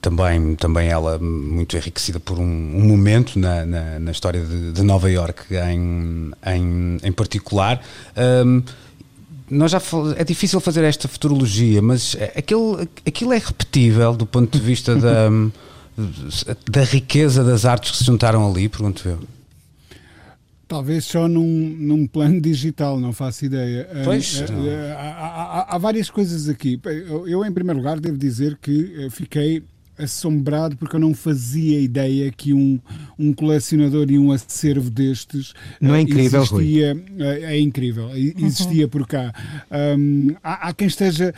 também, 0.00 0.54
também 0.54 0.88
ela 0.88 1.18
muito 1.18 1.76
enriquecida 1.76 2.20
por 2.20 2.38
um, 2.38 2.42
um 2.42 2.84
momento 2.84 3.38
na, 3.38 3.64
na, 3.66 3.98
na, 3.98 4.10
história 4.10 4.44
de, 4.44 4.72
de 4.72 4.82
Nova 4.82 5.10
York 5.10 5.54
em, 5.54 6.32
em, 6.46 6.98
em 7.02 7.12
particular. 7.12 7.80
Um, 8.16 8.62
nós 9.50 9.70
já 9.70 9.80
é 10.16 10.24
difícil 10.24 10.60
fazer 10.60 10.84
esta 10.84 11.08
futurologia, 11.08 11.80
mas 11.80 12.16
aquilo, 12.36 12.86
aquilo 13.06 13.32
é 13.32 13.38
repetível 13.38 14.14
do 14.14 14.26
ponto 14.26 14.56
de 14.56 14.64
vista 14.64 14.94
da, 14.94 15.28
da 16.70 16.84
riqueza 16.84 17.42
das 17.42 17.64
artes 17.64 17.90
que 17.90 17.96
se 17.96 18.04
juntaram 18.04 18.48
ali, 18.48 18.68
pergunto 18.68 19.08
eu. 19.08 19.18
Talvez 20.68 21.06
só 21.06 21.26
num, 21.26 21.76
num 21.78 22.06
plano 22.06 22.42
digital, 22.42 23.00
não 23.00 23.10
faço 23.10 23.46
ideia. 23.46 23.88
Pois. 24.04 24.44
Há, 24.98 25.00
há, 25.00 25.74
há, 25.74 25.78
várias 25.78 26.10
coisas 26.10 26.46
aqui. 26.46 26.78
Eu, 27.26 27.42
em 27.42 27.50
primeiro 27.50 27.78
lugar, 27.78 27.98
devo 27.98 28.18
dizer 28.18 28.58
que 28.60 29.06
eh, 29.06 29.08
fiquei 29.08 29.62
assombrado 29.98 30.76
porque 30.76 30.96
eu 30.96 31.00
não 31.00 31.14
fazia 31.14 31.80
ideia 31.80 32.30
que 32.30 32.52
um, 32.52 32.78
um 33.18 33.32
colecionador 33.32 34.10
e 34.10 34.18
um 34.18 34.32
acervo 34.32 34.90
destes 34.90 35.54
não 35.80 35.94
é 35.94 36.00
incrível, 36.00 36.42
existia, 36.42 36.92
Rui. 36.92 37.04
É, 37.18 37.56
é 37.56 37.60
incrível, 37.60 38.10
existia 38.14 38.84
uhum. 38.84 38.90
por 38.90 39.06
cá. 39.06 39.32
Um, 39.98 40.34
há, 40.42 40.68
há, 40.68 40.72
quem 40.72 40.86
esteja. 40.86 41.34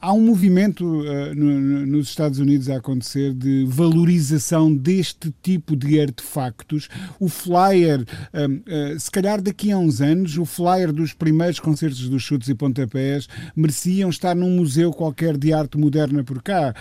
Há 0.00 0.12
um 0.12 0.20
movimento 0.20 0.84
uh, 0.84 1.34
no, 1.34 1.86
nos 1.86 2.08
Estados 2.08 2.38
Unidos 2.38 2.68
a 2.68 2.76
acontecer 2.76 3.32
de 3.32 3.64
valorização 3.66 4.74
deste 4.74 5.32
tipo 5.42 5.76
de 5.76 6.00
artefactos. 6.00 6.88
O 7.18 7.28
flyer, 7.28 8.04
um, 8.34 8.94
uh, 8.94 9.00
se 9.00 9.10
calhar 9.10 9.40
daqui 9.40 9.72
a 9.72 9.78
uns 9.78 10.00
anos, 10.00 10.36
o 10.38 10.44
flyer 10.44 10.92
dos 10.92 11.12
primeiros 11.12 11.60
concertos 11.60 12.08
dos 12.08 12.22
chutes 12.22 12.48
e 12.48 12.54
pontapés 12.54 13.28
mereciam 13.54 14.10
estar 14.10 14.34
num 14.34 14.50
museu 14.56 14.92
qualquer 14.92 15.36
de 15.36 15.52
arte 15.52 15.78
moderna 15.78 16.22
por 16.22 16.42
cá. 16.42 16.74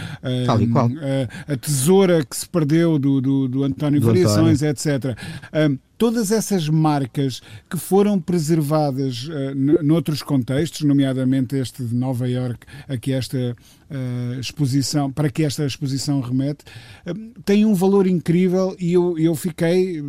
Tal 0.45 0.61
e 0.61 0.67
qual 0.67 0.80
a, 0.85 1.53
a, 1.53 1.57
tesoura 1.57 2.23
que 2.23 2.35
se 2.35 2.47
perdeu 2.47 2.97
do, 2.97 3.21
do, 3.21 3.47
do 3.47 3.63
António 3.63 3.99
do 3.99 4.07
Variações, 4.07 4.61
António. 4.61 4.71
etc. 4.71 5.17
Um, 5.53 5.77
todas 6.01 6.31
essas 6.31 6.67
marcas 6.67 7.43
que 7.69 7.77
foram 7.77 8.19
preservadas 8.19 9.27
uh, 9.27 9.83
noutros 9.83 10.23
contextos, 10.23 10.81
nomeadamente 10.81 11.55
este 11.55 11.83
de 11.83 11.93
Nova 11.93 12.27
York, 12.27 12.65
a 12.89 12.97
que 12.97 13.11
esta 13.11 13.37
uh, 13.37 14.39
exposição, 14.39 15.11
para 15.11 15.29
que 15.29 15.43
esta 15.43 15.63
exposição 15.63 16.19
remete, 16.19 16.65
uh, 17.05 17.41
têm 17.45 17.65
um 17.65 17.75
valor 17.75 18.07
incrível 18.07 18.75
e 18.79 18.93
eu, 18.93 19.15
eu 19.19 19.35
fiquei 19.35 20.03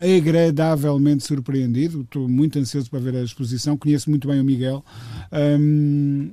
agradavelmente 0.00 1.24
surpreendido. 1.24 2.02
Estou 2.02 2.28
muito 2.28 2.56
ansioso 2.60 2.88
para 2.88 3.00
ver 3.00 3.16
a 3.16 3.22
exposição. 3.24 3.76
Conheço 3.76 4.08
muito 4.08 4.28
bem 4.28 4.40
o 4.40 4.44
Miguel. 4.44 4.84
Um, 5.32 6.30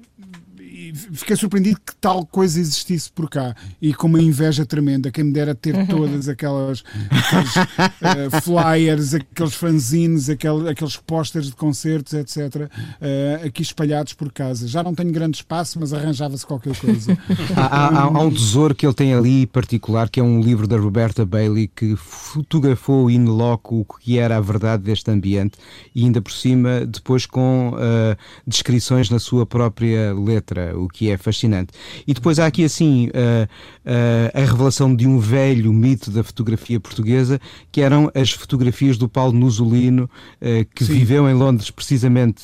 fiquei 1.14 1.36
surpreendido 1.36 1.80
que 1.86 1.96
tal 1.96 2.26
coisa 2.26 2.60
existisse 2.60 3.12
por 3.12 3.30
cá 3.30 3.56
e 3.82 3.94
com 3.94 4.08
uma 4.08 4.22
inveja 4.22 4.66
tremenda. 4.66 5.12
Quem 5.12 5.26
me 5.26 5.34
dera 5.34 5.54
ter 5.54 5.74
todas 5.88 6.28
aquelas 6.28 6.84
aqueles, 7.10 7.56
uh, 7.56 8.42
flyers, 8.42 9.14
aqueles 9.14 9.54
fanzines, 9.54 10.30
aquel, 10.30 10.68
aqueles 10.68 10.98
posters 10.98 11.48
de 11.48 11.56
concertos, 11.56 12.14
etc., 12.14 12.38
uh, 12.56 12.70
eh, 13.02 13.42
aqui 13.46 13.62
espalhados 13.62 14.14
por 14.14 14.32
casa. 14.32 14.68
Já 14.68 14.84
não 14.84 14.96
tenho 14.96 15.12
grande 15.12 15.38
espaço, 15.38 15.80
mas 15.80 15.94
arranjava-se 15.94 16.46
qualquer 16.46 16.76
coisa. 16.76 17.18
há, 17.56 17.66
há, 17.66 18.04
há, 18.04 18.20
um 18.20 18.32
tesouro 18.32 18.74
que 18.74 18.86
ele 18.86 18.94
tem 18.94 19.14
ali 19.14 19.46
particular, 19.46 20.10
que 20.10 20.20
é 20.20 20.24
um 20.24 20.42
livro 20.42 20.68
da 20.68 20.78
Roberta 20.78 21.26
Bailey 21.26 21.68
que 21.68 21.96
fotografou 21.96 23.10
in 23.10 23.26
loco 23.26 23.82
o 23.82 23.86
que 23.86 24.18
era 24.18 24.38
a 24.38 24.42
verdade 24.42 24.84
deste 24.84 25.10
ambiente 25.12 25.58
e 25.94 26.04
ainda 26.04 26.22
por 26.22 26.32
cima 26.32 26.86
depois 26.86 27.26
com 27.26 27.70
uh, 27.70 28.18
descrições 28.46 29.10
na 29.10 29.20
sua 29.20 29.46
própria 29.46 30.14
letra 30.14 30.73
o 30.76 30.88
que 30.88 31.10
é 31.10 31.18
fascinante. 31.18 31.72
E 32.08 32.14
depois 32.14 32.40
há 32.40 32.46
aqui 32.46 32.64
assim 32.64 33.08
uh, 33.08 33.44
uh, 33.86 34.32
a 34.34 34.40
revelação 34.40 34.96
de 34.96 35.08
um 35.08 35.20
velho 35.20 35.72
mito 35.72 36.12
da 36.12 36.24
fotografia 36.24 36.80
portuguesa, 36.80 37.40
que 37.72 37.82
eram 37.82 38.12
as 38.14 38.32
fotografias 38.32 38.98
do 38.98 39.08
Paulo 39.08 39.34
Nusolino, 39.34 40.04
uh, 40.06 40.66
que 40.74 40.86
Sim. 40.86 40.94
viveu 40.94 41.30
em 41.30 41.34
Londres 41.34 41.70
precisamente 41.72 42.44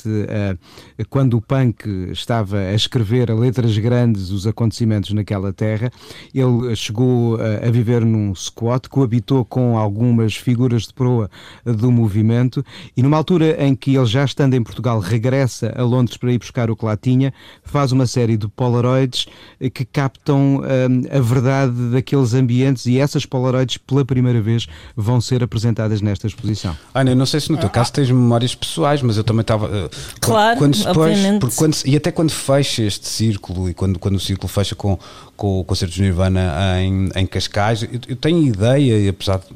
quando 1.08 1.36
o 1.36 1.40
punk 1.40 1.88
estava 2.12 2.58
a 2.58 2.74
escrever 2.74 3.30
a 3.30 3.34
letras 3.34 3.76
grandes 3.78 4.30
os 4.30 4.46
acontecimentos 4.46 5.12
naquela 5.12 5.52
terra. 5.52 5.90
Ele 6.34 6.74
chegou 6.76 7.36
a 7.36 7.70
viver 7.70 8.04
num 8.04 8.34
squat, 8.34 8.88
coabitou 8.88 9.44
com 9.44 9.78
algumas 9.78 10.36
figuras 10.36 10.82
de 10.82 10.94
proa 10.94 11.30
do 11.64 11.90
movimento 11.90 12.64
e 12.96 13.02
numa 13.02 13.16
altura 13.16 13.62
em 13.64 13.74
que 13.74 13.94
ele 13.96 14.06
já 14.06 14.24
estando 14.24 14.54
em 14.54 14.62
Portugal 14.62 15.00
regressa 15.00 15.72
a 15.76 15.82
Londres 15.82 16.16
para 16.16 16.32
ir 16.32 16.38
buscar 16.38 16.70
o 16.70 16.76
que 16.76 16.84
lá 16.84 16.96
tinha, 16.96 17.32
faz 17.62 17.92
uma 17.92 18.06
série 18.06 18.19
série 18.20 18.36
de 18.36 18.48
Polaroids 18.48 19.26
eh, 19.58 19.70
que 19.70 19.84
captam 19.84 20.60
um, 20.60 21.16
a 21.16 21.20
verdade 21.20 21.72
daqueles 21.90 22.34
ambientes 22.34 22.84
e 22.86 22.98
essas 22.98 23.24
Polaroids 23.24 23.78
pela 23.78 24.04
primeira 24.04 24.40
vez 24.40 24.66
vão 24.94 25.20
ser 25.20 25.42
apresentadas 25.42 26.02
nesta 26.02 26.26
exposição. 26.26 26.76
Ana, 26.94 27.12
eu 27.12 27.16
não 27.16 27.24
sei 27.24 27.40
se 27.40 27.50
no 27.50 27.56
teu 27.56 27.70
caso 27.70 27.92
tens 27.92 28.10
memórias 28.10 28.54
pessoais, 28.54 29.00
mas 29.00 29.16
eu 29.16 29.24
também 29.24 29.40
estava. 29.40 29.66
Uh, 29.66 29.90
claro, 30.20 30.58
quando 30.58 30.76
depois, 30.76 31.54
quando, 31.56 31.76
e 31.86 31.96
até 31.96 32.12
quando 32.12 32.30
fecha 32.30 32.82
este 32.82 33.08
círculo 33.08 33.70
e 33.70 33.74
quando, 33.74 33.98
quando 33.98 34.16
o 34.16 34.20
círculo 34.20 34.48
fecha 34.48 34.74
com, 34.74 34.98
com 35.36 35.60
o 35.60 35.64
concerto 35.64 35.94
de 35.94 36.02
Nirvana 36.02 36.80
em, 36.82 37.08
em 37.14 37.26
Cascais, 37.26 37.82
eu, 37.82 37.88
eu 38.08 38.16
tenho 38.16 38.42
ideia, 38.46 38.98
e 38.98 39.08
apesar 39.08 39.38
de, 39.38 39.46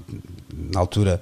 na 0.73 0.81
altura 0.81 1.21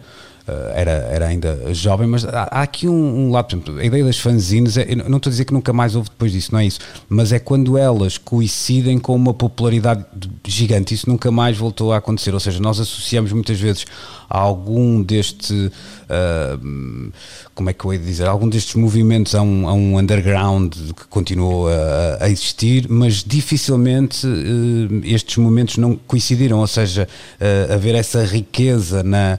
era, 0.74 0.90
era 0.90 1.26
ainda 1.26 1.74
jovem, 1.74 2.06
mas 2.06 2.24
há, 2.24 2.48
há 2.50 2.62
aqui 2.62 2.88
um, 2.88 3.26
um, 3.26 3.30
lado, 3.30 3.50
exemplo, 3.50 3.78
a 3.78 3.84
ideia 3.84 4.04
das 4.04 4.18
fanzines, 4.18 4.76
é, 4.76 4.94
não 4.94 5.16
estou 5.16 5.30
a 5.30 5.32
dizer 5.32 5.44
que 5.44 5.52
nunca 5.52 5.72
mais 5.72 5.94
houve 5.96 6.10
depois 6.10 6.32
disso, 6.32 6.50
não 6.52 6.60
é 6.60 6.66
isso, 6.66 6.80
mas 7.08 7.32
é 7.32 7.38
quando 7.38 7.76
elas 7.76 8.18
coincidem 8.18 8.98
com 8.98 9.14
uma 9.14 9.34
popularidade 9.34 10.04
gigante, 10.46 10.94
isso 10.94 11.08
nunca 11.08 11.30
mais 11.30 11.56
voltou 11.56 11.92
a 11.92 11.98
acontecer, 11.98 12.32
ou 12.34 12.40
seja, 12.40 12.60
nós 12.60 12.80
associamos 12.80 13.32
muitas 13.32 13.58
vezes 13.58 13.84
algum 14.32 15.02
deste, 15.02 15.52
uh, 15.52 17.12
como 17.54 17.68
é 17.68 17.72
que 17.74 17.84
eu 17.84 17.92
ia 17.92 17.98
dizer, 17.98 18.26
algum 18.26 18.48
destes 18.48 18.74
movimentos 18.74 19.34
a 19.34 19.42
um, 19.42 19.68
a 19.68 19.74
um 19.74 19.98
underground 19.98 20.72
que 20.72 21.06
continuou 21.08 21.68
a, 21.68 22.24
a 22.24 22.30
existir, 22.30 22.86
mas 22.88 23.22
dificilmente 23.22 24.26
uh, 24.26 25.00
estes 25.04 25.36
momentos 25.36 25.76
não 25.76 25.96
coincidiram, 26.06 26.60
ou 26.60 26.66
seja, 26.66 27.06
uh, 27.38 27.74
haver 27.74 27.94
essa 27.94 28.24
riqueza 28.24 29.02
na, 29.02 29.38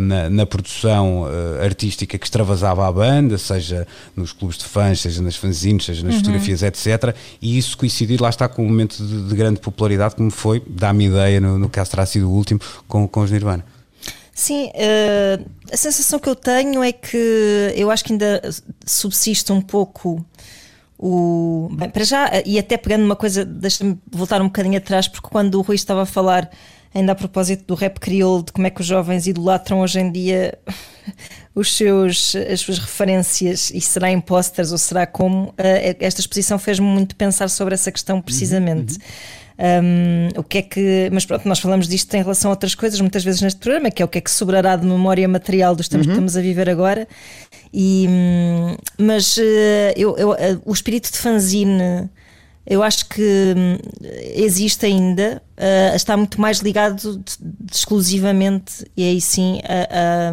na 0.00 0.24
na 0.30 0.46
produção 0.46 1.26
artística 1.62 2.18
que 2.18 2.24
extravasava 2.24 2.88
a 2.88 2.92
banda, 2.92 3.36
seja 3.38 3.86
nos 4.16 4.32
clubes 4.32 4.58
de 4.58 4.64
fãs, 4.64 5.00
seja 5.00 5.22
nas 5.22 5.36
fanzines, 5.36 5.84
seja 5.84 6.02
nas 6.02 6.14
uhum. 6.14 6.20
fotografias, 6.20 6.62
etc. 6.62 7.14
E 7.40 7.58
isso 7.58 7.76
coincidir, 7.76 8.20
lá 8.20 8.30
está, 8.30 8.48
com 8.48 8.64
um 8.64 8.68
momento 8.68 8.96
de, 8.96 9.28
de 9.28 9.36
grande 9.36 9.60
popularidade, 9.60 10.16
como 10.16 10.30
foi, 10.30 10.62
dá-me 10.66 11.06
ideia, 11.06 11.40
no, 11.40 11.58
no 11.58 11.68
caso 11.68 11.90
terá 11.90 12.06
sido 12.06 12.28
o 12.28 12.32
último, 12.32 12.60
com, 12.88 13.06
com 13.06 13.20
os 13.20 13.30
Nirvana. 13.30 13.64
Sim, 14.34 14.66
uh, 14.66 15.50
a 15.72 15.76
sensação 15.76 16.18
que 16.18 16.28
eu 16.28 16.34
tenho 16.34 16.82
é 16.82 16.90
que 16.90 17.72
eu 17.76 17.88
acho 17.90 18.04
que 18.04 18.12
ainda 18.12 18.42
subsiste 18.84 19.52
um 19.52 19.60
pouco 19.60 20.24
o. 20.98 21.68
Bem, 21.72 21.88
para 21.88 22.02
já, 22.02 22.30
e 22.44 22.58
até 22.58 22.76
pegando 22.76 23.04
uma 23.04 23.14
coisa, 23.14 23.44
deixa-me 23.44 23.96
voltar 24.10 24.42
um 24.42 24.46
bocadinho 24.46 24.76
atrás, 24.76 25.06
porque 25.06 25.28
quando 25.28 25.54
o 25.54 25.60
Rui 25.60 25.76
estava 25.76 26.02
a 26.02 26.06
falar 26.06 26.50
ainda 26.92 27.12
a 27.12 27.14
propósito 27.14 27.64
do 27.66 27.74
rap 27.74 27.98
crioulo, 28.00 28.42
de 28.42 28.52
como 28.52 28.66
é 28.66 28.70
que 28.70 28.80
os 28.80 28.86
jovens 28.86 29.26
idolatram 29.26 29.80
hoje 29.80 30.00
em 30.00 30.10
dia 30.10 30.58
os 31.54 31.76
seus, 31.76 32.34
as 32.36 32.60
suas 32.60 32.78
referências 32.78 33.70
e 33.70 33.80
será 33.80 34.10
em 34.10 34.20
posters 34.20 34.72
ou 34.72 34.78
será 34.78 35.06
como, 35.06 35.48
uh, 35.50 35.54
esta 36.00 36.20
exposição 36.20 36.58
fez-me 36.58 36.86
muito 36.86 37.14
pensar 37.14 37.48
sobre 37.50 37.74
essa 37.74 37.92
questão 37.92 38.20
precisamente. 38.20 38.94
Uhum, 38.94 39.00
uhum. 39.00 39.43
Um, 39.56 40.28
o 40.36 40.42
que 40.42 40.58
é 40.58 40.62
que. 40.62 41.10
Mas 41.12 41.24
pronto, 41.24 41.48
nós 41.48 41.60
falamos 41.60 41.86
disto 41.86 42.12
em 42.14 42.22
relação 42.22 42.50
a 42.50 42.54
outras 42.54 42.74
coisas, 42.74 43.00
muitas 43.00 43.24
vezes 43.24 43.40
neste 43.40 43.60
programa, 43.60 43.90
que 43.90 44.02
é 44.02 44.04
o 44.04 44.08
que 44.08 44.18
é 44.18 44.20
que 44.20 44.30
sobrará 44.30 44.74
de 44.76 44.84
memória 44.86 45.28
material 45.28 45.76
dos 45.76 45.88
tempos 45.88 46.06
uhum. 46.06 46.12
que 46.12 46.16
estamos 46.16 46.36
a 46.36 46.40
viver 46.40 46.68
agora. 46.68 47.06
E, 47.72 48.06
hum, 48.08 48.76
mas 48.98 49.36
uh, 49.36 49.40
eu, 49.96 50.16
eu, 50.16 50.30
uh, 50.30 50.62
o 50.64 50.72
espírito 50.72 51.10
de 51.10 51.18
fanzine 51.18 52.10
eu 52.66 52.82
acho 52.82 53.08
que 53.08 53.54
hum, 53.56 53.76
existe 54.34 54.86
ainda, 54.86 55.42
uh, 55.58 55.94
está 55.94 56.16
muito 56.16 56.40
mais 56.40 56.60
ligado 56.60 57.22
exclusivamente, 57.70 58.86
e 58.96 59.02
aí 59.04 59.20
sim, 59.20 59.60
a, 59.64 60.30
a, 60.30 60.32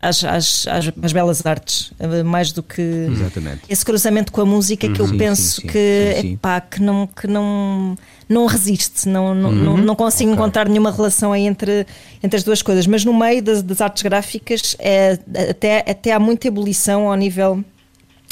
às, 0.00 0.22
às, 0.22 0.66
às, 0.68 0.92
às, 1.02 1.12
belas 1.12 1.44
artes, 1.44 1.92
mais 2.24 2.52
do 2.52 2.62
que 2.62 2.80
Exatamente. 2.80 3.62
esse 3.68 3.84
cruzamento 3.84 4.30
com 4.30 4.40
a 4.40 4.46
música 4.46 4.88
que 4.88 5.00
eu 5.00 5.08
sim, 5.08 5.18
penso 5.18 5.60
sim, 5.60 5.62
sim, 5.62 5.66
que, 5.68 6.32
epá, 6.34 6.60
que, 6.60 6.80
não, 6.80 7.06
que 7.06 7.26
não, 7.26 7.98
não 8.28 8.46
resiste, 8.46 9.08
não, 9.08 9.34
não, 9.34 9.50
uhum. 9.50 9.56
não, 9.56 9.76
não, 9.76 9.96
consigo 9.96 10.30
okay. 10.30 10.40
encontrar 10.40 10.68
nenhuma 10.68 10.92
relação 10.92 11.32
aí 11.32 11.46
entre, 11.46 11.84
entre 12.22 12.36
as 12.36 12.44
duas 12.44 12.62
coisas, 12.62 12.86
mas 12.86 13.04
no 13.04 13.12
meio 13.12 13.42
das, 13.42 13.60
das 13.60 13.80
artes 13.80 14.02
gráficas 14.04 14.76
é, 14.78 15.18
até, 15.50 15.78
até 15.90 16.12
há 16.12 16.20
muita 16.20 16.46
ebulição 16.46 17.08
ao 17.08 17.14
nível 17.16 17.64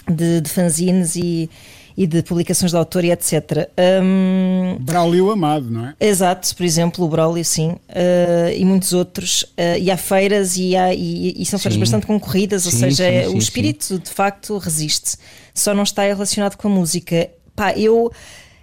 de, 0.09 0.41
de 0.41 0.49
fanzines 0.49 1.17
e 1.17 1.51
e 1.97 2.07
de 2.07 2.23
publicações 2.23 2.73
de 2.73 2.77
autor 2.77 3.05
e 3.05 3.11
etc. 3.11 3.71
Um, 4.03 4.77
Braulio 4.81 5.31
Amado, 5.31 5.71
não 5.71 5.87
é? 5.87 5.95
Exato, 5.99 6.55
por 6.55 6.63
exemplo, 6.63 7.05
o 7.05 7.09
Braulio, 7.09 7.45
sim, 7.45 7.71
uh, 7.71 8.53
e 8.55 8.65
muitos 8.65 8.93
outros. 8.93 9.43
Uh, 9.43 9.79
e 9.81 9.91
há 9.91 9.97
feiras 9.97 10.59
e, 10.59 10.77
há, 10.77 10.93
e, 10.93 11.35
e 11.41 11.47
são 11.47 11.59
feiras 11.59 11.75
sim. 11.75 11.81
bastante 11.81 12.07
concorridas, 12.07 12.65
sim, 12.65 12.69
ou 12.69 12.73
seja, 12.73 13.05
sim, 13.05 13.17
é, 13.17 13.29
o 13.29 13.39
espírito 13.39 13.99
de 13.99 14.11
facto 14.11 14.59
resiste, 14.59 15.17
só 15.55 15.73
não 15.73 15.85
está 15.85 16.03
relacionado 16.03 16.57
com 16.57 16.69
a 16.69 16.71
música. 16.71 17.31
Pá, 17.55 17.73
eu 17.73 18.13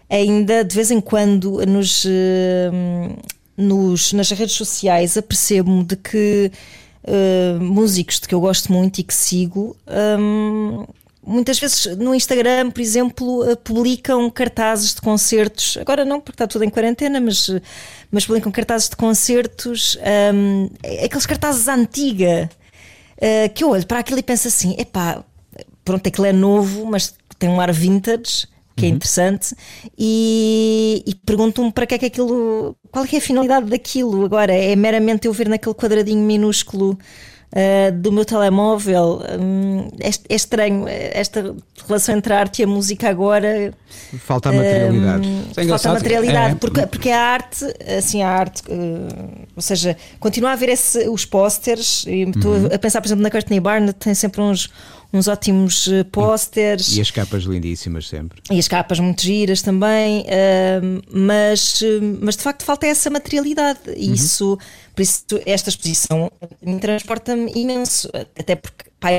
ainda 0.07 0.63
de 0.63 0.75
vez 0.75 0.91
em 0.91 1.01
quando 1.01 1.65
nos, 1.65 2.05
uh, 2.05 2.09
nos 3.57 4.13
nas 4.13 4.29
redes 4.29 4.53
sociais 4.53 5.17
apercebo-me 5.17 5.84
de 5.84 5.95
que 5.95 6.51
músicos 7.59 8.21
de 8.21 8.29
que 8.29 8.34
eu 8.34 8.39
gosto 8.39 8.71
muito 8.71 8.99
e 8.99 9.03
que 9.03 9.13
sigo. 9.13 9.75
Um, 9.89 10.86
muitas 11.26 11.59
vezes 11.59 11.97
no 11.97 12.13
Instagram, 12.13 12.71
por 12.71 12.82
exemplo, 12.82 13.49
eh, 13.49 13.55
publicam 13.55 14.30
cartazes 14.30 14.93
de 14.93 15.01
concertos. 15.01 15.78
Agora 15.78 16.03
não, 16.03 16.19
porque 16.19 16.36
está 16.36 16.47
tudo 16.47 16.63
em 16.63 16.69
quarentena, 16.69 17.19
mas, 17.19 17.49
mas 18.11 18.26
publicam 18.26 18.51
cartazes 18.51 18.89
de 18.89 18.95
concertos, 18.95 19.97
um, 20.34 20.69
é 20.84 21.05
aqueles 21.05 21.26
cartazes 21.26 21.67
antiga, 21.67 22.49
uh, 23.17 23.53
que 23.53 23.63
eu 23.63 23.69
olho 23.69 23.88
para 23.88 23.99
aquilo 23.99 24.19
e 24.19 24.24
penso 24.24 24.47
assim: 24.47 24.76
epá, 24.78 25.24
pronto, 25.84 26.07
aquilo 26.07 26.26
é 26.26 26.34
novo, 26.34 26.86
mas 26.86 27.13
tem 27.39 27.49
um 27.49 27.59
ar 27.59 27.71
vintage. 27.71 28.51
Que 28.76 28.88
é 28.88 28.89
uhum. 28.89 28.95
interessante, 28.95 29.55
e, 29.95 31.03
e 31.05 31.13
pergunto-me 31.13 31.71
para 31.71 31.86
que 31.86 31.93
é 31.93 31.97
que 31.99 32.05
aquilo. 32.07 32.76
Qual 32.89 33.05
é, 33.05 33.07
é 33.13 33.17
a 33.19 33.21
finalidade 33.21 33.69
daquilo 33.69 34.26
agora? 34.26 34.51
É 34.51 34.76
meramente 34.76 35.28
eu 35.28 35.32
ver 35.32 35.47
naquele 35.47 35.76
quadradinho 35.76 36.26
minúsculo 36.26 36.97
uh, 37.53 37.91
do 37.91 38.11
meu 38.11 38.25
telemóvel. 38.25 39.21
Um, 39.39 39.87
é, 39.99 40.09
é, 40.29 40.35
estranho 40.35 40.85
esta 40.87 41.55
relação 41.87 42.17
entre 42.17 42.33
a 42.33 42.39
arte 42.39 42.59
e 42.59 42.63
a 42.65 42.67
música 42.67 43.09
agora. 43.09 43.73
Falta 44.19 44.49
a 44.49 44.53
materialidade. 44.53 45.27
Um, 45.27 45.67
falta 45.69 45.89
a 45.89 45.93
materialidade, 45.93 46.53
é. 46.53 46.55
porque, 46.55 46.87
porque 46.87 47.09
a 47.09 47.21
arte, 47.21 47.65
assim, 47.97 48.21
a 48.21 48.29
arte, 48.29 48.63
uh, 48.69 49.47
ou 49.55 49.61
seja, 49.61 49.95
continua 50.19 50.49
a 50.49 50.53
haver 50.53 50.69
esse, 50.69 51.07
os 51.07 51.25
pósteres. 51.25 52.05
Estou 52.07 52.53
uhum. 52.53 52.69
a 52.73 52.79
pensar, 52.79 52.99
por 52.99 53.07
exemplo, 53.07 53.23
na 53.23 53.31
Courtney 53.31 53.59
Barnett, 53.59 53.99
tem 53.99 54.13
sempre 54.13 54.41
uns 54.41 54.69
uns 55.13 55.27
ótimos 55.27 55.87
pósteres. 56.11 56.97
E 56.97 56.99
as 56.99 57.11
capas 57.11 57.43
lindíssimas 57.43 58.07
sempre. 58.07 58.41
E 58.49 58.57
as 58.57 58.67
capas 58.67 58.99
muito 58.99 59.21
giras 59.21 59.61
também, 59.61 60.21
uh, 60.21 61.03
mas, 61.13 61.83
mas 62.19 62.35
de 62.35 62.41
facto 62.41 62.63
falta 62.63 62.87
essa 62.87 63.11
materialidade. 63.11 63.79
Uhum. 63.89 63.93
Isso, 63.95 64.57
por 64.95 65.01
isso, 65.01 65.23
esta 65.45 65.69
exposição 65.69 66.31
me 66.61 66.79
transporta-me 66.79 67.51
imenso, 67.55 68.09
até 68.13 68.55
porque 68.55 68.85
pá, 68.99 69.09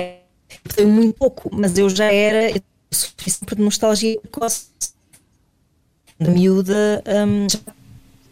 eu 0.77 0.89
muito 0.89 1.14
pouco, 1.14 1.51
mas 1.53 1.77
eu 1.77 1.89
já 1.91 2.12
era 2.12 2.51
eu 2.51 2.62
sofri 2.93 3.31
sempre 3.31 3.57
de 3.57 3.62
nostalgia 3.62 4.20
precoce. 4.20 4.66
De 6.18 6.31
miúda, 6.31 7.03
um, 7.27 7.49
já 7.49 7.59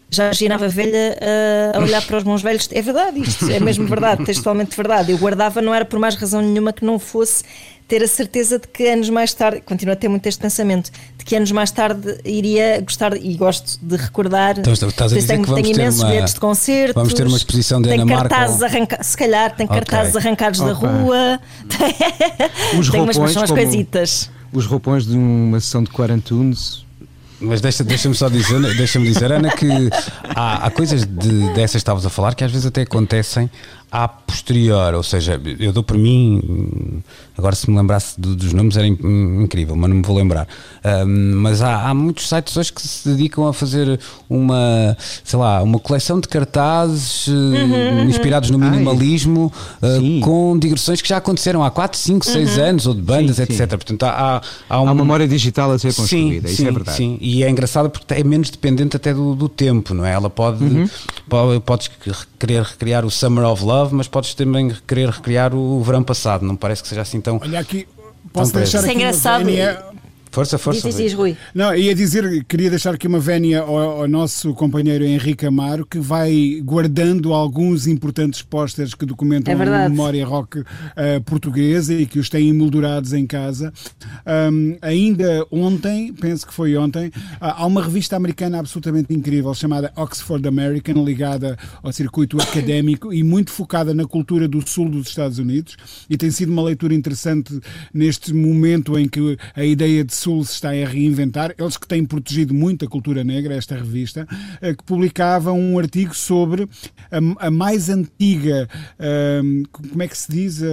já 0.09 0.25
imaginava 0.27 0.69
velha 0.69 1.19
uh, 1.19 1.79
a 1.79 1.81
olhar 1.81 2.07
para 2.07 2.19
os 2.19 2.23
bons 2.23 2.43
velhos. 2.43 2.69
É 2.71 2.83
verdade, 2.83 3.21
isto 3.21 3.51
é 3.51 3.59
mesmo 3.59 3.87
verdade, 3.87 4.23
textualmente 4.27 4.77
verdade. 4.77 5.11
Eu 5.11 5.19
guardava, 5.19 5.61
não 5.61 5.75
era 5.75 5.85
por 5.85 5.99
mais 5.99 6.15
razão 6.15 6.41
nenhuma 6.43 6.73
que 6.73 6.85
não 6.85 6.99
fosse 6.99 7.43
ter 7.89 8.03
a 8.03 8.09
certeza 8.09 8.59
de 8.59 8.69
que 8.69 8.89
anos 8.89 9.11
mais 9.11 9.35
tarde, 9.35 9.61
continuo 9.61 9.93
a 9.93 9.97
ter 9.97 10.09
muito 10.09 10.27
este 10.27 10.41
pensamento, 10.41 10.91
de 11.19 11.25
que 11.25 11.37
anos 11.37 11.53
mais 11.53 11.71
tarde 11.71 12.19
iria 12.25 12.81
gostar 12.81 13.17
e 13.17 13.35
gosto 13.35 13.79
de 13.83 13.97
recordar. 13.97 14.59
Então, 14.59 14.73
estás 14.73 15.13
a 15.13 15.17
dizer 15.17 15.29
tenho, 15.29 15.43
que 15.43 15.51
vamos 15.51 15.63
tenho 15.63 15.75
imensos 15.75 16.01
uma, 16.01 16.11
bilhetes 16.11 16.35
de 16.35 16.41
concertos. 16.41 16.95
Vamos 16.95 17.15
ter 17.15 17.27
uma 17.27 17.37
exposição 17.37 17.83
de 17.83 17.93
Ana 17.93 18.07
Marco. 18.07 18.35
Arranca, 18.65 19.03
se 19.03 19.17
calhar 19.17 19.55
tem 19.55 19.67
okay. 19.67 19.77
cartazes 19.77 20.17
arrancados 20.17 20.61
okay. 20.61 20.73
da 20.73 20.79
rua. 20.79 21.41
Os 22.79 22.89
tem 22.89 23.01
roupões, 23.01 23.17
umas, 23.17 23.37
umas 23.37 23.51
coisitas. 23.51 24.31
Os 24.53 24.67
roupões 24.67 25.07
de 25.07 25.17
uma 25.17 25.61
sessão 25.61 25.83
de 25.83 25.91
Quarantunes 25.91 26.83
mas 27.43 27.61
deixa-me 27.61 27.89
deixa 27.89 28.15
só 28.15 28.29
dizer, 28.29 28.61
deixa-me 28.77 29.05
dizer, 29.05 29.33
Ana, 29.33 29.51
que 29.51 29.67
há, 30.35 30.67
há 30.67 30.71
coisas 30.71 31.05
de, 31.05 31.53
dessas 31.55 31.73
que 31.73 31.79
estavas 31.79 32.07
a 32.07 32.11
falar 32.11 32.35
que 32.37 32.45
às 32.45 32.53
vezes 32.53 32.65
até 32.65 32.83
acontecem 32.83 33.51
a 33.93 34.09
posterior, 34.09 34.95
ou 34.95 35.03
seja, 35.03 35.39
eu 35.61 35.71
dou 35.71 35.83
por 35.83 35.99
mim, 35.99 37.03
agora 37.37 37.55
se 37.55 37.71
me 37.71 37.77
lembrasse 37.77 38.19
dos 38.19 38.51
nomes 38.55 38.75
era 38.79 38.87
incrível, 38.87 39.77
mas 39.77 39.91
não 39.91 39.99
me 39.99 40.03
vou 40.03 40.17
lembrar. 40.17 40.49
mas 41.07 41.61
há, 41.61 41.91
há, 41.91 41.93
muitos 41.93 42.27
sites 42.27 42.57
hoje 42.57 42.73
que 42.73 42.81
se 42.81 43.07
dedicam 43.07 43.47
a 43.47 43.53
fazer 43.53 44.01
uma, 44.31 44.97
sei 45.23 45.39
lá, 45.39 45.63
uma 45.63 45.79
coleção 45.79 46.19
de 46.19 46.27
cartazes 46.27 47.27
uhum, 47.27 47.35
uhum. 47.35 48.05
inspirados 48.05 48.49
no 48.49 48.59
minimalismo 48.59 49.53
uh, 49.83 50.21
com 50.21 50.59
digressões 50.59 51.03
que 51.03 51.09
já 51.11 51.19
aconteceram 51.19 51.63
há 51.63 51.71
4, 51.71 51.99
5, 51.99 52.25
6 52.25 52.59
anos, 52.59 52.87
ou 52.87 52.95
de 52.95 53.03
bandas, 53.03 53.37
sim, 53.37 53.43
etc. 53.43 53.59
Sim. 53.59 53.67
Portanto, 53.67 54.03
há, 54.05 54.41
há, 54.71 54.81
uma... 54.81 54.91
há, 54.91 54.93
uma 54.93 55.03
memória 55.03 55.29
digital 55.29 55.71
a 55.71 55.79
ser 55.79 55.95
construída, 55.95 56.49
sim, 56.49 56.55
isso 56.55 56.67
é 56.67 56.73
verdade. 56.73 56.97
Sim, 56.97 57.19
e 57.21 57.45
é 57.45 57.51
engraçado 57.51 57.91
porque 57.91 58.15
é 58.15 58.25
menos 58.25 58.49
dependente 58.49 58.97
até 58.97 59.13
do, 59.13 59.35
do 59.35 59.51
tempo, 59.51 59.93
não 59.93 60.07
é? 60.07 60.13
Ela 60.13 60.31
pode, 60.31 60.65
uhum. 60.65 60.89
pode 61.29 61.61
podes 61.61 61.91
querer 62.39 62.63
recriar 62.63 63.05
o 63.05 63.11
Summer 63.11 63.45
of 63.45 63.63
Love 63.63 63.82
Love, 63.83 63.95
mas 63.95 64.09
podes 64.09 64.35
também 64.35 64.75
querer 64.87 65.09
recriar 65.09 65.55
o 65.55 65.83
verão 65.83 66.03
passado. 66.03 66.45
Não 66.45 66.57
parece 66.57 66.83
que 66.83 66.89
seja 66.89 67.03
assim 67.03 67.21
tão. 67.21 67.41
Olha 67.43 67.59
aqui, 67.59 67.87
posso 68.33 68.53
deixar 68.55 68.79
aqui. 68.79 68.89
Isso 68.89 68.93
é 68.93 69.01
engraçado. 69.01 69.45
Força, 70.33 70.57
força. 70.57 70.89
Diz, 70.89 70.97
diz, 70.97 71.13
Rui. 71.13 71.37
Não, 71.55 71.75
ia 71.77 71.95
dizer, 71.95 72.43
queria 72.45 72.71
deixar 72.71 72.95
aqui 72.95 73.07
uma 73.07 73.21
vénia 73.21 73.61
ao, 73.61 73.77
ao, 73.77 74.09
nosso 74.09 74.55
companheiro 74.55 75.05
Henrique 75.05 75.45
Amaro, 75.45 75.85
que 75.85 75.99
vai 75.99 76.59
guardando 76.65 77.35
alguns 77.35 77.87
importantes 77.87 78.41
pósteres 78.41 78.95
que 78.95 79.05
documentam 79.05 79.53
é 79.53 79.85
a 79.85 79.89
memória 79.91 80.25
rock 80.25 80.61
uh, 80.61 80.65
portuguesa 81.27 81.93
e 81.93 82.07
que 82.07 82.19
os 82.19 82.31
tem 82.31 82.49
emoldurados 82.49 83.13
em 83.13 83.27
casa. 83.27 83.75
Um, 84.51 84.79
ainda 84.81 85.47
ontem, 85.51 86.15
penso 86.15 86.47
que 86.47 86.55
foi 86.55 86.79
ontem, 86.79 87.09
uh, 87.09 87.13
há 87.41 87.67
uma 87.67 87.83
revista 87.83 88.17
americana 88.17 88.59
absolutamente 88.59 89.13
incrível 89.13 89.53
chamada 89.53 89.93
Oxford 89.97 90.49
American, 90.49 91.05
ligada 91.05 91.59
ao 91.83 91.93
circuito 91.93 92.41
académico 92.41 93.13
e 93.13 93.23
muito 93.23 93.51
focada 93.51 93.93
na 93.93 94.07
cultura 94.07 94.49
do 94.49 94.67
sul 94.67 94.89
dos 94.89 95.09
Estados 95.09 95.39
Unidos. 95.39 95.77
E 96.09 96.17
tem 96.17 96.31
sido 96.31 96.51
uma 96.51 96.63
leitura 96.63 96.95
interessante 96.95 97.61
neste 97.93 98.33
momento 98.33 98.99
em 98.99 99.07
que 99.07 99.37
a 99.55 99.63
ideia 99.63 100.03
de 100.03 100.22
Sul 100.23 100.45
se 100.45 100.55
está 100.55 100.69
a 100.71 100.87
reinventar, 100.87 101.55
eles 101.59 101.77
que 101.77 101.87
têm 101.87 102.05
protegido 102.05 102.55
muito 102.55 102.85
a 102.85 102.89
cultura 102.89 103.25
negra, 103.25 103.55
esta 103.55 103.75
revista, 103.75 104.27
eh, 104.61 104.73
que 104.75 104.85
publicava 104.85 105.53
um 105.53 105.79
artigo 105.79 106.15
sobre 106.15 106.69
a, 107.11 107.47
a 107.47 107.51
mais 107.51 107.89
antiga, 107.89 108.69
uh, 108.99 109.69
como 109.71 110.03
é 110.03 110.09
que 110.09 110.17
se 110.17 110.31
diz, 110.31 110.61
uh, 110.61 110.67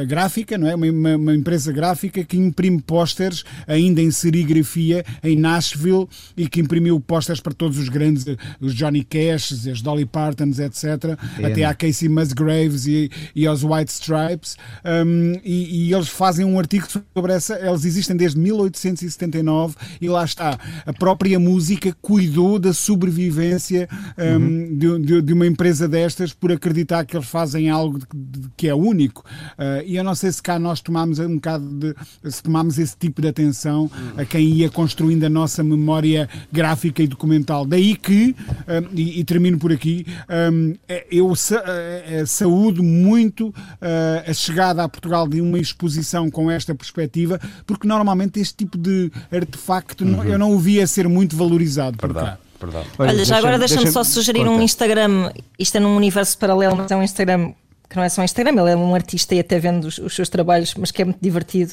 a 0.00 0.04
gráfica, 0.04 0.56
não 0.56 0.68
é? 0.68 0.74
Uma, 0.74 1.16
uma, 1.16 1.34
empresa 1.34 1.72
gráfica 1.72 2.24
que 2.24 2.36
imprime 2.36 2.80
pósteres 2.80 3.44
ainda 3.66 4.00
em 4.00 4.10
serigrafia 4.10 5.04
em 5.22 5.36
Nashville 5.36 6.08
e 6.36 6.48
que 6.48 6.60
imprimiu 6.60 6.98
pósteres 7.00 7.40
para 7.40 7.52
todos 7.52 7.78
os 7.78 7.88
grandes, 7.88 8.24
os 8.60 8.74
Johnny 8.74 9.04
Cash, 9.04 9.66
as 9.68 9.82
Dolly 9.82 10.06
Partons, 10.06 10.58
etc., 10.58 11.18
é, 11.38 11.46
até 11.46 11.64
à 11.64 11.74
Casey 11.74 12.08
Musgraves 12.08 12.86
e, 12.86 13.10
e 13.34 13.46
aos 13.46 13.62
White 13.62 13.92
Stripes, 13.92 14.56
um, 14.84 15.32
e, 15.44 15.88
e, 15.88 15.94
eles 15.94 16.08
fazem 16.08 16.44
um 16.44 16.58
artigo 16.58 16.86
sobre 17.14 17.32
essa, 17.32 17.58
eles 17.58 17.81
elas 17.82 17.84
existem 17.84 18.16
desde 18.16 18.38
1879 18.38 19.74
e 20.00 20.08
lá 20.08 20.24
está. 20.24 20.58
A 20.86 20.92
própria 20.92 21.38
música 21.38 21.94
cuidou 22.00 22.58
da 22.58 22.72
sobrevivência 22.72 23.88
um, 24.16 24.24
uhum. 24.24 24.78
de, 24.78 24.98
de, 25.00 25.22
de, 25.22 25.32
uma 25.32 25.46
empresa 25.46 25.88
destas 25.88 26.32
por 26.32 26.52
acreditar 26.52 27.04
que 27.04 27.16
eles 27.16 27.28
fazem 27.28 27.70
algo 27.70 27.98
de, 27.98 28.48
que 28.56 28.68
é 28.68 28.74
único. 28.74 29.24
Uh, 29.58 29.82
e 29.84 29.96
eu 29.96 30.04
não 30.04 30.14
sei 30.14 30.30
se 30.30 30.42
cá 30.42 30.58
nós 30.58 30.80
tomamos 30.80 31.18
um 31.18 31.34
bocado 31.34 31.68
de. 31.68 31.94
se 32.30 32.42
tomamos 32.42 32.78
esse 32.78 32.96
tipo 32.96 33.20
de 33.20 33.28
atenção 33.28 33.90
a 34.16 34.24
quem 34.24 34.48
ia 34.48 34.70
construindo 34.70 35.24
a 35.24 35.28
nossa 35.28 35.62
memória 35.62 36.28
gráfica 36.50 37.02
e 37.02 37.06
documental. 37.06 37.64
Daí 37.66 37.96
que, 37.96 38.34
um, 38.68 38.96
e, 38.96 39.20
e, 39.20 39.24
termino 39.24 39.58
por 39.58 39.72
aqui, 39.72 40.06
um, 40.52 40.74
é, 40.88 41.06
eu 41.10 41.34
sa 41.34 41.62
é, 41.66 42.20
é, 42.20 42.26
saúdo 42.26 42.82
muito 42.82 43.48
uh, 43.48 44.30
a 44.30 44.32
chegada 44.32 44.82
a 44.82 44.88
Portugal 44.88 45.26
de 45.26 45.40
uma 45.40 45.58
exposição 45.58 46.30
com 46.30 46.50
esta 46.50 46.74
perspectiva, 46.74 47.40
porque 47.72 47.88
normalmente 47.88 48.40
este 48.40 48.54
tipo 48.54 48.78
de 48.78 49.10
artefacto 49.32 50.04
uhum. 50.04 50.24
eu 50.24 50.38
não 50.38 50.52
o 50.52 50.58
via 50.58 50.86
ser 50.86 51.08
muito 51.08 51.36
valorizado. 51.36 51.96
Verdade. 52.00 52.38
Verdade. 52.60 52.86
Olha, 52.98 53.10
Olha 53.10 53.24
já 53.24 53.38
agora 53.38 53.58
deixa-me 53.58 53.82
deixa 53.82 53.92
só 53.92 54.04
sugerir 54.04 54.40
conta. 54.40 54.50
um 54.52 54.62
Instagram, 54.62 55.32
isto 55.58 55.76
é 55.76 55.80
num 55.80 55.96
universo 55.96 56.38
paralelo, 56.38 56.76
mas 56.76 56.90
é 56.90 56.96
um 56.96 57.02
Instagram 57.02 57.52
que 57.90 57.96
não 57.96 58.04
é 58.04 58.08
só 58.08 58.22
um 58.22 58.24
Instagram, 58.24 58.52
ele 58.52 58.70
é 58.70 58.76
um 58.76 58.94
artista 58.94 59.34
e 59.34 59.40
até 59.40 59.58
vendo 59.58 59.84
os, 59.84 59.98
os 59.98 60.14
seus 60.14 60.28
trabalhos, 60.28 60.74
mas 60.76 60.90
que 60.90 61.02
é 61.02 61.04
muito 61.04 61.18
divertido. 61.20 61.72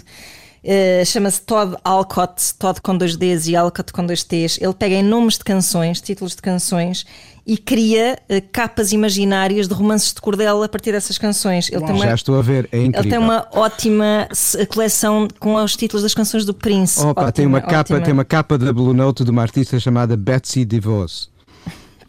Uh, 0.63 1.05
Chama-se 1.05 1.41
Todd 1.41 1.75
Alcott, 1.83 2.53
Todd 2.55 2.81
com 2.81 2.97
dois 2.97 3.15
Ds 3.15 3.47
e 3.47 3.55
Alcott 3.55 3.93
com 3.93 4.05
dois 4.05 4.23
Ts. 4.23 4.59
Ele 4.61 4.73
pega 4.73 4.95
em 4.95 5.03
nomes 5.03 5.37
de 5.37 5.43
canções, 5.43 6.01
títulos 6.01 6.35
de 6.35 6.41
canções 6.41 7.05
e 7.47 7.57
cria 7.57 8.19
uh, 8.29 8.41
capas 8.51 8.91
imaginárias 8.91 9.67
de 9.67 9.73
romances 9.73 10.13
de 10.13 10.21
cordel 10.21 10.61
a 10.61 10.69
partir 10.69 10.91
dessas 10.91 11.17
canções. 11.17 11.69
Ele 11.71 11.85
tem 11.85 11.95
uma, 11.95 12.05
Já 12.05 12.15
estou 12.15 12.37
a 12.37 12.41
ver, 12.41 12.67
é 12.71 12.77
incrível. 12.77 13.01
Ele 13.01 13.09
tem 13.09 13.19
uma 13.19 13.47
ótima 13.53 14.27
coleção 14.67 15.27
com 15.39 15.55
os 15.55 15.75
títulos 15.75 16.03
das 16.03 16.13
canções 16.13 16.45
do 16.45 16.53
Prince. 16.53 16.99
Opa, 16.99 17.21
ótima, 17.21 17.31
tem 17.31 17.45
uma 17.45 17.61
capa, 17.61 18.01
tem 18.01 18.13
uma 18.13 18.25
capa 18.25 18.57
da 18.57 18.73
Blue 18.73 18.93
Note 18.93 19.23
de 19.23 19.31
uma 19.31 19.41
artista 19.41 19.79
chamada 19.79 20.17
Betsy 20.17 20.65
DeVos. 20.65 21.29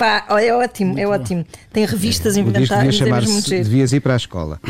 Pá, 0.01 0.25
é 0.41 0.55
ótimo, 0.55 0.99
é 0.99 1.07
ótimo. 1.07 1.45
Tem 1.71 1.85
revistas 1.85 2.35
é. 2.35 2.41
inventadas. 2.41 2.99
Devias 3.51 3.93
ir 3.93 4.01
para 4.01 4.15
a 4.15 4.17
escola. 4.17 4.59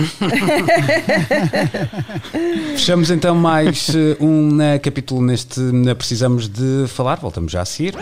Fechamos 2.73 3.13
então 3.13 3.37
mais 3.37 3.91
eh, 3.91 4.17
um 4.21 4.57
uh, 4.57 4.81
capítulo 4.83 5.23
neste 5.23 5.61
Precisamos 5.97 6.49
de 6.49 6.89
Falar. 6.89 7.21
Voltamos 7.21 7.53
já 7.53 7.63
a 7.63 7.65
seguir. 7.65 7.95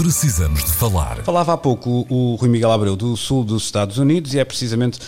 Precisamos 0.00 0.64
de 0.64 0.72
falar. 0.72 1.18
Falava 1.24 1.52
há 1.52 1.58
pouco 1.58 2.06
o, 2.08 2.34
Rui 2.36 2.48
Miguel 2.48 2.72
Abreu 2.72 2.96
do 2.96 3.14
sul 3.18 3.44
dos 3.44 3.64
Estados 3.64 3.98
Unidos 3.98 4.32
e 4.32 4.38
é 4.38 4.44
precisamente, 4.46 4.98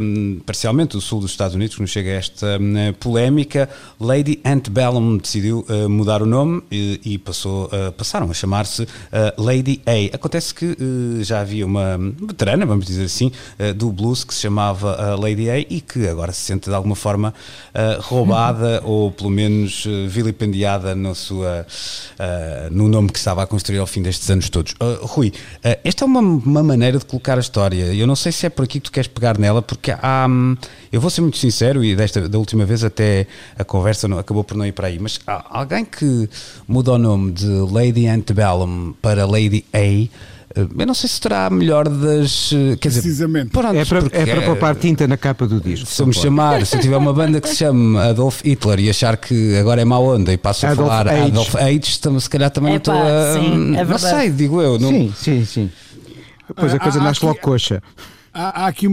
um, 0.00 0.40
parcialmente, 0.40 0.92
do 0.92 1.02
sul 1.02 1.20
dos 1.20 1.32
Estados 1.32 1.54
Unidos 1.54 1.76
que 1.76 1.82
nos 1.82 1.90
chega 1.90 2.08
esta 2.12 2.58
um, 2.58 2.94
polémica. 2.94 3.68
Lady 4.00 4.40
Antebellum 4.42 5.18
decidiu 5.18 5.66
uh, 5.68 5.86
mudar 5.90 6.22
o 6.22 6.26
nome 6.26 6.62
e, 6.72 6.98
e 7.04 7.18
passou, 7.18 7.66
uh, 7.66 7.92
passaram 7.92 8.30
a 8.30 8.32
chamar-se 8.32 8.84
uh, 8.84 8.88
Lady 9.36 9.82
A. 9.84 10.16
Acontece 10.16 10.54
que 10.54 10.74
já 11.20 11.40
havia 11.40 11.66
uma 11.66 11.98
veterana, 11.98 12.64
vamos 12.64 12.86
dizer 12.86 13.04
assim, 13.04 13.30
do 13.76 13.92
blues 13.92 14.24
que 14.24 14.32
se 14.32 14.40
chamava 14.40 15.14
Lady 15.16 15.50
A 15.50 15.58
e 15.58 15.82
que 15.82 16.08
agora 16.08 16.32
se 16.32 16.40
sente 16.40 16.70
de 16.70 16.74
alguma 16.74 16.96
forma 16.96 17.34
roubada 18.00 18.80
ou 18.86 19.12
pelo 19.12 19.30
menos 19.30 19.84
vilipendiada 20.08 20.94
no, 20.94 21.14
sua, 21.14 21.66
no 22.70 22.88
nome 22.88 23.10
que 23.10 23.18
estava 23.18 23.42
a 23.42 23.46
construir 23.46 23.78
ao 23.78 23.86
fim 23.86 24.00
destes 24.00 24.30
anos 24.30 24.37
anos 24.38 24.48
todos. 24.48 24.72
Uh, 24.72 25.04
Rui, 25.04 25.28
uh, 25.28 25.78
esta 25.84 26.04
é 26.04 26.06
uma, 26.06 26.20
uma, 26.20 26.62
maneira 26.62 26.98
de 26.98 27.04
colocar 27.04 27.36
a 27.36 27.40
história. 27.40 27.94
Eu 27.94 28.06
não 28.06 28.16
sei 28.16 28.32
se 28.32 28.46
é 28.46 28.48
por 28.48 28.64
aqui 28.64 28.80
que 28.80 28.86
tu 28.86 28.92
queres 28.92 29.08
pegar 29.08 29.38
nela, 29.38 29.60
porque 29.60 29.92
há. 29.92 30.26
Um, 30.28 30.56
eu 30.90 31.00
vou 31.00 31.10
ser 31.10 31.20
muito 31.20 31.36
sincero, 31.36 31.84
e 31.84 31.94
desta, 31.94 32.28
da 32.28 32.38
última 32.38 32.64
vez 32.64 32.82
até 32.82 33.26
a 33.58 33.64
conversa 33.64 34.08
não, 34.08 34.18
acabou 34.18 34.42
por 34.42 34.56
não 34.56 34.64
ir 34.64 34.72
para 34.72 34.86
aí, 34.86 34.98
mas 34.98 35.20
há 35.26 35.58
alguém 35.58 35.84
que 35.84 36.28
muda 36.66 36.92
o 36.92 36.98
nome 36.98 37.32
de 37.32 37.46
Lady 37.46 38.06
Antebellum 38.06 38.94
para 39.02 39.26
Lady 39.26 39.64
A 39.72 40.08
eu 40.54 40.86
não 40.86 40.94
sei 40.94 41.08
se 41.08 41.20
terá 41.20 41.46
a 41.46 41.50
melhor 41.50 41.88
das. 41.88 42.50
eh, 42.52 42.76
Quer 42.76 42.88
dizer, 42.88 43.02
Precisamente. 43.02 43.50
pronto, 43.50 43.76
É 43.76 43.84
para, 43.84 44.00
porque, 44.02 44.16
é 44.16 44.26
para 44.26 44.42
poupar 44.42 44.74
tinta 44.76 45.06
na 45.06 45.16
capa 45.16 45.46
do 45.46 45.60
disco. 45.60 45.86
Se 45.86 46.00
eu 46.02 46.06
me 46.06 46.14
chamar, 46.14 46.64
se 46.66 46.76
eu 46.76 46.80
tiver 46.80 46.96
uma 46.96 47.12
banda 47.12 47.40
que 47.40 47.48
se 47.48 47.56
chame 47.56 47.98
Adolf 47.98 48.40
Hitler 48.44 48.80
e 48.80 48.90
achar 48.90 49.16
que 49.16 49.56
agora 49.58 49.80
é 49.80 49.84
má 49.84 49.98
onda 49.98 50.32
e 50.32 50.36
passo 50.38 50.66
a 50.66 50.70
Adolf 50.70 50.88
falar 50.88 51.08
H. 51.08 51.24
Adolf 51.26 51.54
H, 51.56 51.98
tam- 52.00 52.18
se 52.20 52.30
calhar 52.30 52.50
também 52.50 52.76
estou 52.76 52.94
a. 52.94 53.34
sim, 53.34 53.46
é 53.74 53.78
não 53.78 53.86
verdade. 53.86 54.00
sei, 54.00 54.30
digo 54.30 54.60
eu. 54.62 54.78
Não, 54.78 54.88
Sim, 54.90 55.12
sim, 55.16 55.44
sim. 55.44 55.70
Depois 56.48 56.72
a 56.74 56.78
coisa 56.78 56.98
nasce 56.98 57.18
aqui- 57.18 57.26
logo 57.26 57.38
coxa. 57.40 57.82
Há, 58.32 58.64
há 58.64 58.66
aqui 58.68 58.88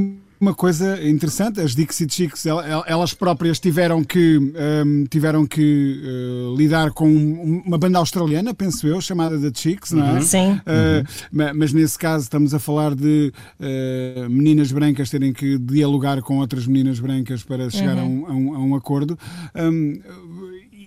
uma 0.46 0.54
coisa 0.54 1.04
interessante, 1.04 1.60
as 1.60 1.74
Dixie 1.74 2.08
Chicks, 2.08 2.46
el- 2.46 2.60
el- 2.62 2.84
elas 2.86 3.14
próprias 3.16 3.60
tiveram 3.60 4.04
que, 4.04 4.38
hum, 4.38 5.06
tiveram 5.10 5.46
que 5.48 6.02
eh, 6.06 6.56
lidar 6.56 6.92
com 6.92 7.10
um- 7.10 7.64
uma 7.66 7.78
banda 7.80 7.98
australiana, 7.98 8.54
penso 8.54 8.86
eu, 8.88 9.02
chamada 9.02 9.40
The 9.40 9.52
Chicks, 9.54 9.92
não 9.92 10.18
é? 10.18 10.22
Sim. 10.22 10.52
Uh, 10.54 11.08
ma- 11.32 11.54
Mas 11.56 11.74
nesse 11.74 11.98
caso 11.98 12.24
estamos 12.26 12.54
a 12.54 12.60
falar 12.60 12.94
de 12.94 13.34
uh, 13.60 14.30
meninas 14.30 14.72
brancas 14.72 15.10
terem 15.10 15.34
que 15.34 15.58
dialogar 15.58 16.22
com 16.22 16.38
outras 16.38 16.68
meninas 16.68 17.00
brancas 17.00 17.42
para 17.44 17.68
chegar 17.72 17.98
a, 17.98 18.04
um, 18.04 18.26
a 18.28 18.34
um- 18.34 18.54
a 18.56 18.60
um 18.60 18.76
acordo. 18.76 19.18
Um, 19.56 20.00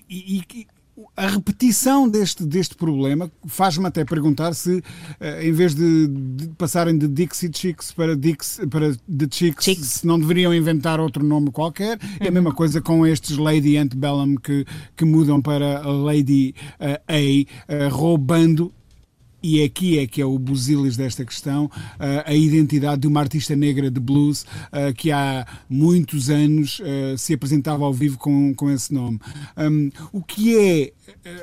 e- 0.09 0.37
e- 0.39 0.45
e 0.57 0.67
a 1.19 1.27
repetição 1.27 2.09
deste, 2.09 2.45
deste 2.45 2.77
problema 2.77 3.31
faz-me 3.45 3.87
até 3.87 4.05
perguntar 4.05 4.55
se, 4.55 4.77
uh, 4.79 5.43
em 5.43 5.53
vez 5.53 5.75
de, 5.75 6.07
de 6.07 6.49
passarem 6.51 6.97
de 6.97 7.09
Dixie 7.09 7.51
Chicks 7.53 7.91
para, 7.91 8.17
Dix, 8.17 8.61
para 8.71 8.95
The 8.95 9.27
Chicks, 9.29 9.65
Chicks. 9.65 9.87
se 9.87 10.07
não 10.07 10.19
deveriam 10.19 10.55
inventar 10.55 11.01
outro 11.01 11.25
nome 11.25 11.51
qualquer. 11.51 11.99
É 12.21 12.29
a 12.29 12.31
mesma 12.31 12.55
coisa 12.55 12.81
com 12.81 13.05
estes 13.05 13.37
Lady 13.37 13.77
Antebellum 13.77 14.37
que, 14.37 14.65
que 14.97 15.05
mudam 15.05 15.43
para 15.43 15.81
Lady 15.81 16.55
uh, 16.81 17.03
A, 17.09 17.87
uh, 17.87 17.89
roubando 17.91 18.73
e 19.43 19.63
aqui 19.63 19.99
é 19.99 20.07
que 20.07 20.21
é 20.21 20.25
o 20.25 20.39
busilis 20.39 20.97
desta 20.97 21.25
questão, 21.25 21.71
ah, 21.99 22.25
a 22.27 22.35
identidade 22.35 23.03
de 23.03 23.07
uma 23.07 23.21
artista 23.21 23.55
negra 23.55 23.91
de 23.91 24.01
blues 24.01 24.45
ah, 24.73 24.93
que 24.93 25.13
há 25.13 25.47
muitos 25.69 26.31
anos 26.31 26.81
ah, 26.83 27.17
se 27.17 27.35
apresentava 27.35 27.85
ao 27.85 27.93
vivo 27.93 28.19
com, 28.19 28.53
com 28.55 28.71
esse 28.71 28.93
nome. 28.93 29.21
O 30.13 30.23
que 30.23 30.57
é 30.59 30.93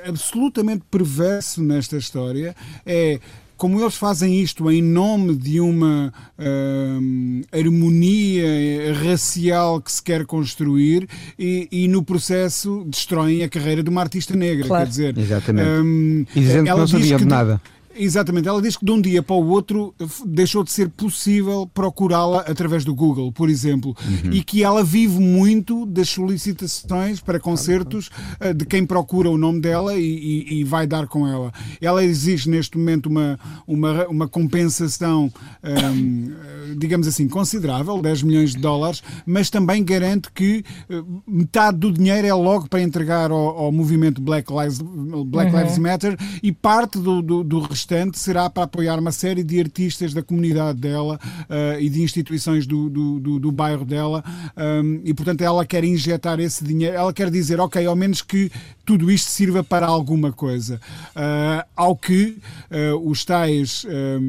absolutamente 0.08 0.84
perverso 0.90 1.62
nesta 1.64 1.98
história 1.98 2.56
é 2.86 3.20
como 3.58 3.80
eles 3.80 3.96
fazem 3.96 4.42
isto 4.42 4.70
em 4.70 4.82
nome 4.82 5.36
de 5.36 5.62
uma 5.62 6.14
hum, 6.38 7.42
harmonia 7.52 8.94
racial 9.04 9.82
que 9.82 9.92
se 9.92 10.04
quer 10.04 10.26
construir 10.26 11.08
e, 11.40 11.68
e 11.72 11.88
no 11.88 12.04
processo 12.04 12.86
destroem 12.88 13.44
a 13.44 13.50
carreira 13.50 13.82
de 13.82 13.90
uma 13.90 14.02
artista 14.02 14.36
negra. 14.36 14.68
Claro. 14.68 14.84
Quer 14.84 14.90
dizer, 14.90 15.18
Exatamente. 15.18 15.70
hum, 15.70 16.26
E 16.36 16.40
dizendo 16.40 16.66
que 16.66 16.70
não 16.70 16.86
de 16.86 17.18
de- 17.18 17.26
nada. 17.26 17.62
Exatamente, 17.98 18.48
ela 18.48 18.62
diz 18.62 18.76
que 18.76 18.84
de 18.86 18.92
um 18.92 19.00
dia 19.00 19.24
para 19.24 19.36
o 19.36 19.48
outro 19.48 19.94
deixou 20.26 20.64
de 20.64 20.72
ser 20.72 20.90
possível 20.90 21.70
procurá-la 21.74 22.42
através 22.42 22.84
do 22.84 22.94
Google, 22.94 23.32
por 23.32 23.50
exemplo, 23.50 23.96
e 24.32 24.44
que 24.44 24.64
ela 24.64 24.84
vive 24.84 25.18
muito 25.20 25.86
das 25.86 26.10
solicitações 26.10 27.20
para 27.22 27.40
concertos 27.40 28.10
eh, 28.40 28.54
de 28.54 28.66
quem 28.66 28.86
procura 28.86 29.30
o 29.30 29.38
nome 29.38 29.62
dela 29.62 29.96
e, 29.96 30.04
e- 30.04 30.60
e 30.60 30.64
vai 30.64 30.86
dar 30.86 31.08
com 31.08 31.26
ela. 31.28 31.54
Ela 31.80 32.04
exige 32.04 32.50
neste 32.50 32.78
momento 32.78 33.08
uma, 33.08 33.40
uma, 33.66 34.08
uma 34.08 34.28
compensação, 34.28 35.32
hum, 35.64 36.32
eh, 36.70 36.76
digamos 36.78 37.08
assim, 37.08 37.28
considerável, 37.30 38.02
10 38.02 38.24
milhões 38.24 38.52
de 38.52 38.58
dólares, 38.60 39.02
mas 39.26 39.50
também 39.50 39.84
garante 39.84 40.30
que 40.34 40.64
eh, 40.90 41.02
metade 41.26 41.78
do 41.78 41.92
dinheiro 41.94 42.28
é 42.28 42.34
logo 42.34 42.68
para 42.68 42.82
entregar 42.82 43.32
ao, 43.32 43.38
ao 43.58 43.72
movimento 43.72 44.22
Black 44.22 44.52
Lives, 44.52 44.80
Black 45.28 45.56
Lives 45.56 45.78
Matter 45.78 46.18
e 46.44 46.52
parte 46.52 47.00
do, 47.00 47.22
do, 47.22 47.44
do 47.44 47.60
restante 47.62 47.85
será 48.14 48.50
para 48.50 48.64
apoiar 48.64 49.00
uma 49.00 49.12
série 49.12 49.44
de 49.44 49.60
artistas 49.60 50.14
da 50.14 50.22
comunidade 50.22 50.80
dela 50.80 51.20
eh, 51.50 51.78
e 51.82 51.90
de 51.90 52.02
instituições 52.02 52.66
do, 52.66 52.90
do, 52.90 53.20
do, 53.20 53.40
do 53.40 53.52
bairro 53.52 53.86
dela 53.86 54.24
um, 54.58 55.02
e 55.04 55.14
portanto 55.14 55.42
ela 55.42 55.66
quer 55.66 55.84
injetar 55.84 56.40
esse 56.40 56.64
dinheiro, 56.64 56.96
ela 56.96 57.14
quer 57.14 57.30
dizer, 57.30 57.60
ok, 57.60 57.86
ao 57.86 57.96
menos 57.96 58.22
que 58.22 58.52
tudo 58.86 59.12
isto 59.12 59.30
sirva 59.30 59.64
para 59.64 59.88
alguma 59.88 60.32
coisa. 60.32 60.80
Ah, 61.16 61.66
ao 61.76 61.96
que 61.96 62.38
ah, 62.70 62.96
os 63.04 63.26
tais, 63.26 63.86
ah, 63.90 64.20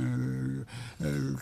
ah, 0.00 0.66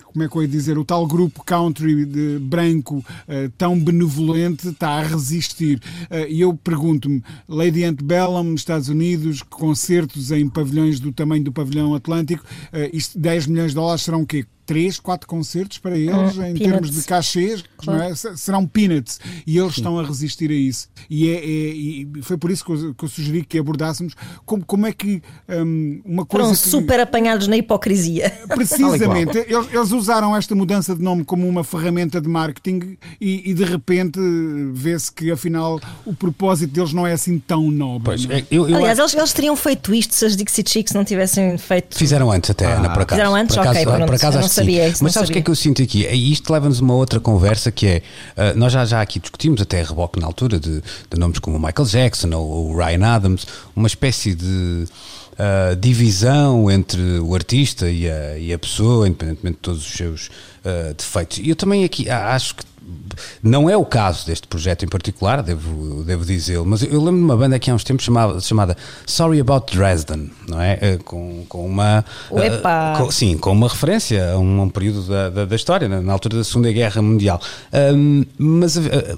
como 0.05 0.25
é 0.25 0.29
que 0.29 0.37
eu 0.37 0.43
ia 0.43 0.49
dizer, 0.49 0.79
o 0.79 0.85
tal 0.85 1.07
grupo 1.07 1.43
country 1.45 2.05
de 2.05 2.39
branco 2.39 3.05
ah, 3.27 3.51
tão 3.57 3.79
benevolente 3.79 4.69
está 4.69 4.91
a 4.91 5.03
resistir. 5.03 5.81
Ah, 6.11 6.27
e 6.29 6.41
eu 6.41 6.55
pergunto-me, 6.55 7.23
Lady 7.49 7.85
Antebellum, 7.85 8.55
Estados 8.55 8.89
Unidos, 8.89 9.43
concertos 9.43 10.31
em 10.31 10.49
pavilhões 10.49 11.01
do 11.01 11.13
tamanho 11.13 11.45
do 11.45 11.53
pavilhão 11.53 11.95
Atlântico, 11.95 12.45
isto, 12.93 13.19
10 13.19 13.47
milhões 13.47 13.71
de 13.71 13.77
dólares 13.77 14.03
serão 14.03 14.23
o 14.23 14.27
quê? 14.27 14.45
Três, 14.69 15.01
quatro 15.01 15.27
concertos 15.27 15.79
para 15.79 15.97
eles 15.97 16.37
Hum, 16.37 16.45
em 16.45 16.53
peanuts. 16.53 16.61
termos 16.61 16.91
de 16.93 17.03
cachês, 17.05 17.65
Claro. 17.79 18.01
não 18.01 18.07
é? 18.07 18.15
Serão 18.15 18.67
peanuts 18.67 19.19
e 19.47 19.57
eles 19.57 19.79
estão 19.79 19.99
a 19.99 20.05
resistir 20.05 20.51
a 20.51 20.55
isso. 20.55 20.89
E, 21.09 21.31
é, 21.31 21.37
é- 21.37 21.41
e 21.41 22.09
foi 22.21 22.37
por 22.37 22.51
isso 22.51 22.63
que 22.67 22.73
eu, 22.73 22.95
que 22.95 23.03
eu 23.03 23.09
sugeri 23.09 23.43
que 23.47 23.59
abordássemos 23.59 24.13
como, 24.45 24.63
como 24.67 24.87
é 24.87 24.93
que 24.93 25.23
hum, 25.49 26.03
uma 26.05 26.27
coisa. 26.27 26.45
Foram 26.49 26.55
que- 26.61 26.69
super 26.69 27.01
apanhados 27.01 27.49
na 27.49 27.57
hipocrisia. 27.57 28.31
Precisamente, 28.49 29.39
eles, 29.39 29.73
eles 29.73 29.91
usaram 29.91 30.37
esta 30.37 30.55
mudança 30.55 30.95
de 30.95 31.03
nome 31.03 31.25
como 31.25 31.49
uma 31.49 31.65
ferramenta 31.65 32.21
de 32.21 32.29
marketing 32.29 32.99
e, 33.19 33.51
e 33.51 33.55
de 33.55 33.65
repente 33.65 34.21
vê-se 34.75 35.11
que 35.11 35.31
afinal 35.31 35.81
o 36.05 36.13
propósito 36.15 36.71
deles 36.75 36.93
não 36.93 37.07
é 37.07 37.13
assim 37.15 37.39
tão 37.39 37.71
nobre. 37.71 38.05
Pois, 38.05 38.29
é? 38.29 38.41
é, 38.41 38.45
eu, 38.51 38.69
eu 38.69 38.77
Aliás, 38.77 38.99
eles, 38.99 39.15
eles 39.15 39.33
teriam 39.33 39.57
feito 39.57 39.95
isto 39.95 40.15
se 40.15 40.27
as 40.27 40.37
Dixie 40.37 40.65
Chicks 40.67 40.93
não 40.93 41.05
tivessem 41.05 41.57
feito. 41.57 41.97
Fizeram 41.97 42.31
antes 42.31 42.51
até, 42.51 42.67
Ana, 42.67 42.91
por 42.91 43.03
acaso. 43.03 43.19
Fizeram 43.21 43.35
antes? 43.35 43.57
Por 43.57 43.63
acaso, 43.63 43.79
Ok, 43.89 44.07
por 44.07 44.15
acaso 44.15 44.39
Sabia 44.59 44.89
isso, 44.89 45.05
Mas 45.05 45.13
sabes 45.13 45.31
o 45.31 45.33
que 45.33 45.39
é 45.39 45.43
que 45.43 45.51
eu 45.51 45.55
sinto 45.55 45.83
aqui? 45.83 46.07
É 46.07 46.15
isto 46.15 46.53
leva-nos 46.53 46.81
a 46.81 46.83
uma 46.83 46.95
outra 46.95 47.21
conversa 47.21 47.71
que 47.71 47.87
é, 47.87 48.03
ah, 48.37 48.53
nós 48.55 48.73
já, 48.73 48.85
já 48.85 49.01
aqui 49.01 49.19
discutimos 49.19 49.61
até 49.61 49.81
a 49.81 49.85
reboque 49.85 50.21
na 50.21 50.27
altura 50.27 50.59
de, 50.59 50.81
de 50.81 51.19
nomes 51.19 51.39
como 51.39 51.57
o 51.57 51.61
Michael 51.61 51.87
Jackson 51.89 52.31
ou 52.35 52.71
o 52.71 52.77
Ryan 52.77 53.07
Adams, 53.07 53.47
uma 53.75 53.87
espécie 53.87 54.35
de 54.35 54.87
ah, 55.39 55.77
divisão 55.79 56.69
entre 56.71 57.21
o 57.21 57.35
artista 57.35 57.89
e 57.89 58.11
a, 58.11 58.39
e 58.39 58.53
a 58.53 58.59
pessoa, 58.59 59.07
independentemente 59.07 59.57
de 59.57 59.63
todos 59.63 59.87
os 59.87 59.93
seus 59.93 60.31
ah, 60.65 60.93
defeitos. 60.97 61.39
E 61.39 61.49
eu 61.49 61.57
também 61.57 61.85
aqui 61.85 62.11
acho 62.11 62.57
que 62.57 62.65
não 63.43 63.69
é 63.69 63.77
o 63.77 63.85
caso 63.85 64.27
deste 64.27 64.47
projeto 64.47 64.85
em 64.85 64.89
particular, 64.89 65.43
devo, 65.43 66.03
devo 66.05 66.25
dizê-lo, 66.25 66.65
mas 66.67 66.83
eu 66.83 66.99
lembro 67.03 67.17
de 67.19 67.25
uma 67.25 67.37
banda 67.37 67.59
que 67.59 67.71
há 67.71 67.75
uns 67.75 67.85
tempos 67.85 68.05
chamada, 68.05 68.41
chamada 68.41 68.77
Sorry 69.07 69.41
About 69.41 69.75
Dresden, 69.77 70.31
não 70.49 70.61
é? 70.61 70.79
Eh, 70.81 70.99
Com, 71.05 71.45
com 71.49 71.67
uma. 71.67 72.05
Uepa! 72.31 72.95
com- 72.99 73.11
sim, 73.11 73.37
com 73.39 73.53
uma 73.53 73.69
referência 73.69 74.33
a 74.33 74.39
um, 74.39 74.61
a 74.61 74.65
um 74.65 74.69
período 74.69 75.03
da, 75.03 75.29
da, 75.31 75.45
da 75.45 75.57
história, 75.57 75.89
na, 75.89 76.01
na 76.01 76.13
altura 76.13 76.37
da 76.39 76.45
Segunda 76.45 76.71
Guerra 76.73 77.03
Mundial. 77.03 77.41
Ahm, 77.73 78.25
mas. 78.39 78.77
é- 78.77 79.17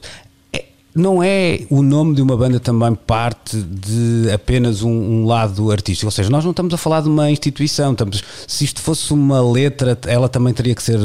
não 0.92 1.22
é 1.22 1.60
o 1.70 1.82
nome 1.82 2.16
de 2.16 2.20
uma 2.20 2.36
banda 2.36 2.58
também 2.58 2.92
parte 2.96 3.56
de 3.62 4.28
apenas 4.34 4.82
um, 4.82 4.90
um 4.90 5.24
lado 5.24 5.70
artístico, 5.70 6.08
ou 6.08 6.10
seja, 6.10 6.28
nós 6.30 6.42
não 6.42 6.50
estamos 6.50 6.74
a 6.74 6.76
falar 6.76 7.00
de 7.00 7.08
uma 7.08 7.30
instituição, 7.30 7.92
estamos, 7.92 8.20
se 8.48 8.64
isto 8.64 8.80
fosse 8.82 9.12
uma 9.12 9.40
letra, 9.40 9.96
ela 10.08 10.28
também 10.28 10.52
teria 10.52 10.74
que 10.74 10.82
ser 10.82 10.98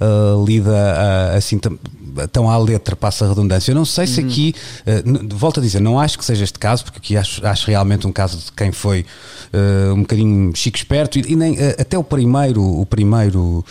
ah, 0.00 0.44
lida 0.46 0.72
ah, 0.72 1.36
assim 1.36 1.58
tam- 1.58 1.76
tão 2.32 2.48
à 2.50 2.56
letra, 2.58 2.94
passa 2.96 3.24
a 3.24 3.28
redundância. 3.28 3.70
Eu 3.72 3.74
não 3.76 3.84
sei 3.84 4.06
se 4.06 4.20
aqui, 4.20 4.54
ah, 4.86 5.02
n- 5.04 5.28
volto 5.34 5.60
a 5.60 5.62
dizer, 5.62 5.80
não 5.80 5.98
acho 5.98 6.18
que 6.18 6.24
seja 6.24 6.44
este 6.44 6.58
caso, 6.58 6.84
porque 6.84 6.98
aqui 6.98 7.16
acho, 7.16 7.46
acho 7.46 7.66
realmente 7.68 8.06
um 8.06 8.12
caso 8.12 8.38
de 8.38 8.52
quem 8.52 8.72
foi 8.72 9.04
ah, 9.52 9.92
um 9.94 10.00
bocadinho 10.00 10.52
chico 10.54 10.76
esperto 10.76 11.18
e, 11.18 11.32
e 11.32 11.36
nem, 11.36 11.56
ah, 11.58 11.76
até 11.80 11.98
o 11.98 12.04
primeiro, 12.04 12.62
o 12.62 12.86
primeiro 12.86 13.64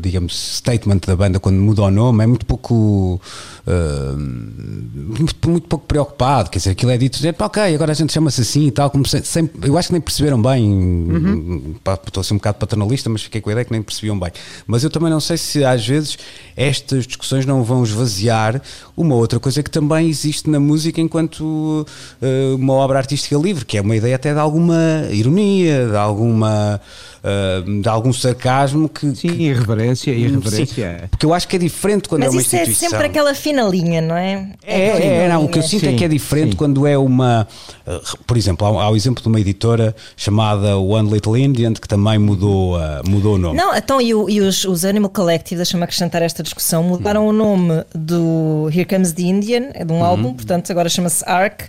digamos, 0.00 0.58
statement 0.58 1.00
da 1.06 1.16
banda 1.16 1.40
quando 1.40 1.56
muda 1.56 1.82
o 1.82 1.90
nome 1.90 2.22
é 2.22 2.26
muito 2.26 2.46
pouco 2.46 3.20
ah, 3.66 4.14
muito, 4.16 5.34
pouco 5.68 5.86
preocupado, 5.86 6.50
quer 6.50 6.58
dizer, 6.58 6.70
aquilo 6.70 6.90
é 6.92 6.96
dito 6.98 7.16
dizer, 7.16 7.32
"Pá, 7.32 7.46
ok, 7.46 7.74
agora 7.74 7.92
a 7.92 7.94
gente 7.94 8.12
chama-se 8.12 8.40
assim 8.40 8.66
e 8.66 8.70
tal, 8.70 8.90
como 8.90 9.06
se- 9.06 9.22
sem- 9.24 9.48
eu 9.62 9.76
acho 9.76 9.88
que 9.88 9.92
nem 9.92 10.00
perceberam 10.00 10.40
bem, 10.40 11.76
pá, 11.82 11.94
estou 12.06 12.20
a 12.20 12.24
ser 12.24 12.34
um 12.34 12.36
bocado 12.36 12.58
paternalista, 12.58 13.08
mas 13.10 13.22
fiquei 13.22 13.40
com 13.40 13.50
a 13.50 13.52
ideia 13.52 13.64
que 13.64 13.72
nem 13.72 13.82
percebiam 13.82 14.18
bem. 14.18 14.30
Mas 14.66 14.84
eu 14.84 14.90
também 14.90 15.10
não 15.10 15.20
sei 15.20 15.36
se 15.36 15.64
às 15.64 15.84
vezes 15.86 16.16
estas 16.56 17.06
discussões 17.06 17.44
não 17.46 17.62
vão 17.64 17.82
esvaziar 17.82 18.60
uma 18.96 19.14
outra 19.14 19.38
coisa 19.40 19.62
que 19.62 19.70
também 19.70 20.08
existe 20.08 20.48
na 20.48 20.60
música 20.60 21.00
enquanto 21.00 21.86
eh, 22.22 22.54
uma 22.54 22.72
obra 22.74 22.98
artística 22.98 23.36
livre, 23.36 23.64
que 23.64 23.76
é 23.78 23.80
uma 23.80 23.96
ideia 23.96 24.16
até 24.16 24.32
de 24.32 24.38
alguma 24.40 25.06
ironia, 25.10 25.88
de 25.88 25.96
alguma 25.96 26.80
eh, 27.28 27.80
de 27.82 27.88
algum 27.88 28.12
sarcasmo 28.12 28.88
que, 28.88 29.14
Sim, 29.16 29.28
que- 29.28 29.42
irreverência, 29.42 30.14
Sim, 30.14 30.20
irreverência. 30.20 31.08
porque 31.10 31.26
eu 31.26 31.34
acho 31.34 31.48
que 31.48 31.56
é 31.56 31.58
diferente 31.58 32.08
quando 32.08 32.20
Mas 32.20 32.28
é 32.28 32.30
uma 32.36 32.40
isso 32.40 32.54
é 32.54 32.58
instituição. 32.60 32.90
sempre 32.90 33.06
aquela 33.06 33.34
fina 33.34 33.62
linha, 33.64 34.00
não 34.00 34.16
é? 34.16 34.48
É, 34.64 34.86
é, 34.88 35.22
fina 35.24 35.34
não, 35.34 35.44
o 35.44 35.48
que 35.48 35.58
eu 35.58 35.62
sinto 35.64 35.86
é 35.86 35.90
Sim, 35.90 35.96
que 35.96 36.04
é 36.04 36.08
diferente 36.08 36.50
sim. 36.52 36.56
quando 36.56 36.86
é 36.86 36.96
uma. 36.96 37.48
uh, 37.86 38.16
Por 38.24 38.36
exemplo, 38.36 38.64
há, 38.66 38.84
há 38.84 38.90
o 38.90 38.94
exemplo 38.96 39.20
de 39.22 39.28
uma 39.28 39.40
editora 39.40 39.94
chamada 40.16 40.76
One 40.78 41.10
Little 41.10 41.36
Indian 41.36 41.72
que 41.74 41.88
também 41.88 42.18
mudou, 42.18 42.76
uh, 42.76 42.80
mudou 43.08 43.34
o 43.34 43.38
nome. 43.38 43.56
Não, 43.58 43.74
então 43.74 44.00
e, 44.00 44.14
o- 44.14 44.30
e 44.30 44.40
os, 44.40 44.64
os 44.64 44.84
Animal 44.84 45.10
Collective, 45.10 45.56
deixa-me 45.56 45.82
acrescentar 45.82 46.22
esta 46.22 46.42
discussão, 46.44 46.82
mudaram 46.84 47.26
o 47.26 47.32
nome 47.32 47.82
do 47.94 48.68
Here 48.72 48.84
Comes 48.84 49.12
the 49.12 49.22
Indian, 49.22 49.70
é 49.74 49.84
de 49.84 49.92
um 49.92 50.04
álbum, 50.04 50.32
portanto 50.32 50.70
agora 50.70 50.88
chama-se 50.88 51.24
Ark, 51.26 51.64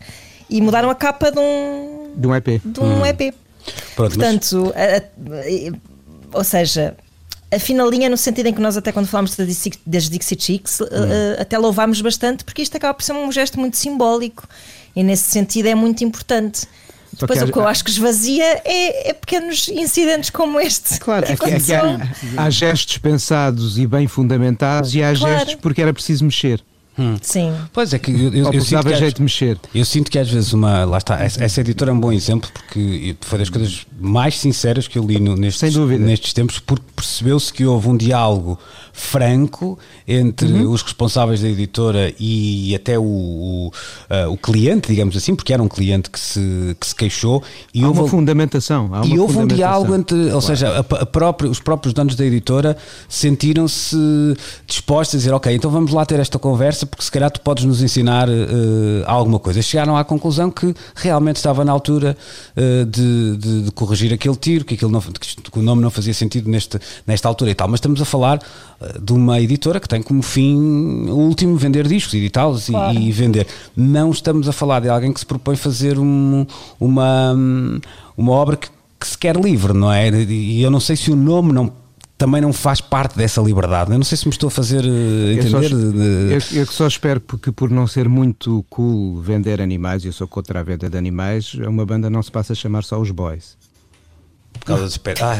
e 0.50 0.62
mudaram 0.62 0.90
a 0.90 0.96
capa 0.96 1.32
de 1.32 1.40
um, 1.40 2.12
De 2.16 2.28
um 2.28 2.36
EP. 2.36 2.62
de 2.64 2.80
um 2.80 2.84
Uhum. 2.84 3.06
EP. 3.06 3.34
Pronto, 3.96 4.18
mas- 4.18 4.34
Portanto, 4.40 4.74
a- 4.76 4.98
a- 4.98 6.38
ou 6.38 6.44
seja, 6.44 6.96
a 7.52 7.60
finalinha 7.60 8.10
no 8.10 8.18
sentido 8.18 8.48
em 8.48 8.54
que 8.54 8.60
nós 8.62 8.76
até 8.78 8.92
quando 8.92 9.08
falámos 9.08 9.36
das 9.86 10.10
Dixie 10.10 10.38
Chicks, 10.40 10.82
Hum. 10.82 10.86
eh, 10.92 11.36
eh, 11.38 11.42
até 11.42 11.58
louvámos 11.58 12.02
bastante 12.02 12.44
porque 12.44 12.62
isto 12.62 12.76
acaba 12.78 12.94
por 12.94 13.04
ser 13.04 13.14
um 13.14 13.32
gesto 13.32 13.60
muito 13.60 13.78
simbólico 13.78 14.48
e 14.96 15.04
nesse 15.04 15.30
sentido 15.32 15.68
é 15.68 15.76
muito 15.76 16.04
importante. 16.04 16.68
Só 17.18 17.26
Depois 17.26 17.40
que 17.40 17.50
o 17.50 17.54
que 17.54 17.60
eu 17.60 17.68
acho 17.68 17.84
que 17.84 17.90
esvazia 17.90 18.62
é, 18.66 19.10
é 19.10 19.14
pequenos 19.14 19.68
incidentes 19.70 20.30
como 20.30 20.60
este. 20.60 21.00
Claro, 21.00 21.26
que 21.38 21.50
é 21.50 21.60
que, 21.60 21.74
há, 21.74 21.98
há 22.36 22.50
gestos 22.50 22.98
pensados 22.98 23.78
e 23.80 23.88
bem 23.88 24.08
fundamentados 24.08 24.94
e 24.94 25.02
há 25.02 25.16
Claro. 25.16 25.36
gestos 25.40 25.56
porque 25.56 25.82
era 25.82 25.94
preciso 25.94 26.26
mexer. 26.26 26.62
Sim. 27.22 27.54
Pois 27.72 27.94
é 27.94 28.00
que 28.00 28.10
eu, 28.12 28.34
eu, 28.34 28.52
eu 28.54 28.62
sinto 28.62 28.84
que 28.86 28.94
às- 28.94 29.00
jeito 29.00 29.16
de 29.18 29.22
mexer. 29.22 29.58
Eu 29.74 29.86
sinto 29.86 30.10
que 30.12 30.18
às 30.18 30.30
vezes 30.30 30.52
uma. 30.54 30.84
Lá 30.86 30.98
está, 30.98 31.20
essa, 31.24 31.44
essa 31.44 31.62
editora 31.62 31.92
é 31.92 31.94
um 31.94 32.00
bom 32.00 32.12
exemplo 32.12 32.50
porque 32.52 33.16
foi 33.22 33.38
das 33.40 33.50
coisas 33.50 33.86
mais 34.00 34.38
sinceras 34.40 34.88
que 34.88 34.98
eu 34.98 35.04
li 35.06 35.20
no- 35.20 35.36
nestes, 35.36 35.60
Sem 35.60 35.72
dúvida. 35.72 36.04
nestes 36.04 36.34
tempos, 36.34 36.58
porque 36.60 36.86
percebeu-se 36.96 37.54
que 37.54 37.66
houve 37.66 37.88
um 37.88 37.96
diálogo 37.98 38.58
franco 38.92 39.78
entre 40.08 40.48
Uhum. 40.52 40.72
os 40.72 40.82
responsáveis 40.82 41.42
da 41.42 41.48
editora 41.48 42.12
e 42.20 42.74
até 42.74 42.98
o, 42.98 43.04
o, 43.04 43.72
ah, 44.10 44.28
o 44.30 44.36
cliente, 44.38 44.88
digamos 44.88 45.16
assim, 45.16 45.36
porque 45.36 45.54
era 45.54 45.62
um 45.62 45.68
cliente 45.68 46.10
que 46.10 46.20
se, 46.20 46.76
que 46.80 46.88
se 46.88 46.96
queixou. 46.96 47.44
E 47.72 47.84
Há 47.84 47.88
houve, 47.90 48.00
uma 48.00 48.08
fundamentação. 48.08 48.90
Há 48.92 49.02
uma 49.02 49.06
e 49.06 49.20
houve 49.20 49.34
um 49.38 49.42
fundamentação. 49.42 49.56
diálogo 49.56 49.96
entre, 49.96 50.32
ou 50.32 50.42
seja, 50.42 50.70
a- 50.70 50.80
a 50.80 51.06
própria- 51.06 51.48
os 51.52 51.60
próprios 51.60 51.94
donos 51.94 52.16
da 52.16 52.26
editora 52.26 52.76
sentiram-se 53.08 53.96
dispostos 54.66 55.16
a 55.16 55.18
dizer, 55.20 55.34
ok, 55.34 55.54
então 55.54 55.70
vamos 55.70 55.92
lá 55.92 56.04
ter 56.06 56.20
esta 56.20 56.40
conversa 56.40 56.87
porque 56.88 57.04
se 57.04 57.12
calhar 57.12 57.30
tu 57.30 57.42
podes 57.42 57.64
nos 57.66 57.82
ensinar 57.82 58.28
eh, 58.30 59.04
alguma 59.06 59.40
coisa. 59.40 59.62
Chegaram 59.62 59.96
à 59.98 60.04
conclusão 60.04 60.50
que 60.50 60.74
realmente 60.96 61.36
estava 61.38 61.64
na 61.66 61.72
altura 61.72 62.18
eh, 62.56 62.86
de, 62.86 63.38
de- 63.38 63.62
de 63.64 63.72
corrigir 63.72 64.14
aquele 64.14 64.36
tiro, 64.36 64.66
que, 64.66 64.74
aquilo 64.76 64.92
não, 64.92 65.02
que 65.02 65.60
o 65.60 65.62
nome 65.62 65.82
não 65.82 65.90
fazia 65.90 66.14
sentido 66.14 66.50
neste, 66.50 66.80
nesta 67.06 67.28
altura 67.28 67.52
e 67.52 67.56
tal. 67.56 67.68
Mas 67.68 67.78
estamos 67.80 68.02
a 68.02 68.06
falar 68.06 68.40
eh, 68.82 68.98
de 69.02 69.14
uma 69.14 69.40
editora 69.40 69.80
que 69.80 69.88
tem 69.88 70.02
como 70.02 70.22
fim 70.22 70.56
último 71.10 71.56
vender 71.58 71.88
discos, 71.88 72.14
editá-los 72.14 72.70
e- 72.70 72.72
Claro. 72.72 72.98
e 73.00 73.12
vender. 73.12 73.48
Não 73.76 74.12
estamos 74.12 74.48
a 74.48 74.52
falar 74.52 74.80
de 74.82 74.90
alguém 74.90 75.12
que 75.14 75.20
se 75.20 75.26
propõe 75.26 75.56
fazer 75.56 76.00
um- 76.00 76.46
uma, 76.80 77.34
uma 78.16 78.32
obra 78.32 78.56
que, 78.58 78.68
que 79.00 79.08
se 79.08 79.18
quer 79.18 79.36
livre, 79.36 79.74
não 79.74 79.92
é? 79.92 80.10
E 80.10 80.62
eu 80.62 80.72
não 80.72 80.80
sei 80.80 80.96
se 80.96 81.12
o 81.12 81.16
nome 81.16 81.52
não, 81.54 81.72
também 82.18 82.42
não 82.42 82.52
faz 82.54 82.82
parte 82.82 83.18
dessa 83.18 83.42
liberdade. 83.42 83.92
Eu 83.92 83.98
não 83.98 84.04
sei 84.06 84.18
se 84.18 84.26
me 84.26 84.32
estou 84.32 84.48
a 84.48 84.52
fazer 84.52 84.84
eh, 84.86 85.40
Eu 85.40 85.50
só, 85.50 85.62
entender. 85.62 85.92
de- 85.92 86.56
eu, 86.56 86.60
eu 86.62 86.66
só 86.66 86.88
espero 86.88 87.20
que 87.20 87.52
por 87.52 87.70
não 87.70 87.86
ser 87.88 88.08
muito 88.10 88.66
cool 88.70 89.22
vender 89.22 89.62
animais, 89.62 90.04
e 90.04 90.08
eu 90.08 90.14
sou 90.14 90.28
contra 90.28 90.60
a 90.60 90.64
venda 90.64 90.90
de 90.90 90.98
animais, 90.98 91.54
uma 91.56 91.86
banda 91.86 92.10
não 92.10 92.24
se 92.24 92.32
passa 92.32 92.54
a 92.54 92.56
chamar 92.56 92.84
só 92.84 93.00
os 93.00 93.12
boys. 93.12 93.57
Por 94.58 94.66
causa 94.66 94.84
dos 94.84 94.98
pés. 94.98 95.20
Ah, 95.22 95.38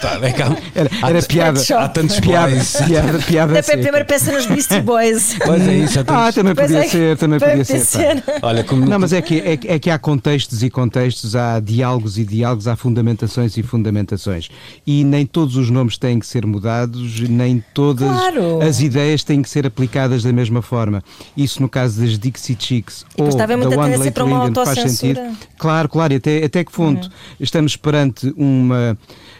tá, 0.00 0.18
vem 0.18 0.32
cá. 0.32 0.46
Era, 0.74 0.90
Há 1.02 1.10
era 1.10 1.22
piada. 1.22 1.60
Há 1.78 1.88
tantos 1.88 2.20
Piada, 2.20 2.50
boys. 2.50 2.76
piada, 2.86 3.18
piada 3.20 3.58
Até 3.58 3.74
a 3.74 3.78
primeira 3.78 4.04
peça 4.04 4.32
nos 4.32 4.46
Beastie 4.46 4.80
Boys. 4.82 5.36
Pois 5.44 5.66
é 5.68 5.74
isso. 5.78 5.98
há 5.98 6.02
Ah, 6.02 6.04
tantos- 6.04 6.34
também 6.34 6.54
Pois 6.54 6.66
podia 6.70 6.84
é, 6.84 6.88
ser, 6.88 7.16
também 7.16 7.38
podia 7.40 7.64
ser. 7.64 8.22
pá. 8.22 8.32
Olha, 8.42 8.64
como 8.64 8.84
Não, 8.86 8.98
mas 8.98 9.12
é 9.12 9.22
que, 9.22 9.38
é, 9.40 9.56
que- 9.56 9.68
é 9.68 9.78
que 9.78 9.90
há 9.90 9.98
contextos 9.98 10.62
e 10.62 10.70
contextos, 10.70 11.34
há 11.36 11.60
diálogos 11.60 12.18
e 12.18 12.24
diálogos, 12.24 12.66
há 12.68 12.76
fundamentações 12.76 13.56
e 13.56 13.62
fundamentações. 13.62 14.48
E 14.86 15.04
nem 15.04 15.24
todos 15.26 15.56
os 15.56 15.70
nomes 15.70 15.96
têm 15.98 16.18
que 16.18 16.26
ser 16.26 16.44
mudados, 16.46 17.20
nem 17.28 17.62
todas 17.74 18.08
Claro. 18.08 18.62
as 18.62 18.80
ideias 18.80 19.22
têm 19.24 19.42
que 19.42 19.48
ser 19.50 19.66
aplicadas 19.66 20.22
da 20.22 20.32
mesma 20.32 20.62
forma. 20.62 21.02
Isso 21.36 21.60
no 21.62 21.68
caso 21.68 22.00
das 22.00 22.18
Dixie 22.18 22.56
Chicks 22.58 23.04
ou 23.18 23.34
da 23.36 23.46
muita 23.56 23.68
One 23.68 23.76
tendência 23.92 23.98
Late 24.04 24.10
para 24.12 24.24
faz 24.26 24.78
autocensura. 24.78 24.88
sentido. 24.88 25.36
Claro, 25.58 25.88
claro, 25.88 26.12
e 26.12 26.16
até, 26.16 26.44
até 26.44 26.64
que 26.64 26.72
ponto 26.72 27.10
estamos 27.40 27.76
perante 27.76 28.32
uma, 28.46 28.98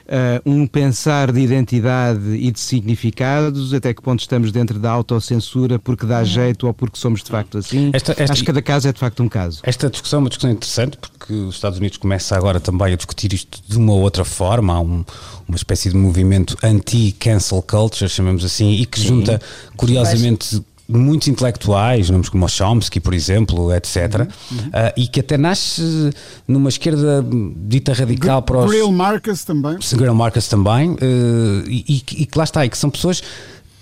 ah, 0.08 0.40
um 0.44 0.66
pensar 0.66 1.32
de 1.32 1.40
identidade 1.40 2.30
e 2.34 2.50
de 2.50 2.60
significados, 2.60 3.72
até 3.72 3.94
que 3.94 4.02
ponto 4.02 4.20
estamos 4.20 4.52
dentro 4.52 4.78
da 4.78 4.90
autocensura 4.90 5.78
porque 5.78 6.04
dá 6.06 6.22
jeito 6.24 6.66
ou 6.66 6.74
porque 6.74 6.98
somos 6.98 7.22
de 7.22 7.30
facto 7.30 7.58
assim. 7.58 7.90
Esta- 7.92 8.12
esta- 8.12 8.24
Acho 8.32 8.42
que 8.42 8.46
cada 8.46 8.62
caso 8.62 8.88
é 8.88 8.92
de 8.92 8.98
facto 9.00 9.22
um 9.22 9.28
caso. 9.28 9.60
Esta 9.62 9.88
discussão 9.88 10.18
é 10.18 10.22
uma 10.22 10.28
discussão 10.28 10.50
interessante 10.50 10.96
porque 10.98 11.32
os 11.32 11.54
Estados 11.54 11.78
Unidos 11.78 11.98
começa 11.98 12.36
agora 12.36 12.60
também 12.60 12.92
a 12.92 12.96
discutir 12.96 13.32
isto 13.32 13.60
de 13.66 13.76
uma 13.78 13.92
outra 13.94 14.24
forma. 14.24 14.74
Há 14.74 14.80
um- 14.80 15.04
uma 15.48 15.56
espécie 15.56 15.88
de 15.90 15.96
movimento 15.96 16.56
anti-cancel 16.62 17.62
culture, 17.62 18.08
chamamos 18.10 18.44
assim, 18.44 18.72
e 18.72 18.86
que 18.86 19.00
junta, 19.00 19.40
curiosamente, 19.76 20.62
muitos 20.88 21.28
intelectuais, 21.28 22.10
nomes 22.10 22.28
como 22.28 22.44
o 22.44 22.48
Chomsky, 22.48 23.00
por 23.00 23.14
exemplo, 23.14 23.72
etc., 23.72 24.28
ah, 24.72 24.92
e 24.96 25.06
que 25.06 25.20
até 25.20 25.36
nasce 25.36 26.10
numa 26.46 26.68
esquerda 26.68 27.24
dita 27.56 27.92
radical 27.92 28.42
para 28.42 28.58
os. 28.58 28.90
Marcus 28.92 29.44
também. 29.44 29.80
Seguram 29.80 30.14
Marcus 30.14 30.48
também, 30.48 30.96
eh, 31.00 31.64
e, 31.68 32.04
e 32.18 32.26
que 32.26 32.38
lá 32.38 32.44
está, 32.44 32.64
e 32.64 32.68
que 32.68 32.78
são 32.78 32.90
pessoas 32.90 33.22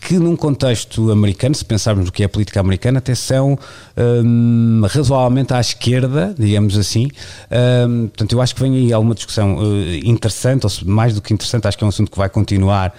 que 0.07 0.19
num 0.19 0.37
contexto 0.37 1.11
americano, 1.11 1.55
se 1.55 1.65
pensarmos 1.65 2.05
no 2.07 2.13
que 2.13 2.23
é 2.23 2.27
a 2.27 2.29
política 2.29 2.61
americana, 2.61 2.99
até 2.99 3.15
são 3.15 3.59
hum, 3.97 4.83
razoavelmente 4.89 5.55
à 5.55 5.61
esquerda, 5.61 6.35
digamos 6.39 6.77
assim. 6.77 7.09
Hum, 7.89 8.09
portanto, 8.09 8.33
eu 8.33 8.41
acho 8.43 8.55
que 8.55 8.61
vem 8.61 8.75
aí 8.77 8.93
alguma 8.93 9.15
discussão 9.15 9.59
eh, 9.63 10.01
interessante, 10.05 10.65
ou 10.65 10.71
se- 10.71 10.87
mais 10.87 11.15
do 11.15 11.23
que 11.23 11.33
interessante, 11.33 11.67
acho 11.67 11.79
que 11.79 11.85
é 11.85 11.87
um 11.87 11.89
assunto 11.89 12.11
que 12.11 12.19
vai 12.19 12.29
continuar 12.29 12.95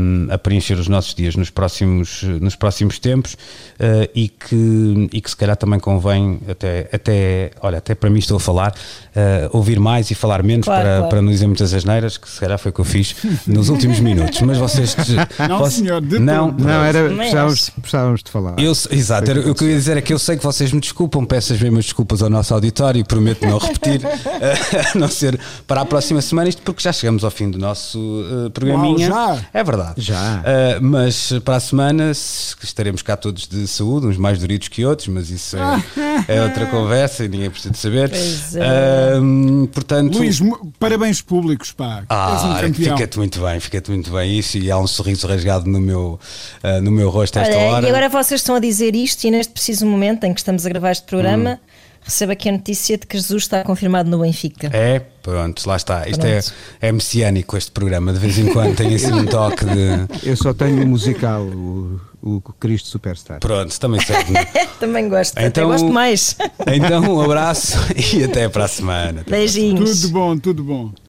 hum, 0.00 0.28
a 0.30 0.38
preencher 0.38 0.74
os 0.74 0.88
nossos 0.88 1.14
dias 1.14 1.34
nos 1.36 1.50
próximos, 1.50 2.22
nos 2.40 2.54
próximos 2.54 2.98
tempos 2.98 3.36
eh, 3.78 4.08
e, 4.14 4.28
que, 4.28 5.08
e 5.12 5.20
que 5.20 5.30
se 5.30 5.36
calhar 5.36 5.56
também 5.56 5.80
convém, 5.80 6.38
até, 6.48 6.88
até 6.92 7.50
olha, 7.60 7.78
até 7.78 7.94
para 7.94 8.08
mim 8.08 8.18
estou 8.20 8.36
a 8.36 8.40
falar, 8.40 8.72
eh, 9.14 9.48
ouvir 9.52 9.80
mais 9.80 10.10
e 10.10 10.14
falar 10.14 10.42
menos 10.42 10.64
Claro, 10.66 10.82
para, 10.82 10.94
claro. 10.96 11.08
para 11.10 11.22
não 11.22 11.30
dizer 11.30 11.46
muitas 11.46 11.74
asneiras, 11.74 12.16
que 12.16 12.28
se 12.28 12.38
calhar 12.40 12.58
foi 12.58 12.70
o 12.70 12.72
que 12.72 12.80
eu 12.80 12.84
fiz 12.84 13.16
nos 13.46 13.68
últimos 13.68 13.98
minutos. 14.00 14.40
Mas 14.42 14.58
vocês. 14.58 14.96
Não, 15.48 15.58
vocês- 15.58 15.74
senhor, 15.74 16.00
de 16.00 16.18
não, 16.18 16.35
todo. 16.38 16.64
Não, 16.64 16.84
era, 16.84 17.08
precisávamos, 17.08 17.70
precisávamos 17.70 18.22
de 18.22 18.30
falar. 18.30 18.54
eu, 18.58 18.72
exato, 18.90 19.30
era- 19.30 19.50
o 19.50 19.54
que 19.54 19.64
eu 19.64 19.68
ia 19.70 19.76
dizer 19.76 19.96
é 19.96 20.00
que 20.00 20.12
eu 20.12 20.18
sei 20.18 20.36
que 20.36 20.42
vocês 20.44 20.72
me 20.72 20.80
desculpam, 20.80 21.24
peço 21.24 21.52
as 21.52 21.60
mesmas 21.60 21.84
desculpas 21.84 22.22
ao 22.22 22.30
nosso 22.30 22.52
auditório 22.54 22.98
e 23.00 23.04
prometo 23.04 23.46
não 23.46 23.58
repetir, 23.58 24.00
eh, 24.40 24.90
a 24.94 24.98
não 24.98 25.08
ser 25.08 25.38
para 25.66 25.80
a 25.80 25.84
próxima 25.84 26.20
semana, 26.22 26.48
isto 26.48 26.62
porque 26.62 26.82
já 26.82 26.92
chegamos 26.92 27.24
ao 27.24 27.30
fim 27.30 27.50
do 27.50 27.58
nosso 27.58 27.98
eh, 28.46 28.50
programinha. 28.50 29.10
Uau, 29.12 29.36
já? 29.36 29.44
É 29.52 29.64
verdade. 29.64 29.94
Já. 29.98 30.42
Eh, 30.44 30.78
mas 30.80 31.32
para 31.44 31.56
a 31.56 31.60
semana 31.60 32.14
se- 32.14 32.54
estaremos 32.62 33.02
cá 33.02 33.16
todos 33.16 33.46
de 33.46 33.66
saúde, 33.66 34.06
uns 34.06 34.16
mais 34.16 34.38
duridos 34.38 34.68
que 34.68 34.84
outros, 34.84 35.08
mas 35.08 35.30
isso 35.30 35.56
é, 35.56 35.84
é 36.36 36.42
outra 36.42 36.66
conversa 36.66 37.24
e 37.24 37.28
ninguém 37.28 37.50
precisa 37.50 37.72
de 37.72 37.78
saber. 37.78 38.10
Pois 38.10 38.56
é. 38.56 39.14
Ahm, 39.16 39.66
portanto, 39.66 40.16
Luís, 40.18 40.40
parabéns 40.78 41.20
públicos, 41.22 41.72
pá. 41.72 42.00
Um 42.00 42.04
ah, 42.10 42.58
campeão. 42.60 42.96
fica-te 42.96 43.18
muito 43.18 43.40
bem, 43.40 43.60
fica-te 43.60 43.90
muito 43.90 44.10
bem 44.10 44.38
isso 44.38 44.58
e 44.58 44.70
há 44.70 44.78
um 44.78 44.86
sorriso 44.86 45.26
rasgado 45.26 45.68
no 45.68 45.80
meu, 45.80 46.18
ah, 46.62 46.80
no 46.80 46.90
meu 46.90 47.10
rosto 47.10 47.38
a 47.38 47.42
esta 47.42 47.56
Olha, 47.56 47.66
hora. 47.76 47.86
e 47.86 47.88
agora 47.88 48.08
vocês 48.08 48.40
estão 48.40 48.54
a 48.54 48.60
dizer 48.60 48.94
isto 48.94 49.24
e 49.24 49.30
neste 49.30 49.52
preciso 49.52 49.86
momento 49.86 50.24
em 50.24 50.32
que 50.34 50.40
estamos 50.40 50.64
a 50.66 50.68
gravar 50.68 50.92
este 50.92 51.04
programa, 51.06 51.60
recebo 52.02 52.32
aqui 52.32 52.48
a 52.48 52.52
notícia 52.52 52.96
de 52.96 53.06
que 53.06 53.16
Jesus 53.16 53.42
está 53.44 53.64
confirmado 53.64 54.08
no 54.10 54.18
Benfica. 54.20 54.70
É, 54.72 55.00
pronto, 55.22 55.66
lá 55.68 55.76
está. 55.76 56.06
Isto 56.08 56.20
Pronto. 56.20 56.52
é, 56.80 56.88
é 56.88 56.92
messiânico 56.92 57.56
este 57.56 57.70
programa, 57.72 58.12
de 58.12 58.18
vez 58.20 58.38
em 58.38 58.46
quando 58.52 58.76
tem 58.76 58.94
assim 58.94 59.12
um 59.12 59.26
toque 59.26 59.64
de. 59.64 60.28
Eu 60.28 60.36
só 60.36 60.54
tenho 60.54 60.84
o 60.84 60.86
musical, 60.86 61.42
o, 61.42 62.00
o 62.22 62.40
Cristo 62.60 62.88
Superstar. 62.88 63.40
Pronto, 63.40 63.78
também 63.80 64.00
serve. 64.00 64.32
Também 64.78 65.08
gosto, 65.08 65.32
até 65.38 65.46
Então- 65.46 65.68
gosto 65.68 65.88
mais. 65.88 66.36
Então, 66.66 67.02
um 67.16 67.20
abraço 67.22 67.78
e 68.14 68.22
até 68.24 68.46
para 68.46 68.66
a 68.66 68.68
semana. 68.68 69.24
Beijinhos. 69.26 70.02
Tudo 70.02 70.12
bom, 70.12 70.36
tudo 70.38 70.62
bom. 70.62 70.92